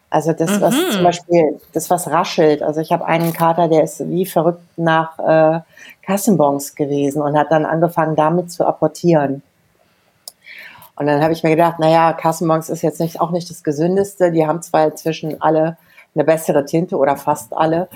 Also 0.09 0.31
das, 0.33 0.51
mhm. 0.51 0.61
was 0.61 0.75
zum 0.91 1.03
Beispiel, 1.03 1.59
das, 1.73 1.89
was 1.89 2.09
raschelt. 2.09 2.63
Also 2.63 2.79
ich 2.79 2.91
habe 2.91 3.05
einen 3.05 3.33
Kater, 3.33 3.67
der 3.67 3.83
ist 3.83 4.07
wie 4.09 4.25
verrückt 4.25 4.63
nach 4.77 5.19
äh, 5.19 5.59
Kassenbons 6.03 6.75
gewesen 6.75 7.21
und 7.21 7.37
hat 7.37 7.51
dann 7.51 7.65
angefangen, 7.65 8.15
damit 8.15 8.51
zu 8.51 8.65
apportieren. 8.65 9.41
Und 10.95 11.05
dann 11.05 11.21
habe 11.21 11.33
ich 11.33 11.43
mir 11.43 11.51
gedacht, 11.51 11.77
naja, 11.79 12.13
Kassenbons 12.13 12.69
ist 12.69 12.81
jetzt 12.81 12.99
nicht, 12.99 13.21
auch 13.21 13.31
nicht 13.31 13.49
das 13.49 13.63
Gesündeste. 13.63 14.31
Die 14.31 14.47
haben 14.47 14.61
zwar 14.61 14.85
inzwischen 14.85 15.41
alle 15.41 15.77
eine 16.15 16.23
bessere 16.23 16.65
Tinte 16.65 16.97
oder 16.97 17.17
fast 17.17 17.55
alle, 17.55 17.87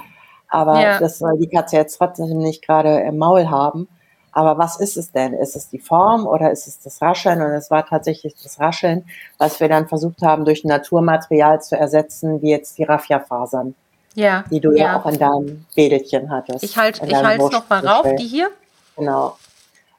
aber 0.48 0.80
ja. 0.80 1.00
das 1.00 1.18
soll 1.18 1.40
die 1.40 1.48
Katze 1.48 1.78
jetzt 1.78 1.98
trotzdem 1.98 2.38
nicht 2.38 2.66
gerade 2.66 3.00
im 3.00 3.18
Maul 3.18 3.50
haben. 3.50 3.88
Aber 4.32 4.58
was 4.58 4.80
ist 4.80 4.98
es 4.98 5.12
denn? 5.12 5.34
Ist 5.34 5.56
es 5.56 5.70
die 5.70 5.80
Form 5.80 6.26
oder 6.26 6.52
ist 6.52 6.68
es 6.68 6.80
das 6.80 7.02
Rascheln? 7.02 7.42
Und 7.42 7.52
es 7.52 7.70
war 7.70 7.86
tatsächlich 7.86 8.36
das 8.42 8.60
Rascheln, 8.60 9.06
was 9.38 9.60
wir 9.60 9.68
dann 9.68 9.88
versucht 9.88 10.22
haben, 10.22 10.46
durch 10.46 10.64
Naturmaterial 10.64 11.62
zu 11.62 11.78
ersetzen, 11.78 12.42
wie 12.42 12.52
jetzt 12.52 12.78
die 12.78 12.84
Raffia-Fasern. 12.84 13.76
Ja. 14.16 14.44
Die 14.50 14.60
du 14.60 14.72
ja. 14.72 14.86
ja. 14.86 15.00
auch 15.00 15.06
in 15.06 15.18
deinem 15.18 15.66
Bädelchen 15.76 16.30
hattest. 16.30 16.64
Ich 16.64 16.78
halte 16.78 17.06
ich 17.06 17.14
halte 17.14 17.44
es 17.44 17.52
nochmal 17.52 17.86
rauf, 17.86 18.08
die 18.18 18.28
hier. 18.28 18.50
Genau. 18.98 19.36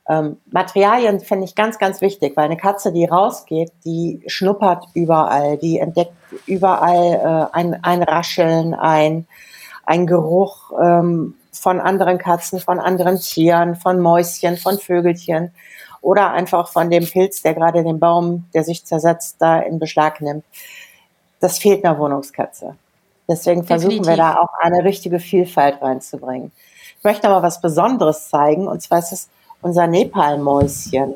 Ähm, 0.09 0.39
Materialien 0.51 1.21
finde 1.21 1.45
ich 1.45 1.55
ganz, 1.55 1.79
ganz 1.79 2.01
wichtig, 2.01 2.37
weil 2.37 2.47
eine 2.47 2.57
Katze, 2.57 2.93
die 2.93 3.05
rausgeht, 3.05 3.71
die 3.85 4.23
schnuppert 4.27 4.87
überall, 4.95 5.59
die 5.59 5.79
entdeckt 5.79 6.13
überall 6.47 7.51
äh, 7.53 7.57
ein, 7.57 7.83
ein 7.85 8.03
Rascheln, 8.03 8.75
ein, 8.75 9.27
ein 9.87 10.07
Geruch, 10.07 10.73
ähm, 10.81 11.35
von 11.53 11.81
anderen 11.81 12.19
Katzen, 12.19 12.61
von 12.61 12.81
anderen 12.81 13.19
Tieren, 13.19 13.77
von 13.77 14.01
Mäuschen, 14.01 14.57
von 14.57 14.79
Vögelchen 14.79 15.53
oder 16.01 16.33
einfach 16.33 16.69
von 16.69 16.91
dem 16.91 17.07
Pilz, 17.07 17.43
der 17.43 17.55
gerade 17.55 17.85
den 17.85 18.01
Baum, 18.01 18.49
der 18.55 18.65
sich 18.65 18.85
zersetzt, 18.85 19.37
da 19.39 19.61
in 19.61 19.79
Beschlag 19.79 20.21
nimmt. 20.21 20.45
Das 21.41 21.59
fehlt 21.59 21.85
einer 21.85 21.99
Wohnungskatze. 21.99 22.77
Deswegen 23.29 23.65
versuchen 23.65 24.03
Definitiv. 24.03 24.11
wir 24.11 24.17
da 24.17 24.39
auch 24.39 24.53
eine 24.61 24.85
richtige 24.85 25.21
Vielfalt 25.21 25.81
reinzubringen. 25.81 26.53
Ich 26.99 27.05
möchte 27.05 27.29
aber 27.29 27.43
was 27.43 27.61
Besonderes 27.61 28.29
zeigen, 28.29 28.67
und 28.67 28.83
zwar 28.83 28.99
ist 28.99 29.13
es 29.13 29.29
unser 29.61 29.87
Nepalmäuschen. 29.87 31.15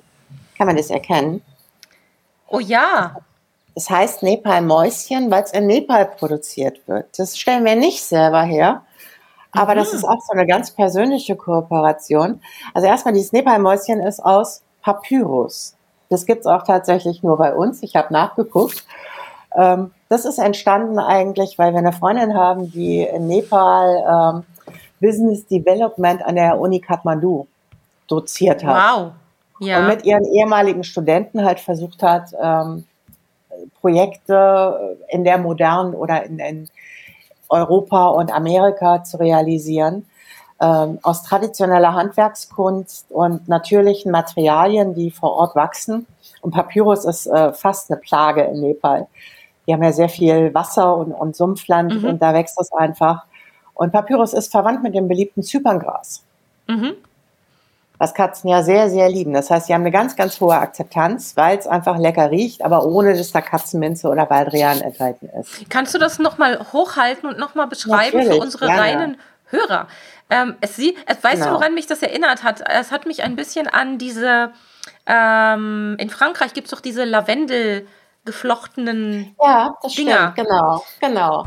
Kann 0.56 0.66
man 0.66 0.76
das 0.76 0.90
erkennen? 0.90 1.42
Oh 2.48 2.60
ja. 2.60 3.16
Es 3.74 3.90
heißt 3.90 4.22
Nepalmäuschen, 4.22 5.30
weil 5.30 5.42
es 5.42 5.52
in 5.52 5.66
Nepal 5.66 6.06
produziert 6.06 6.80
wird. 6.86 7.18
Das 7.18 7.36
stellen 7.36 7.64
wir 7.64 7.76
nicht 7.76 8.02
selber 8.02 8.42
her, 8.42 8.82
aber 9.56 9.72
mhm. 9.74 9.78
das 9.78 9.92
ist 9.92 10.04
auch 10.04 10.20
so 10.20 10.32
eine 10.32 10.46
ganz 10.46 10.70
persönliche 10.70 11.36
Kooperation. 11.36 12.40
Also 12.74 12.86
erstmal, 12.86 13.14
dieses 13.14 13.32
Nepal-Mäuschen 13.32 14.00
ist 14.00 14.20
aus 14.20 14.62
Papyrus. 14.82 15.74
Das 16.08 16.26
gibt's 16.26 16.46
auch 16.46 16.62
tatsächlich 16.62 17.22
nur 17.22 17.36
bei 17.36 17.54
uns. 17.54 17.82
Ich 17.82 17.96
habe 17.96 18.12
nachgeguckt. 18.12 18.84
Ähm, 19.56 19.90
das 20.08 20.24
ist 20.24 20.38
entstanden 20.38 20.98
eigentlich, 20.98 21.58
weil 21.58 21.72
wir 21.72 21.78
eine 21.78 21.92
Freundin 21.92 22.34
haben, 22.34 22.70
die 22.70 23.00
in 23.02 23.26
Nepal 23.26 24.04
ähm, 24.36 24.44
Business 25.00 25.46
Development 25.46 26.24
an 26.24 26.36
der 26.36 26.58
Uni 26.60 26.80
Kathmandu 26.80 27.46
doziert 28.06 28.64
hat. 28.64 28.98
Wow. 28.98 29.12
Ja. 29.58 29.80
Und 29.80 29.88
mit 29.88 30.04
ihren 30.04 30.24
ehemaligen 30.24 30.84
Studenten 30.84 31.44
halt 31.44 31.60
versucht 31.60 32.02
hat, 32.02 32.32
ähm, 32.40 32.84
Projekte 33.80 34.98
in 35.08 35.24
der 35.24 35.38
modernen 35.38 35.94
oder 35.94 36.24
in, 36.24 36.38
in 36.38 36.68
Europa 37.48 38.08
und 38.08 38.32
Amerika 38.32 39.02
zu 39.04 39.18
realisieren. 39.18 40.06
Ähm, 40.58 40.98
aus 41.02 41.22
traditioneller 41.22 41.92
Handwerkskunst 41.92 43.10
und 43.10 43.46
natürlichen 43.46 44.10
Materialien, 44.10 44.94
die 44.94 45.10
vor 45.10 45.32
Ort 45.32 45.54
wachsen. 45.54 46.06
Und 46.40 46.52
Papyrus 46.52 47.04
ist 47.04 47.26
äh, 47.26 47.52
fast 47.52 47.90
eine 47.90 48.00
Plage 48.00 48.42
in 48.42 48.60
Nepal. 48.60 49.06
Die 49.66 49.74
haben 49.74 49.82
ja 49.82 49.92
sehr 49.92 50.08
viel 50.08 50.54
Wasser 50.54 50.96
und, 50.96 51.12
und 51.12 51.36
Sumpfland 51.36 52.02
mhm. 52.02 52.08
und 52.08 52.22
da 52.22 52.32
wächst 52.32 52.58
es 52.58 52.72
einfach. 52.72 53.24
Und 53.74 53.92
Papyrus 53.92 54.32
ist 54.32 54.50
verwandt 54.50 54.82
mit 54.82 54.94
dem 54.94 55.08
beliebten 55.08 55.42
Zyperngras. 55.42 56.22
Mhm 56.66 56.94
was 57.98 58.14
Katzen 58.14 58.48
ja 58.48 58.62
sehr, 58.62 58.90
sehr 58.90 59.08
lieben. 59.08 59.32
Das 59.32 59.50
heißt, 59.50 59.66
sie 59.66 59.74
haben 59.74 59.82
eine 59.82 59.90
ganz, 59.90 60.16
ganz 60.16 60.40
hohe 60.40 60.56
Akzeptanz, 60.56 61.36
weil 61.36 61.58
es 61.58 61.66
einfach 61.66 61.98
lecker 61.98 62.30
riecht, 62.30 62.62
aber 62.62 62.84
ohne, 62.84 63.16
dass 63.16 63.32
da 63.32 63.40
Katzenminze 63.40 64.08
oder 64.08 64.26
Baldrian 64.26 64.80
enthalten 64.80 65.28
ist. 65.40 65.68
Kannst 65.70 65.94
du 65.94 65.98
das 65.98 66.18
nochmal 66.18 66.66
hochhalten 66.72 67.28
und 67.28 67.38
nochmal 67.38 67.66
beschreiben 67.66 68.18
Natürlich, 68.18 68.28
für 68.28 68.40
unsere 68.42 68.66
gerne. 68.66 68.80
reinen 68.80 69.16
Hörer? 69.46 69.88
Ähm, 70.28 70.56
es, 70.60 70.76
sie, 70.76 70.96
es, 71.06 71.22
weißt 71.22 71.36
genau. 71.36 71.46
du, 71.46 71.54
woran 71.54 71.74
mich 71.74 71.86
das 71.86 72.02
erinnert 72.02 72.42
hat? 72.42 72.62
Es 72.68 72.90
hat 72.90 73.06
mich 73.06 73.22
ein 73.22 73.36
bisschen 73.36 73.68
an 73.68 73.98
diese, 73.98 74.52
ähm, 75.06 75.96
in 75.98 76.10
Frankreich 76.10 76.52
gibt 76.52 76.66
es 76.66 76.72
doch 76.72 76.80
diese 76.80 77.04
Lavendel 77.04 77.86
geflochtenen 78.24 79.36
ja, 79.40 79.74
das 79.82 79.94
Dinger. 79.94 80.32
Stimmt, 80.34 80.48
genau, 80.48 80.84
genau. 81.00 81.44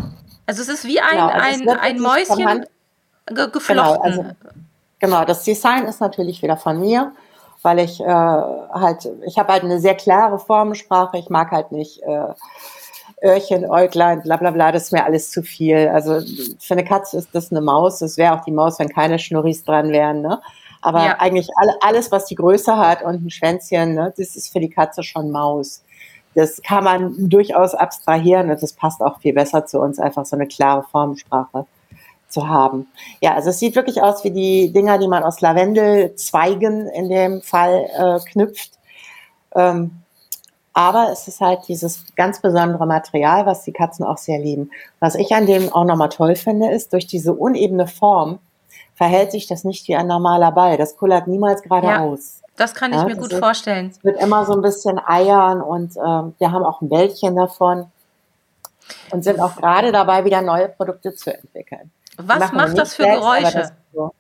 Also 0.48 0.62
es 0.64 0.70
ist 0.70 0.86
wie 0.86 1.00
ein, 1.00 1.12
genau, 1.12 1.28
also 1.28 1.70
ein, 1.70 1.80
ein 1.80 2.00
Mäuschen 2.00 2.66
geflochten. 3.26 3.76
Genau, 3.76 4.02
also 4.02 4.26
Genau, 5.00 5.24
das 5.26 5.44
Design 5.44 5.86
ist 5.86 6.02
natürlich 6.02 6.42
wieder 6.42 6.58
von 6.58 6.80
mir, 6.80 7.14
weil 7.62 7.80
ich 7.80 8.00
äh, 8.02 8.06
halt, 8.06 9.10
ich 9.26 9.38
habe 9.38 9.54
halt 9.54 9.64
eine 9.64 9.80
sehr 9.80 9.96
klare 9.96 10.40
Formensprache. 10.40 11.18
Ich 11.18 11.30
mag 11.30 11.52
halt 11.52 11.72
nicht 11.72 12.02
äh, 12.04 12.34
Öhrchen, 13.24 13.70
Äuglein, 13.70 14.22
bla 14.22 14.38
bla 14.38 14.52
bla, 14.52 14.72
das 14.72 14.84
ist 14.84 14.92
mir 14.92 15.06
alles 15.06 15.32
zu 15.32 15.42
viel. 15.42 15.90
Also 15.90 16.22
für 16.60 16.74
eine 16.74 16.84
Katze 16.84 17.18
ist 17.18 17.30
das 17.34 17.52
eine 17.52 17.62
Maus. 17.62 18.02
Es 18.02 18.18
wäre 18.18 18.34
auch 18.34 18.44
die 18.44 18.52
Maus, 18.52 18.80
wenn 18.80 18.90
keine 18.90 19.20
Schnurris 19.20 19.64
dran 19.64 19.92
wären. 19.92 20.22
Ne? 20.22 20.42
Aber 20.82 21.06
ja. 21.06 21.20
eigentlich 21.20 21.50
alle, 21.58 21.74
alles, 21.82 22.12
was 22.12 22.26
die 22.26 22.36
Größe 22.36 22.78
hat 22.78 23.02
und 23.02 23.26
ein 23.26 23.30
Schwänzchen, 23.30 23.96
ne, 23.96 24.14
das 24.18 24.36
ist 24.36 24.52
für 24.52 24.60
die 24.60 24.70
Katze 24.70 25.04
schon 25.04 25.32
Maus. 25.32 25.84
Das 26.36 26.62
kann 26.62 26.84
man 26.84 27.30
durchaus 27.30 27.74
abstrahieren 27.74 28.50
und 28.50 28.62
das 28.62 28.74
passt 28.74 29.02
auch 29.02 29.20
viel 29.20 29.34
besser 29.34 29.66
zu 29.66 29.80
uns, 29.80 30.00
einfach 30.00 30.26
so 30.26 30.36
eine 30.36 30.48
klare 30.48 30.84
Formensprache 30.84 31.66
zu 32.30 32.48
haben. 32.48 32.88
Ja, 33.22 33.34
also 33.34 33.50
es 33.50 33.60
sieht 33.60 33.76
wirklich 33.76 34.02
aus 34.02 34.24
wie 34.24 34.32
die 34.32 34.72
Dinger, 34.72 34.98
die 34.98 35.08
man 35.08 35.24
aus 35.24 35.42
Lavendelzweigen 35.42 36.88
in 36.90 37.10
dem 37.10 37.42
Fall 37.42 37.90
äh, 37.98 38.20
knüpft. 38.32 38.72
Ähm, 39.56 40.04
aber 40.74 41.10
es 41.12 41.28
ist 41.28 41.42
halt 41.42 41.68
dieses 41.68 42.06
ganz 42.16 42.42
besondere 42.42 42.86
Material, 42.86 43.46
was 43.46 43.64
die 43.64 43.74
Katzen 43.74 44.06
auch 44.06 44.18
sehr 44.18 44.40
lieben. 44.40 44.72
Was 45.00 45.16
ich 45.16 45.34
an 45.34 45.46
dem 45.46 45.74
auch 45.74 45.84
nochmal 45.84 46.10
toll 46.10 46.36
finde, 46.36 46.72
ist, 46.72 46.94
durch 46.94 47.08
diese 47.08 47.34
unebene 47.34 47.88
Form 47.88 48.40
verhält 48.96 49.32
sich 49.32 49.48
das 49.48 49.64
nicht 49.64 49.88
wie 49.88 49.96
ein 49.96 50.08
normaler 50.08 50.52
Ball. 50.52 50.78
Das 50.78 50.96
kullert 50.96 51.28
niemals 51.28 51.64
geradeaus. 51.64 52.42
Ja, 52.42 52.48
das 52.58 52.76
kann 52.76 52.92
ich 52.92 52.98
ja, 52.98 53.06
mir 53.06 53.16
gut 53.16 53.34
ist, 53.34 53.40
vorstellen. 53.40 53.88
Es 53.88 54.04
wird 54.04 54.22
immer 54.22 54.46
so 54.46 54.54
ein 54.54 54.62
bisschen 54.62 55.00
eiern 55.00 55.62
und 55.62 55.96
ähm, 55.98 56.36
wir 56.38 56.52
haben 56.52 56.64
auch 56.64 56.82
ein 56.82 56.90
Bällchen 56.90 57.36
davon 57.36 57.88
und 59.12 59.24
sind 59.24 59.40
auch 59.40 59.56
gerade 59.56 59.92
dabei, 59.92 60.26
wieder 60.26 60.42
neue 60.42 60.70
Produkte 60.70 61.14
zu 61.14 61.34
entwickeln. 61.34 61.92
Was 62.20 62.52
macht 62.52 62.78
das 62.78 62.96
für 62.96 63.04
selbst, 63.04 63.22
Geräusche? 63.22 63.58
Das, 63.58 63.74
so. 63.94 64.14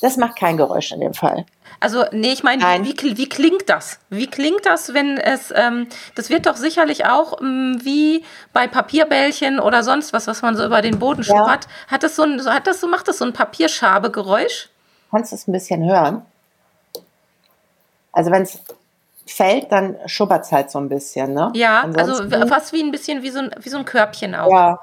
Das 0.00 0.16
macht 0.16 0.36
kein 0.36 0.56
Geräusch 0.56 0.92
in 0.92 1.00
dem 1.00 1.14
Fall. 1.14 1.46
Also, 1.80 2.04
nee, 2.12 2.32
ich 2.32 2.42
meine, 2.42 2.62
wie, 2.84 3.16
wie, 3.18 3.28
klingt 3.28 3.68
das? 3.68 3.98
Wie 4.08 4.26
klingt 4.26 4.64
das, 4.64 4.94
wenn 4.94 5.18
es, 5.18 5.52
ähm, 5.54 5.88
das 6.14 6.30
wird 6.30 6.46
doch 6.46 6.56
sicherlich 6.56 7.06
auch 7.06 7.40
ähm, 7.40 7.78
wie 7.82 8.24
bei 8.52 8.66
Papierbällchen 8.66 9.60
oder 9.60 9.82
sonst 9.82 10.12
was, 10.12 10.26
was 10.26 10.40
man 10.42 10.56
so 10.56 10.64
über 10.64 10.80
den 10.80 10.98
Boden 10.98 11.22
ja. 11.22 11.36
schubbert. 11.36 11.68
Hat 11.88 12.02
das 12.02 12.16
so 12.16 12.22
ein, 12.22 12.42
hat 12.46 12.66
das 12.66 12.80
so, 12.80 12.88
macht 12.88 13.08
das 13.08 13.18
so 13.18 13.26
ein 13.26 13.32
Papierschabe-Geräusch? 13.32 14.70
Kannst 15.10 15.32
du 15.32 15.36
es 15.36 15.46
ein 15.46 15.52
bisschen 15.52 15.84
hören? 15.84 16.22
Also, 18.12 18.30
wenn 18.30 18.42
es 18.42 18.58
fällt, 19.26 19.70
dann 19.70 19.96
schubbert 20.06 20.44
es 20.44 20.52
halt 20.52 20.70
so 20.70 20.78
ein 20.78 20.88
bisschen, 20.88 21.34
ne? 21.34 21.50
Ja, 21.54 21.82
also 21.82 22.00
Ansonsten, 22.00 22.34
also 22.34 22.46
fast 22.46 22.72
wie 22.72 22.82
ein 22.82 22.90
bisschen 22.90 23.22
wie 23.22 23.30
so 23.30 23.40
ein, 23.40 23.50
wie 23.60 23.68
so 23.68 23.76
ein 23.76 23.84
Körbchen 23.84 24.34
auch. 24.34 24.50
Ja, 24.50 24.78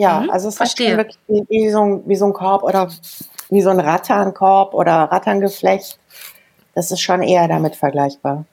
ja, 0.00 0.20
mhm, 0.20 0.30
also 0.30 0.48
es 0.48 0.56
verstehe. 0.56 0.92
ist 0.92 0.96
wirklich 0.96 1.18
wie, 1.28 1.44
wie, 1.48 1.70
so 1.70 1.82
ein, 1.82 2.02
wie 2.06 2.16
so 2.16 2.24
ein 2.24 2.32
Korb 2.32 2.62
oder 2.62 2.90
wie 3.50 3.60
so 3.60 3.68
ein 3.68 3.78
Ratternkorb 3.78 4.72
oder 4.72 4.92
Ratterngeflecht. 4.92 5.98
Das 6.74 6.90
ist 6.90 7.00
schon 7.00 7.22
eher 7.22 7.48
damit 7.48 7.76
vergleichbar. 7.76 8.44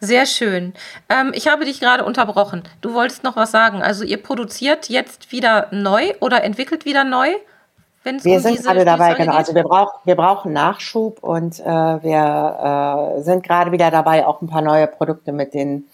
Sehr 0.00 0.26
schön. 0.26 0.72
Ähm, 1.08 1.30
ich 1.32 1.46
habe 1.46 1.64
dich 1.64 1.78
gerade 1.78 2.04
unterbrochen. 2.04 2.64
Du 2.80 2.94
wolltest 2.94 3.22
noch 3.22 3.36
was 3.36 3.52
sagen. 3.52 3.82
Also 3.82 4.02
ihr 4.02 4.20
produziert 4.20 4.88
jetzt 4.88 5.30
wieder 5.30 5.68
neu 5.70 6.14
oder 6.20 6.42
entwickelt 6.42 6.84
wieder 6.84 7.04
neu? 7.04 7.28
wir 8.02 8.36
um 8.36 8.40
sind 8.40 8.62
gerade 8.62 8.84
dabei, 8.86 9.12
genau. 9.12 9.34
Also 9.34 9.54
wir, 9.54 9.62
brauch, 9.62 10.00
wir 10.06 10.16
brauchen 10.16 10.54
Nachschub 10.54 11.22
und 11.22 11.60
äh, 11.60 11.64
wir 11.64 13.18
äh, 13.18 13.22
sind 13.22 13.44
gerade 13.44 13.72
wieder 13.72 13.90
dabei, 13.90 14.26
auch 14.26 14.40
ein 14.40 14.48
paar 14.48 14.62
neue 14.62 14.86
Produkte 14.86 15.32
mit, 15.32 15.52
den, 15.52 15.84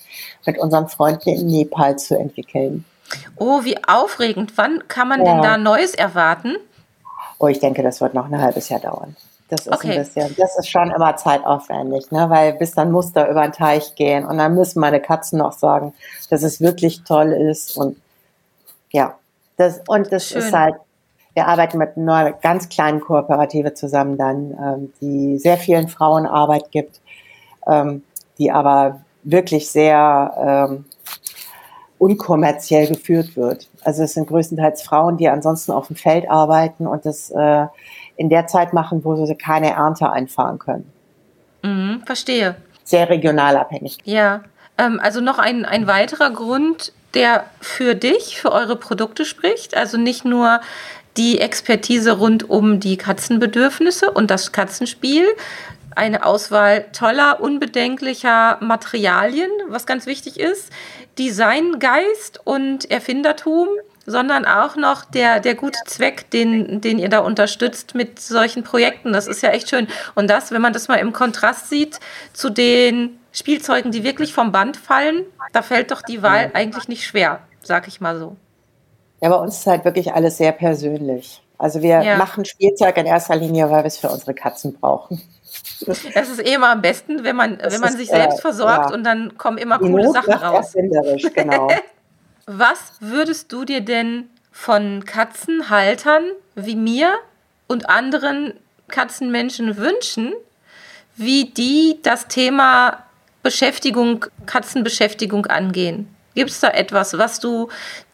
mit 0.46 0.56
unseren 0.56 0.88
Freunden 0.88 1.28
in 1.30 1.46
Nepal 1.48 1.98
zu 1.98 2.16
entwickeln. 2.16 2.84
Oh, 3.36 3.64
wie 3.64 3.82
aufregend. 3.86 4.52
Wann 4.56 4.86
kann 4.88 5.08
man 5.08 5.24
ja. 5.24 5.32
denn 5.32 5.42
da 5.42 5.56
Neues 5.58 5.94
erwarten? 5.94 6.56
Oh, 7.38 7.48
ich 7.48 7.60
denke, 7.60 7.82
das 7.82 8.00
wird 8.00 8.14
noch 8.14 8.26
ein 8.26 8.40
halbes 8.40 8.68
Jahr 8.68 8.80
dauern. 8.80 9.16
Das 9.48 9.66
ist 9.66 9.72
okay. 9.72 9.92
ein 9.92 9.98
bisschen, 9.98 10.34
das 10.36 10.58
ist 10.58 10.68
schon 10.68 10.90
immer 10.90 11.16
zeitaufwendig, 11.16 12.10
ne? 12.10 12.28
weil 12.30 12.54
bis 12.54 12.72
dann 12.72 12.90
Muster 12.90 13.28
über 13.28 13.42
den 13.42 13.52
Teich 13.52 13.94
gehen 13.94 14.24
und 14.24 14.38
dann 14.38 14.56
müssen 14.56 14.80
meine 14.80 15.00
Katzen 15.00 15.38
noch 15.38 15.52
sagen, 15.52 15.94
dass 16.30 16.42
es 16.42 16.60
wirklich 16.60 17.04
toll 17.04 17.32
ist 17.32 17.76
und 17.76 17.96
ja, 18.90 19.14
das, 19.56 19.82
und 19.86 20.10
das 20.10 20.28
Schön. 20.28 20.38
ist 20.38 20.52
halt, 20.52 20.74
wir 21.34 21.46
arbeiten 21.46 21.78
mit 21.78 21.96
einer 21.96 22.32
ganz 22.32 22.68
kleinen 22.68 23.00
Kooperative 23.00 23.74
zusammen 23.74 24.18
dann, 24.18 24.50
ähm, 24.60 24.92
die 25.00 25.38
sehr 25.38 25.58
vielen 25.58 25.86
Frauen 25.86 26.26
Arbeit 26.26 26.72
gibt, 26.72 27.00
ähm, 27.68 28.02
die 28.38 28.50
aber 28.50 29.00
wirklich 29.22 29.70
sehr 29.70 30.68
ähm, 30.70 30.86
unkommerziell 31.98 32.88
geführt 32.88 33.36
wird. 33.36 33.68
Also 33.82 34.02
es 34.02 34.14
sind 34.14 34.28
größtenteils 34.28 34.82
Frauen, 34.82 35.16
die 35.16 35.28
ansonsten 35.28 35.72
auf 35.72 35.86
dem 35.86 35.96
Feld 35.96 36.30
arbeiten 36.30 36.86
und 36.86 37.06
das 37.06 37.30
äh, 37.30 37.66
in 38.16 38.28
der 38.28 38.46
Zeit 38.46 38.72
machen, 38.72 39.04
wo 39.04 39.24
sie 39.24 39.34
keine 39.34 39.70
Ernte 39.70 40.10
einfahren 40.10 40.58
können. 40.58 40.90
Mhm, 41.62 42.02
verstehe. 42.04 42.56
Sehr 42.84 43.08
regional 43.08 43.56
abhängig. 43.56 43.98
Ja, 44.04 44.42
ähm, 44.78 45.00
also 45.02 45.20
noch 45.20 45.38
ein, 45.38 45.64
ein 45.64 45.86
weiterer 45.86 46.30
Grund, 46.30 46.92
der 47.14 47.44
für 47.60 47.94
dich, 47.94 48.38
für 48.40 48.52
eure 48.52 48.76
Produkte 48.76 49.24
spricht. 49.24 49.76
Also 49.76 49.96
nicht 49.96 50.24
nur 50.24 50.60
die 51.16 51.40
Expertise 51.40 52.18
rund 52.18 52.48
um 52.48 52.78
die 52.78 52.96
Katzenbedürfnisse 52.96 54.10
und 54.10 54.30
das 54.30 54.52
Katzenspiel, 54.52 55.24
eine 55.94 56.26
Auswahl 56.26 56.84
toller, 56.92 57.40
unbedenklicher 57.40 58.58
Materialien, 58.60 59.50
was 59.68 59.86
ganz 59.86 60.04
wichtig 60.04 60.38
ist, 60.38 60.70
Designgeist 61.18 62.40
und 62.44 62.90
Erfindertum, 62.90 63.68
sondern 64.06 64.44
auch 64.44 64.76
noch 64.76 65.04
der, 65.04 65.40
der 65.40 65.54
gute 65.54 65.78
Zweck, 65.86 66.30
den, 66.30 66.80
den 66.80 66.98
ihr 66.98 67.08
da 67.08 67.18
unterstützt 67.18 67.94
mit 67.94 68.20
solchen 68.20 68.62
Projekten. 68.62 69.12
Das 69.12 69.26
ist 69.26 69.42
ja 69.42 69.50
echt 69.50 69.68
schön. 69.68 69.88
Und 70.14 70.30
das, 70.30 70.52
wenn 70.52 70.62
man 70.62 70.72
das 70.72 70.88
mal 70.88 70.96
im 70.96 71.12
Kontrast 71.12 71.68
sieht 71.68 71.98
zu 72.32 72.50
den 72.50 73.18
Spielzeugen, 73.32 73.90
die 73.90 74.04
wirklich 74.04 74.32
vom 74.32 74.52
Band 74.52 74.76
fallen, 74.76 75.24
da 75.52 75.62
fällt 75.62 75.90
doch 75.90 76.02
die 76.02 76.22
Wahl 76.22 76.50
eigentlich 76.54 76.88
nicht 76.88 77.04
schwer, 77.04 77.40
sag 77.62 77.88
ich 77.88 78.00
mal 78.00 78.18
so. 78.18 78.36
Ja, 79.20 79.30
bei 79.30 79.36
uns 79.36 79.58
ist 79.58 79.66
halt 79.66 79.84
wirklich 79.84 80.12
alles 80.12 80.36
sehr 80.36 80.52
persönlich. 80.52 81.42
Also 81.58 81.82
wir 81.82 82.02
ja. 82.02 82.16
machen 82.16 82.44
Spielzeug 82.44 82.96
in 82.98 83.06
erster 83.06 83.34
Linie, 83.34 83.70
weil 83.70 83.82
wir 83.82 83.86
es 83.86 83.96
für 83.96 84.10
unsere 84.10 84.34
Katzen 84.34 84.74
brauchen. 84.74 85.20
Das 85.80 86.28
ist 86.28 86.40
eh 86.40 86.54
immer 86.54 86.70
am 86.70 86.82
besten, 86.82 87.24
wenn 87.24 87.36
man, 87.36 87.58
wenn 87.58 87.80
man 87.80 87.90
ist, 87.90 87.98
sich 87.98 88.08
selbst 88.08 88.38
äh, 88.38 88.40
versorgt 88.40 88.90
ja. 88.90 88.94
und 88.94 89.04
dann 89.04 89.36
kommen 89.36 89.58
immer 89.58 89.78
Die 89.78 89.90
coole 89.90 90.04
Not 90.04 90.14
Sachen 90.14 90.32
raus. 90.32 90.72
Genau. 91.34 91.68
Was 92.46 92.94
würdest 93.00 93.52
du 93.52 93.64
dir 93.64 93.80
denn 93.80 94.30
von 94.52 95.04
Katzenhaltern 95.04 96.24
wie 96.54 96.76
mir 96.76 97.12
und 97.66 97.90
anderen 97.90 98.54
Katzenmenschen 98.88 99.76
wünschen, 99.76 100.32
wie 101.16 101.46
die 101.46 101.98
das 102.02 102.28
Thema 102.28 103.02
Beschäftigung, 103.42 104.26
Katzenbeschäftigung 104.46 105.46
angehen? 105.46 106.08
Gibt 106.34 106.50
es 106.50 106.60
da 106.60 106.68
etwas, 106.68 107.18
was 107.18 107.40
du 107.40 107.68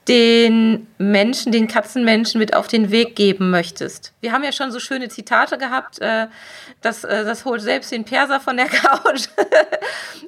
den 0.08 0.88
Menschen, 0.98 1.52
den 1.52 1.68
Katzenmenschen 1.68 2.38
mit 2.38 2.54
auf 2.54 2.66
den 2.66 2.90
Weg 2.90 3.14
geben 3.14 3.50
möchtest? 3.50 4.12
Wir 4.20 4.32
haben 4.32 4.42
ja 4.42 4.52
schon 4.52 4.72
so 4.72 4.80
schöne 4.80 5.08
Zitate 5.08 5.58
gehabt, 5.58 6.00
äh, 6.00 6.26
das, 6.80 7.04
äh, 7.04 7.24
das 7.24 7.44
holt 7.44 7.60
selbst 7.60 7.92
den 7.92 8.04
Perser 8.04 8.40
von 8.40 8.56
der 8.56 8.66
Couch. 8.68 9.28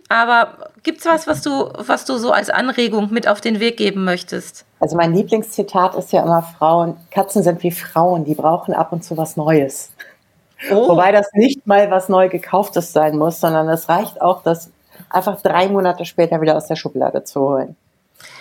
Aber 0.08 0.70
gibt 0.82 1.00
es 1.00 1.06
was, 1.06 1.26
was 1.26 1.42
du, 1.42 1.70
was 1.76 2.04
du 2.04 2.16
so 2.18 2.30
als 2.30 2.50
Anregung 2.50 3.12
mit 3.12 3.26
auf 3.26 3.40
den 3.40 3.58
Weg 3.58 3.76
geben 3.76 4.04
möchtest? 4.04 4.64
Also 4.78 4.96
mein 4.96 5.12
Lieblingszitat 5.12 5.94
ist 5.96 6.12
ja 6.12 6.22
immer 6.22 6.42
Frauen, 6.42 6.96
Katzen 7.10 7.42
sind 7.42 7.62
wie 7.62 7.70
Frauen, 7.70 8.24
die 8.24 8.34
brauchen 8.34 8.74
ab 8.74 8.92
und 8.92 9.02
zu 9.02 9.16
was 9.16 9.36
Neues. 9.36 9.92
Oh. 10.70 10.88
Wobei 10.88 11.10
das 11.10 11.26
nicht 11.32 11.66
mal 11.66 11.90
was 11.90 12.08
neu 12.08 12.28
gekauftes 12.28 12.92
sein 12.92 13.16
muss, 13.16 13.40
sondern 13.40 13.68
es 13.68 13.88
reicht 13.88 14.20
auch, 14.22 14.42
das 14.42 14.70
einfach 15.10 15.40
drei 15.42 15.68
Monate 15.68 16.04
später 16.04 16.40
wieder 16.40 16.56
aus 16.56 16.66
der 16.66 16.76
Schublade 16.76 17.24
zu 17.24 17.40
holen. 17.40 17.76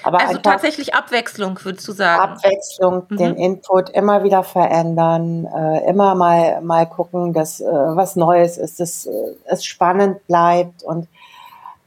Aber 0.04 0.20
also 0.20 0.38
tatsächlich 0.40 0.94
Abwechslung, 0.94 1.60
würdest 1.64 1.88
du 1.88 1.92
sagen? 1.94 2.34
Abwechslung, 2.34 3.04
mhm. 3.10 3.18
den 3.18 3.36
Input 3.36 3.90
immer 3.90 4.24
wieder 4.24 4.44
verändern, 4.44 5.46
äh, 5.46 5.90
immer 5.90 6.16
mal, 6.16 6.62
mal 6.62 6.86
gucken, 6.86 7.34
dass 7.34 7.62
äh, 7.62 7.66
was 7.66 8.16
Neues 8.16 8.58
ist, 8.58 8.80
dass 8.80 9.06
äh, 9.06 9.12
es 9.46 9.66
spannend 9.66 10.26
bleibt 10.28 10.84
und 10.84 11.08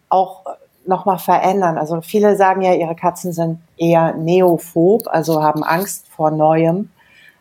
auch 0.09 0.45
nochmal 0.87 1.19
verändern. 1.19 1.79
Also 1.79 2.01
viele 2.01 2.37
sagen 2.37 2.63
ja, 2.63 2.73
ihre 2.75 2.95
Katzen 2.95 3.33
sind 3.33 3.61
eher 3.77 4.15
neophob, 4.15 5.09
also 5.09 5.43
haben 5.43 5.65
Angst 5.65 6.07
vor 6.09 6.31
Neuem, 6.31 6.91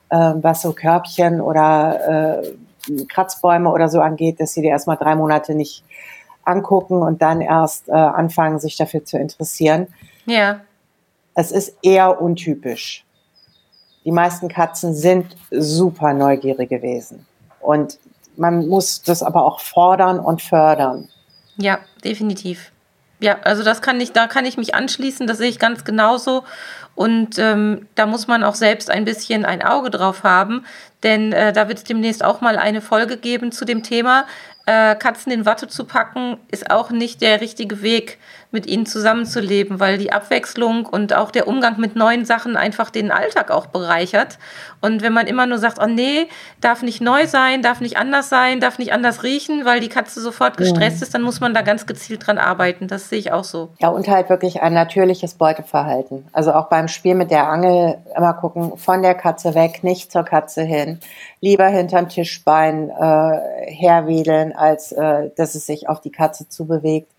äh, 0.10 0.34
was 0.36 0.62
so 0.62 0.74
Körbchen 0.74 1.42
oder 1.42 2.42
äh, 2.42 3.06
Kratzbäume 3.08 3.72
oder 3.72 3.90
so 3.90 4.02
angeht, 4.02 4.40
dass 4.40 4.54
sie 4.54 4.62
die 4.62 4.68
erstmal 4.68 4.98
drei 4.98 5.16
Monate 5.16 5.56
nicht 5.56 5.84
angucken 6.44 7.02
und 7.02 7.22
dann 7.22 7.42
erst 7.42 7.90
äh, 7.90 7.94
anfangen, 7.94 8.60
sich 8.60 8.78
dafür 8.78 9.04
zu 9.04 9.18
interessieren. 9.18 9.88
Ja. 10.26 10.62
Es 11.34 11.52
ist 11.52 11.78
eher 11.82 12.22
untypisch. 12.22 13.04
Die 14.06 14.12
meisten 14.12 14.48
Katzen 14.48 14.94
sind 14.94 15.36
super 15.52 16.14
neugierig 16.14 16.70
gewesen. 16.70 17.26
Und 17.60 18.00
man 18.38 18.68
muss 18.68 19.02
das 19.02 19.24
aber 19.24 19.44
auch 19.44 19.60
fordern 19.60 20.20
und 20.20 20.42
fördern. 20.42 21.10
Ja, 21.58 21.80
definitiv. 22.04 22.72
Ja, 23.20 23.40
also 23.44 23.64
das 23.64 23.82
kann 23.82 24.00
ich, 24.02 24.12
da 24.12 24.28
kann 24.28 24.46
ich 24.46 24.58
mich 24.58 24.76
anschließen, 24.76 25.26
das 25.26 25.38
sehe 25.38 25.50
ich 25.50 25.58
ganz 25.58 25.86
genauso. 25.86 26.44
Und 26.96 27.40
ähm, 27.40 27.88
da 27.96 28.06
muss 28.06 28.28
man 28.28 28.44
auch 28.44 28.56
selbst 28.56 28.90
ein 28.90 29.06
bisschen 29.06 29.46
ein 29.46 29.62
Auge 29.62 29.90
drauf 29.90 30.24
haben, 30.24 30.66
denn 31.04 31.34
äh, 31.34 31.52
da 31.52 31.68
wird 31.68 31.80
es 31.80 31.84
demnächst 31.84 32.24
auch 32.24 32.42
mal 32.42 32.58
eine 32.58 32.82
Folge 32.82 33.18
geben 33.18 33.52
zu 33.52 33.66
dem 33.66 33.84
Thema. 33.84 34.26
Äh, 34.66 34.96
Katzen 34.96 35.32
in 35.32 35.46
Watte 35.46 35.68
zu 35.68 35.86
packen, 35.86 36.38
ist 36.52 36.72
auch 36.72 36.90
nicht 36.92 37.22
der 37.22 37.42
richtige 37.42 37.82
Weg, 37.82 38.18
mit 38.52 38.66
ihnen 38.68 38.86
zusammenzuleben, 38.86 39.80
weil 39.80 39.98
die 39.98 40.12
Abwechslung 40.12 40.86
und 40.86 41.14
auch 41.14 41.32
der 41.32 41.48
Umgang 41.48 41.80
mit 41.80 41.96
neuen 41.96 42.26
Sachen 42.26 42.56
einfach 42.56 42.90
den 42.90 43.12
Alltag 43.12 43.52
auch 43.52 43.68
bereichert. 43.68 44.38
Und 44.82 45.02
wenn 45.02 45.14
man 45.14 45.28
immer 45.28 45.46
nur 45.46 45.58
sagt, 45.58 45.80
oh 45.82 45.88
nee, 45.88 46.28
darf 46.62 46.82
nicht 46.82 47.02
neu 47.02 47.28
sein, 47.28 47.62
darf 47.62 47.82
nicht 47.82 47.98
anders 47.98 48.30
sein, 48.30 48.60
darf 48.60 48.80
nicht 48.80 48.94
anders 48.94 49.24
riechen, 49.24 49.66
weil 49.66 49.80
die 49.80 49.90
Katze 49.90 50.22
sofort 50.22 50.58
gestresst 50.58 51.02
ja. 51.02 51.04
ist, 51.04 51.14
dann 51.14 51.22
muss 51.22 51.40
man 51.40 51.54
da 51.54 51.62
ganz 51.62 51.86
gezielt 51.86 52.26
dran 52.26 52.38
arbeiten. 52.38 52.88
Das 52.88 53.10
sehe 53.10 53.20
ich 53.20 53.32
auch 53.32 53.44
so. 53.44 53.70
Ja, 53.80 53.90
und 53.90 54.08
halt 54.08 54.30
wirklich 54.30 54.62
ein 54.62 54.74
natürliches 54.74 55.34
Beuteverhalten. 55.34 56.26
Also 56.32 56.54
auch 56.54 56.70
beim 56.70 56.88
Spiel 56.88 57.16
mit 57.16 57.32
der 57.32 57.48
Angel 57.48 57.98
immer 58.16 58.34
gucken, 58.34 58.78
von 58.78 59.02
der 59.02 59.16
Katze 59.16 59.56
weg, 59.56 59.84
nicht 59.84 60.12
zur 60.12 60.24
Katze 60.24 60.64
hin. 60.64 61.00
Lieber 61.42 61.68
hinterm 61.68 62.10
Tischbein 62.10 62.90
äh, 62.90 63.72
herwedeln, 63.72 64.54
als 64.56 64.92
äh, 64.92 65.30
dass 65.36 65.56
es 65.56 65.66
sich 65.66 65.90
auf 65.90 66.02
die 66.02 66.12
Katze 66.12 66.48
zubewegt 66.48 67.12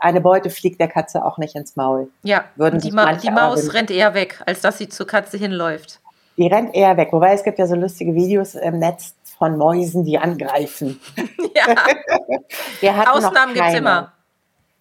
eine 0.00 0.20
Beute 0.20 0.50
fliegt 0.50 0.80
der 0.80 0.88
Katze 0.88 1.24
auch 1.24 1.38
nicht 1.38 1.54
ins 1.54 1.76
Maul. 1.76 2.08
Ja, 2.22 2.44
Würden 2.56 2.80
die, 2.80 2.92
Ma 2.92 3.14
die 3.14 3.30
Maus 3.30 3.74
rennt 3.74 3.90
eher 3.90 4.14
weg, 4.14 4.42
als 4.46 4.60
dass 4.60 4.78
sie 4.78 4.88
zur 4.88 5.06
Katze 5.06 5.36
hinläuft. 5.36 6.00
Die 6.36 6.46
rennt 6.46 6.74
eher 6.74 6.96
weg. 6.96 7.08
Wobei 7.12 7.32
es 7.32 7.42
gibt 7.42 7.58
ja 7.58 7.66
so 7.66 7.74
lustige 7.74 8.14
Videos 8.14 8.54
im 8.54 8.78
Netz 8.78 9.14
von 9.38 9.56
Mäusen, 9.56 10.04
die 10.04 10.18
angreifen. 10.18 11.00
Ja. 12.82 13.12
Ausnahmen 13.12 13.52
gibt 13.52 13.66
es 13.66 13.74
immer. 13.74 14.12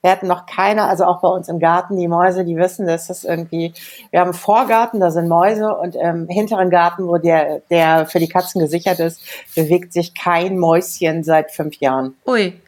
Wir 0.01 0.11
hatten 0.11 0.27
noch 0.27 0.45
keine, 0.45 0.83
also 0.83 1.05
auch 1.05 1.21
bei 1.21 1.27
uns 1.27 1.49
im 1.49 1.59
Garten, 1.59 1.97
die 1.97 2.07
Mäuse, 2.07 2.45
die 2.45 2.55
wissen, 2.55 2.85
dass 2.85 3.07
das 3.07 3.23
irgendwie, 3.23 3.73
wir 4.11 4.19
haben 4.19 4.27
einen 4.27 4.37
Vorgarten, 4.37 4.99
da 4.99 5.09
sind 5.09 5.27
Mäuse 5.27 5.75
und 5.75 5.95
im 5.95 6.27
hinteren 6.27 6.69
Garten, 6.69 7.07
wo 7.07 7.17
der, 7.17 7.61
der 7.71 8.05
für 8.05 8.19
die 8.19 8.27
Katzen 8.27 8.61
gesichert 8.61 8.99
ist, 8.99 9.21
bewegt 9.55 9.93
sich 9.93 10.13
kein 10.13 10.59
Mäuschen 10.59 11.23
seit 11.23 11.51
fünf 11.51 11.77
Jahren. 11.77 12.15
Ui, 12.27 12.59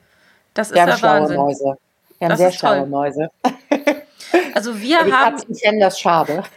das 0.56 0.70
ist 0.70 0.76
Wir 0.76 0.82
haben 0.82 0.90
ja 0.90 1.02
Wahnsinn. 1.02 1.38
Mäuse. 1.38 1.78
Wir 2.20 2.26
haben 2.26 2.30
Das 2.32 2.40
sehr 2.40 2.50
ist 2.50 2.60
toll. 2.60 2.70
schlaue 2.76 2.88
Mäuse. 2.88 3.30
Also 4.54 4.80
wir 4.80 5.04
Die 5.04 5.12
haben 5.14 5.36
Katzen 5.38 5.56
kennen 5.56 5.80
das 5.80 6.00
schade. 6.00 6.44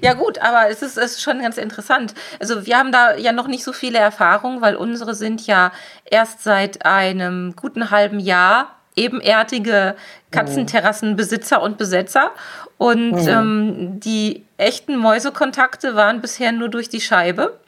Ja 0.00 0.14
gut, 0.14 0.38
aber 0.38 0.68
es 0.70 0.82
ist, 0.82 0.96
es 0.98 1.12
ist 1.12 1.22
schon 1.22 1.40
ganz 1.40 1.56
interessant. 1.56 2.14
Also 2.40 2.66
wir 2.66 2.76
haben 2.78 2.92
da 2.92 3.16
ja 3.16 3.32
noch 3.32 3.46
nicht 3.46 3.64
so 3.64 3.72
viele 3.72 3.98
Erfahrungen, 3.98 4.60
weil 4.60 4.76
unsere 4.76 5.14
sind 5.14 5.46
ja 5.46 5.72
erst 6.10 6.42
seit 6.42 6.84
einem 6.84 7.54
guten 7.56 7.90
halben 7.90 8.18
Jahr 8.20 8.74
ebenerdige 8.96 9.94
Katzenterrassenbesitzer 10.30 11.62
und 11.62 11.78
Besetzer. 11.78 12.32
Und 12.78 13.12
Mhm. 13.12 13.28
ähm, 13.28 14.00
die 14.00 14.44
echten 14.56 14.96
Mäusekontakte 14.96 15.94
waren 15.94 16.20
bisher 16.20 16.52
nur 16.52 16.68
durch 16.68 16.88
die 16.88 17.00
Scheibe. 17.00 17.58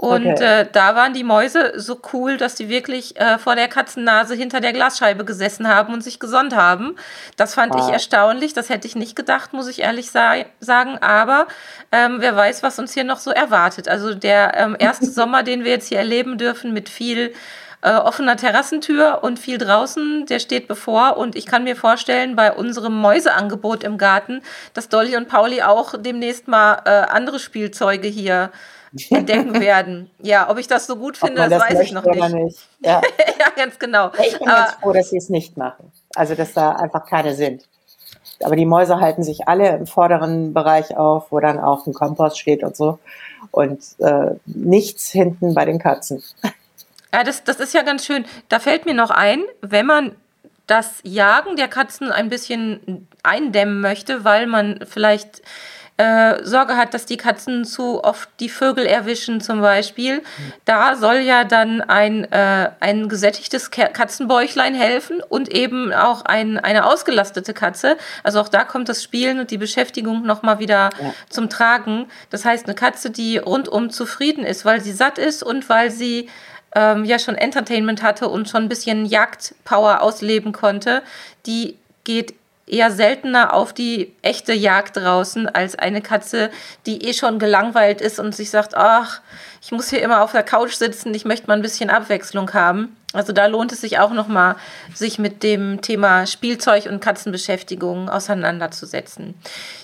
Und 0.00 0.26
Okay. 0.28 0.60
äh, 0.60 0.66
da 0.70 0.94
waren 0.94 1.12
die 1.12 1.24
Mäuse 1.24 1.72
so 1.74 2.00
cool, 2.12 2.36
dass 2.36 2.54
die 2.54 2.68
wirklich 2.68 3.18
äh, 3.20 3.36
vor 3.36 3.56
der 3.56 3.66
Katzennase 3.66 4.34
hinter 4.36 4.60
der 4.60 4.72
Glasscheibe 4.72 5.24
gesessen 5.24 5.66
haben 5.66 5.92
und 5.92 6.02
sich 6.04 6.20
gesonnt 6.20 6.54
haben. 6.54 6.94
Das 7.36 7.54
fand 7.54 7.74
ich 7.74 7.86
Wow. 7.86 7.92
erstaunlich. 7.94 8.52
Das 8.54 8.68
hätte 8.68 8.86
ich 8.86 8.94
nicht 8.94 9.16
gedacht, 9.16 9.52
muss 9.52 9.66
ich 9.66 9.80
ehrlich 9.82 10.12
sa 10.12 10.34
sagen. 10.60 10.98
Aber 10.98 11.48
ähm, 11.90 12.18
wer 12.20 12.36
weiß, 12.36 12.62
was 12.62 12.78
uns 12.78 12.94
hier 12.94 13.02
noch 13.02 13.18
so 13.18 13.32
erwartet. 13.32 13.88
Also 13.88 14.14
der 14.14 14.56
ähm, 14.56 14.76
erste 14.78 15.06
Sommer, 15.10 15.42
den 15.42 15.64
wir 15.64 15.72
jetzt 15.72 15.88
hier 15.88 15.98
erleben 15.98 16.38
dürfen, 16.38 16.72
mit 16.72 16.88
viel 16.88 17.34
äh, 17.82 17.92
offener 17.92 18.36
Terrassentür 18.36 19.20
und 19.22 19.40
viel 19.40 19.58
draußen, 19.58 20.26
der 20.26 20.38
steht 20.38 20.68
bevor. 20.68 21.16
Und 21.16 21.34
ich 21.34 21.46
kann 21.46 21.64
mir 21.64 21.74
vorstellen, 21.74 22.36
bei 22.36 22.52
unserem 22.52 22.94
Mäuseangebot 23.00 23.82
im 23.82 23.98
Garten, 23.98 24.42
dass 24.74 24.88
Dolly 24.88 25.16
und 25.16 25.26
Pauli 25.28 25.62
auch 25.62 25.94
demnächst 25.98 26.46
mal 26.46 26.82
äh, 26.84 26.90
andere 26.90 27.40
Spielzeuge 27.40 28.06
hier 28.06 28.50
entdecken 29.10 29.60
werden. 29.60 30.10
Ja, 30.20 30.50
ob 30.50 30.58
ich 30.58 30.66
das 30.66 30.86
so 30.86 30.96
gut 30.96 31.16
finde, 31.16 31.40
man 31.42 31.50
das, 31.50 31.62
weiß 31.62 31.80
ich 31.80 31.92
noch 31.92 32.04
nicht. 32.04 32.34
nicht. 32.34 32.58
Ja. 32.80 33.00
ja, 33.38 33.46
ganz 33.56 33.78
genau. 33.78 34.10
Ich 34.22 34.38
bin 34.38 34.48
Aber, 34.48 34.58
ganz 34.58 34.72
froh, 34.74 34.92
dass 34.92 35.10
sie 35.10 35.18
es 35.18 35.28
nicht 35.28 35.56
machen. 35.56 35.92
Also, 36.14 36.34
dass 36.34 36.52
da 36.52 36.72
einfach 36.72 37.06
keine 37.06 37.34
sind. 37.34 37.64
Aber 38.42 38.56
die 38.56 38.66
Mäuse 38.66 39.00
halten 39.00 39.22
sich 39.22 39.48
alle 39.48 39.76
im 39.76 39.86
vorderen 39.86 40.54
Bereich 40.54 40.96
auf, 40.96 41.32
wo 41.32 41.40
dann 41.40 41.58
auch 41.58 41.86
ein 41.86 41.94
Kompost 41.94 42.38
steht 42.38 42.62
und 42.62 42.76
so. 42.76 42.98
Und 43.50 43.82
äh, 43.98 44.36
nichts 44.46 45.10
hinten 45.10 45.54
bei 45.54 45.64
den 45.64 45.78
Katzen. 45.78 46.22
Ja, 47.10 47.24
das, 47.24 47.42
das 47.42 47.58
ist 47.58 47.72
ja 47.72 47.80
ganz 47.80 48.04
schön. 48.04 48.26
Da 48.50 48.58
fällt 48.58 48.84
mir 48.84 48.92
noch 48.92 49.08
ein, 49.08 49.42
wenn 49.62 49.86
man 49.86 50.14
das 50.66 51.00
Jagen 51.02 51.56
der 51.56 51.68
Katzen 51.68 52.12
ein 52.12 52.28
bisschen 52.28 53.08
eindämmen 53.22 53.80
möchte, 53.80 54.24
weil 54.24 54.46
man 54.46 54.80
vielleicht 54.86 55.40
äh, 55.98 56.44
Sorge 56.44 56.76
hat, 56.76 56.94
dass 56.94 57.06
die 57.06 57.16
Katzen 57.16 57.64
zu 57.64 58.02
oft 58.04 58.28
die 58.38 58.48
Vögel 58.48 58.86
erwischen 58.86 59.40
zum 59.40 59.60
Beispiel. 59.60 60.22
Da 60.64 60.94
soll 60.96 61.16
ja 61.16 61.42
dann 61.44 61.80
ein, 61.80 62.24
äh, 62.32 62.70
ein 62.80 63.08
gesättigtes 63.08 63.70
Katzenbäuchlein 63.72 64.74
helfen 64.74 65.20
und 65.28 65.48
eben 65.48 65.92
auch 65.92 66.24
ein, 66.24 66.56
eine 66.58 66.86
ausgelastete 66.86 67.52
Katze. 67.52 67.96
Also 68.22 68.40
auch 68.40 68.48
da 68.48 68.62
kommt 68.64 68.88
das 68.88 69.02
Spielen 69.02 69.40
und 69.40 69.50
die 69.50 69.58
Beschäftigung 69.58 70.24
nochmal 70.24 70.60
wieder 70.60 70.90
Ja. 71.02 71.12
zum 71.28 71.50
Tragen. 71.50 72.06
Das 72.30 72.44
heißt, 72.44 72.66
eine 72.66 72.74
Katze, 72.76 73.10
die 73.10 73.38
rundum 73.38 73.90
zufrieden 73.90 74.44
ist, 74.44 74.64
weil 74.64 74.80
sie 74.80 74.92
satt 74.92 75.18
ist 75.18 75.42
und 75.42 75.68
weil 75.68 75.90
sie 75.90 76.28
ähm, 76.76 77.04
ja 77.04 77.18
schon 77.18 77.34
Entertainment 77.34 78.02
hatte 78.04 78.28
und 78.28 78.48
schon 78.48 78.62
ein 78.64 78.68
bisschen 78.68 79.04
Jagdpower 79.04 80.00
ausleben 80.00 80.52
konnte, 80.52 81.02
die 81.46 81.76
geht 82.04 82.34
eher 82.70 82.90
seltener 82.90 83.52
auf 83.54 83.72
die 83.72 84.12
echte 84.22 84.52
Jagd 84.52 84.96
draußen 84.96 85.48
als 85.48 85.76
eine 85.76 86.00
Katze, 86.00 86.50
die 86.86 87.06
eh 87.06 87.12
schon 87.12 87.38
gelangweilt 87.38 88.00
ist 88.00 88.18
und 88.18 88.34
sich 88.34 88.50
sagt, 88.50 88.76
ach, 88.76 89.20
ich 89.62 89.72
muss 89.72 89.90
hier 89.90 90.02
immer 90.02 90.22
auf 90.22 90.32
der 90.32 90.42
Couch 90.42 90.74
sitzen, 90.74 91.14
ich 91.14 91.24
möchte 91.24 91.46
mal 91.46 91.54
ein 91.54 91.62
bisschen 91.62 91.90
Abwechslung 91.90 92.52
haben. 92.52 92.96
Also 93.12 93.32
da 93.32 93.46
lohnt 93.46 93.72
es 93.72 93.80
sich 93.80 93.98
auch 93.98 94.12
noch 94.12 94.28
mal, 94.28 94.56
sich 94.94 95.18
mit 95.18 95.42
dem 95.42 95.80
Thema 95.80 96.26
Spielzeug 96.26 96.86
und 96.86 97.00
Katzenbeschäftigung 97.00 98.10
auseinanderzusetzen. 98.10 99.34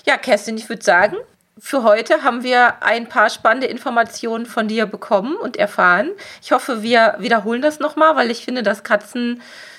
Ja, 0.05 0.17
Kerstin, 0.17 0.57
ich 0.57 0.69
würde 0.69 0.83
sagen, 0.83 1.17
für 1.57 1.83
heute 1.83 2.23
haben 2.23 2.43
wir 2.43 2.83
ein 2.83 3.07
paar 3.07 3.29
spannende 3.29 3.67
Informationen 3.67 4.45
von 4.45 4.67
dir 4.67 4.85
bekommen 4.85 5.35
und 5.37 5.55
erfahren. 5.57 6.11
Ich 6.43 6.51
hoffe, 6.51 6.83
wir 6.83 7.15
wiederholen 7.19 7.61
das 7.61 7.79
nochmal, 7.79 8.15
weil 8.15 8.29
ich 8.29 8.43
finde, 8.43 8.61
das 8.61 8.83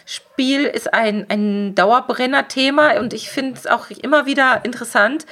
Katzenspiel 0.07 0.64
ist 0.64 0.94
ein, 0.94 1.26
ein 1.28 1.74
Dauerbrenner-Thema 1.74 2.98
und 3.00 3.12
ich 3.12 3.28
finde 3.28 3.54
es 3.54 3.66
auch 3.66 3.90
immer 3.90 4.24
wieder 4.24 4.64
interessant. 4.64 5.26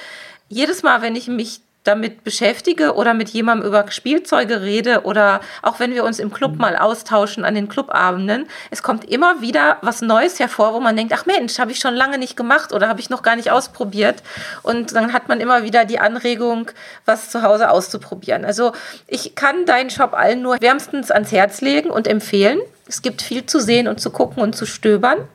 Jedes 0.49 0.83
Mal, 0.83 1.01
wenn 1.01 1.15
ich 1.15 1.27
mich 1.27 1.61
damit 1.85 2.23
beschäftige 2.23 2.95
oder 2.95 3.13
mit 3.13 3.29
jemandem 3.29 3.67
über 3.67 3.89
Spielzeuge 3.89 4.61
rede 4.61 5.03
oder 5.03 5.39
auch 5.61 5.79
wenn 5.79 5.93
wir 5.93 6.03
uns 6.03 6.19
im 6.19 6.33
Club 6.33 6.57
mal 6.57 6.75
austauschen 6.75 7.45
an 7.45 7.55
den 7.55 7.69
Clubabenden, 7.69 8.47
es 8.71 8.83
kommt 8.83 9.09
immer 9.09 9.39
wieder 9.39 9.77
was 9.81 10.01
Neues 10.01 10.39
hervor, 10.39 10.73
wo 10.73 10.79
man 10.79 10.97
denkt, 10.97 11.13
ach 11.15 11.25
Mensch, 11.25 11.59
habe 11.59 11.71
ich 11.71 11.79
schon 11.79 11.93
lange 11.93 12.17
nicht 12.17 12.35
gemacht 12.35 12.73
oder 12.73 12.89
habe 12.89 12.99
ich 12.99 13.09
noch 13.09 13.21
gar 13.21 13.35
nicht 13.35 13.51
ausprobiert. 13.51 14.23
Und 14.63 14.95
dann 14.95 15.13
hat 15.13 15.29
man 15.29 15.39
immer 15.39 15.63
wieder 15.63 15.85
die 15.85 15.99
Anregung, 15.99 16.71
was 17.05 17.29
zu 17.29 17.43
Hause 17.43 17.69
auszuprobieren. 17.69 18.45
Also 18.45 18.73
ich 19.07 19.35
kann 19.35 19.65
deinen 19.65 19.91
Shop 19.91 20.13
allen 20.13 20.41
nur 20.41 20.59
wärmstens 20.59 21.11
ans 21.11 21.31
Herz 21.31 21.61
legen 21.61 21.91
und 21.91 22.07
empfehlen. 22.07 22.59
Es 22.87 23.03
gibt 23.03 23.21
viel 23.21 23.45
zu 23.45 23.59
sehen 23.59 23.87
und 23.87 24.01
zu 24.01 24.09
gucken 24.09 24.41
und 24.41 24.55
zu 24.55 24.65
stöbern. 24.65 25.27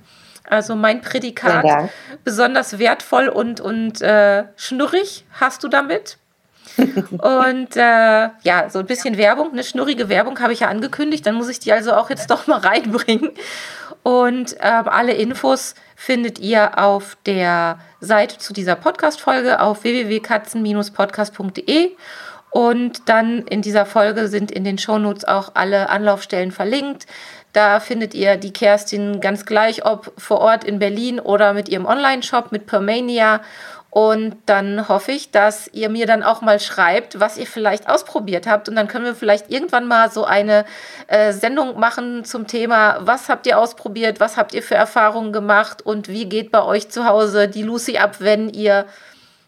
Also 0.45 0.75
mein 0.75 1.01
Prädikat, 1.01 1.65
besonders 2.25 2.81
wertvoll 2.81 3.29
und, 3.29 3.61
und 3.61 4.03
äh, 4.03 4.45
schnurrig 4.57 5.25
hast 5.39 5.63
du 5.63 5.69
damit. 5.69 6.19
Und 6.77 7.77
äh, 7.77 8.29
ja, 8.43 8.69
so 8.69 8.79
ein 8.79 8.87
bisschen 8.87 9.17
Werbung, 9.17 9.53
eine 9.53 9.65
schnurrige 9.65 10.09
Werbung 10.09 10.39
habe 10.41 10.53
ich 10.53 10.61
ja 10.61 10.69
angekündigt. 10.69 11.27
Dann 11.27 11.35
muss 11.35 11.49
ich 11.49 11.59
die 11.61 11.73
also 11.73 11.93
auch 11.93 12.11
jetzt 12.11 12.31
doch 12.31 12.47
mal 12.47 12.59
reinbringen. 12.59 13.31
Und 14.03 14.57
ähm, 14.61 14.89
alle 14.89 15.13
Infos 15.13 15.75
findet 15.95 16.39
ihr 16.39 16.79
auf 16.79 17.19
der 17.27 17.79
Seite 18.01 18.39
zu 18.39 18.55
dieser 18.55 18.77
Podcast-Folge 18.77 19.61
auf 19.61 19.85
www.katzen-podcast.de. 19.85 21.91
Und 22.51 23.09
dann 23.09 23.47
in 23.47 23.63
dieser 23.63 23.87
Folge 23.87 24.29
sind 24.29 24.51
in 24.51 24.65
den 24.65 24.79
Shownotes 24.79 25.25
auch 25.25 25.53
alle 25.55 25.89
Anlaufstellen 25.89 26.51
verlinkt. 26.51 27.07
Da 27.53 27.81
findet 27.81 28.15
ihr 28.15 28.37
die 28.37 28.53
Kerstin 28.53 29.21
ganz 29.21 29.45
gleich, 29.45 29.85
ob 29.85 30.13
vor 30.19 30.39
Ort 30.39 30.65
in 30.65 30.79
Berlin 30.79 31.21
oder 31.21 31.53
mit 31.53 31.69
ihrem 31.69 31.85
Online-Shop 31.85 32.53
mit 32.53 32.67
Permania. 32.67 33.41
Und 33.91 34.37
dann 34.47 34.89
hoffe 34.89 35.11
ich, 35.11 35.33
dass 35.33 35.69
ihr 35.73 35.89
mir 35.89 36.07
dann 36.07 36.23
auch 36.23 36.43
mal 36.43 36.61
schreibt, 36.61 37.19
was 37.19 37.37
ihr 37.37 37.47
vielleicht 37.47 37.89
ausprobiert 37.89 38.47
habt. 38.47 38.69
Und 38.69 38.77
dann 38.77 38.87
können 38.87 39.05
wir 39.05 39.17
vielleicht 39.17 39.51
irgendwann 39.51 39.89
mal 39.89 40.11
so 40.11 40.25
eine 40.25 40.65
äh, 41.09 41.33
Sendung 41.33 41.79
machen 41.79 42.25
zum 42.25 42.47
Thema, 42.47 42.99
was 43.01 43.29
habt 43.29 43.47
ihr 43.49 43.59
ausprobiert, 43.59 44.21
was 44.21 44.37
habt 44.37 44.55
ihr 44.55 44.63
für 44.63 44.77
Erfahrungen 44.77 45.33
gemacht 45.33 45.85
und 45.85 46.09
wie 46.09 46.29
geht 46.29 46.53
bei 46.53 46.63
euch 46.63 46.89
zu 46.89 47.05
Hause 47.05 47.49
die 47.49 47.63
Lucy 47.63 47.99
ab, 47.99 48.17
wenn 48.21 48.49
ihr, 48.49 48.87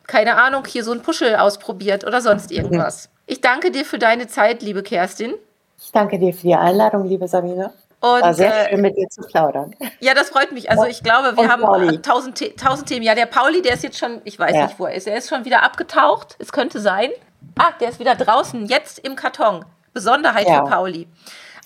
keine 0.09 0.37
Ahnung, 0.37 0.65
hier 0.67 0.83
so 0.83 0.91
ein 0.91 1.03
Puschel 1.03 1.37
ausprobiert 1.37 2.05
oder 2.05 2.21
sonst 2.21 2.51
irgendwas. 2.51 3.11
Ich 3.27 3.41
danke 3.41 3.71
dir 3.71 3.85
für 3.85 4.01
deine 4.01 4.27
Zeit, 4.27 4.61
liebe 4.63 4.83
Kerstin. 4.83 5.35
Ich 5.79 5.93
danke 5.93 6.19
dir 6.19 6.35
für 6.35 6.49
die 6.49 6.55
Einladung, 6.55 7.07
liebe 7.07 7.29
Sabine. 7.29 7.73
Und, 8.03 8.21
War 8.21 8.35
sehr 8.35 8.67
äh, 8.67 8.71
schön, 8.71 8.81
mit 8.81 8.97
dir 8.97 9.09
zu 9.09 9.21
plaudern. 9.23 9.77
Ja, 10.01 10.13
das 10.13 10.31
freut 10.31 10.51
mich. 10.51 10.69
Also 10.69 10.87
ich 10.87 11.05
glaube, 11.05 11.37
wir 11.37 11.45
Und 11.45 11.49
haben 11.49 12.03
tausend, 12.03 12.43
tausend 12.61 12.89
Themen. 12.89 13.05
Ja, 13.05 13.15
der 13.15 13.27
Pauli, 13.27 13.63
der 13.63 13.75
ist 13.75 13.85
jetzt 13.85 13.97
schon, 13.97 14.21
ich 14.25 14.37
weiß 14.41 14.53
Ja. 14.57 14.67
nicht, 14.67 14.79
wo 14.81 14.87
er 14.87 14.95
ist. 14.95 15.07
Er 15.07 15.17
ist 15.17 15.29
schon 15.29 15.45
wieder 15.45 15.63
abgetaucht. 15.63 16.35
Es 16.41 16.51
könnte 16.51 16.81
sein. 16.81 17.11
Ah, 17.57 17.71
der 17.81 17.91
ist 17.91 18.01
wieder 18.01 18.17
draußen, 18.17 18.67
jetzt 18.67 18.99
im 18.99 19.15
Karton. 19.15 19.65
Besonderheit 19.93 20.49
Ja. 20.49 20.65
für 20.65 20.71
Pauli. 20.71 21.07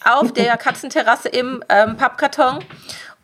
Auf 0.05 0.30
der 0.32 0.57
Katzenterrasse 0.59 1.30
im 1.30 1.64
ähm, 1.70 1.97
Pappkarton. 1.97 2.62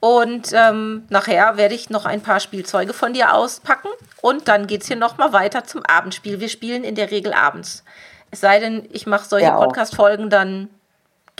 Und 0.00 0.50
ähm, 0.54 1.04
nachher 1.10 1.58
werde 1.58 1.74
ich 1.74 1.90
noch 1.90 2.06
ein 2.06 2.22
paar 2.22 2.40
Spielzeuge 2.40 2.94
von 2.94 3.12
dir 3.12 3.34
auspacken. 3.34 3.88
Und 4.22 4.48
dann 4.48 4.66
geht 4.66 4.80
es 4.80 4.88
hier 4.88 4.96
nochmal 4.96 5.34
weiter 5.34 5.64
zum 5.64 5.82
Abendspiel. 5.84 6.40
Wir 6.40 6.48
spielen 6.48 6.82
in 6.82 6.94
der 6.94 7.10
Regel 7.10 7.34
abends. 7.34 7.84
Es 8.30 8.40
sei 8.40 8.58
denn, 8.58 8.88
ich 8.90 9.06
mache 9.06 9.26
solche 9.28 9.48
Ja. 9.48 9.56
Podcast-Folgen, 9.58 10.30
dann 10.30 10.70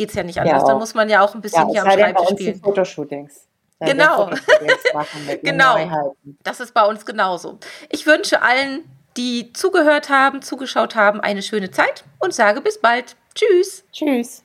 geht 0.03 0.11
es 0.11 0.16
ja 0.16 0.24
nicht 0.24 0.40
anders. 0.40 0.62
Ja, 0.62 0.68
dann 0.68 0.78
muss 0.78 0.94
man 0.94 1.09
ja 1.09 1.20
auch 1.22 1.32
ein 1.34 1.40
bisschen 1.40 1.68
Ja, 1.68 1.84
hier 1.84 1.84
am 1.84 1.90
Schreibtisch 1.92 2.28
spielen. 2.30 2.61
Fotoshootings. 2.61 3.46
Genau. 3.80 4.24
Fotoshootings 4.26 4.82
Genau. 5.42 5.74
Neuheiten. 5.74 6.38
Das 6.42 6.59
ist 6.59 6.74
bei 6.74 6.84
uns 6.84 7.07
genauso. 7.07 7.59
Ich 7.88 8.05
wünsche 8.05 8.42
allen, 8.42 8.80
die 9.16 9.53
zugehört 9.53 10.09
haben, 10.09 10.42
zugeschaut 10.42 10.96
haben, 10.96 11.20
eine 11.20 11.42
schöne 11.42 11.70
Zeit 11.70 12.03
und 12.18 12.34
sage 12.34 12.61
bis 12.61 12.80
bald. 12.80 13.14
Tschüss. 13.34 13.84
Tschüss. 13.92 14.42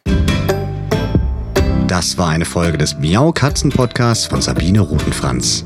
Das 1.88 2.18
war 2.20 2.30
eine 2.30 2.46
Folge 2.46 2.78
des 2.78 2.96
Miau 3.00 3.32
Katzen 3.32 3.72
Podcasts 3.72 4.28
von 4.28 4.42
Sabine 4.42 4.82
Rutenfranz. 4.82 5.66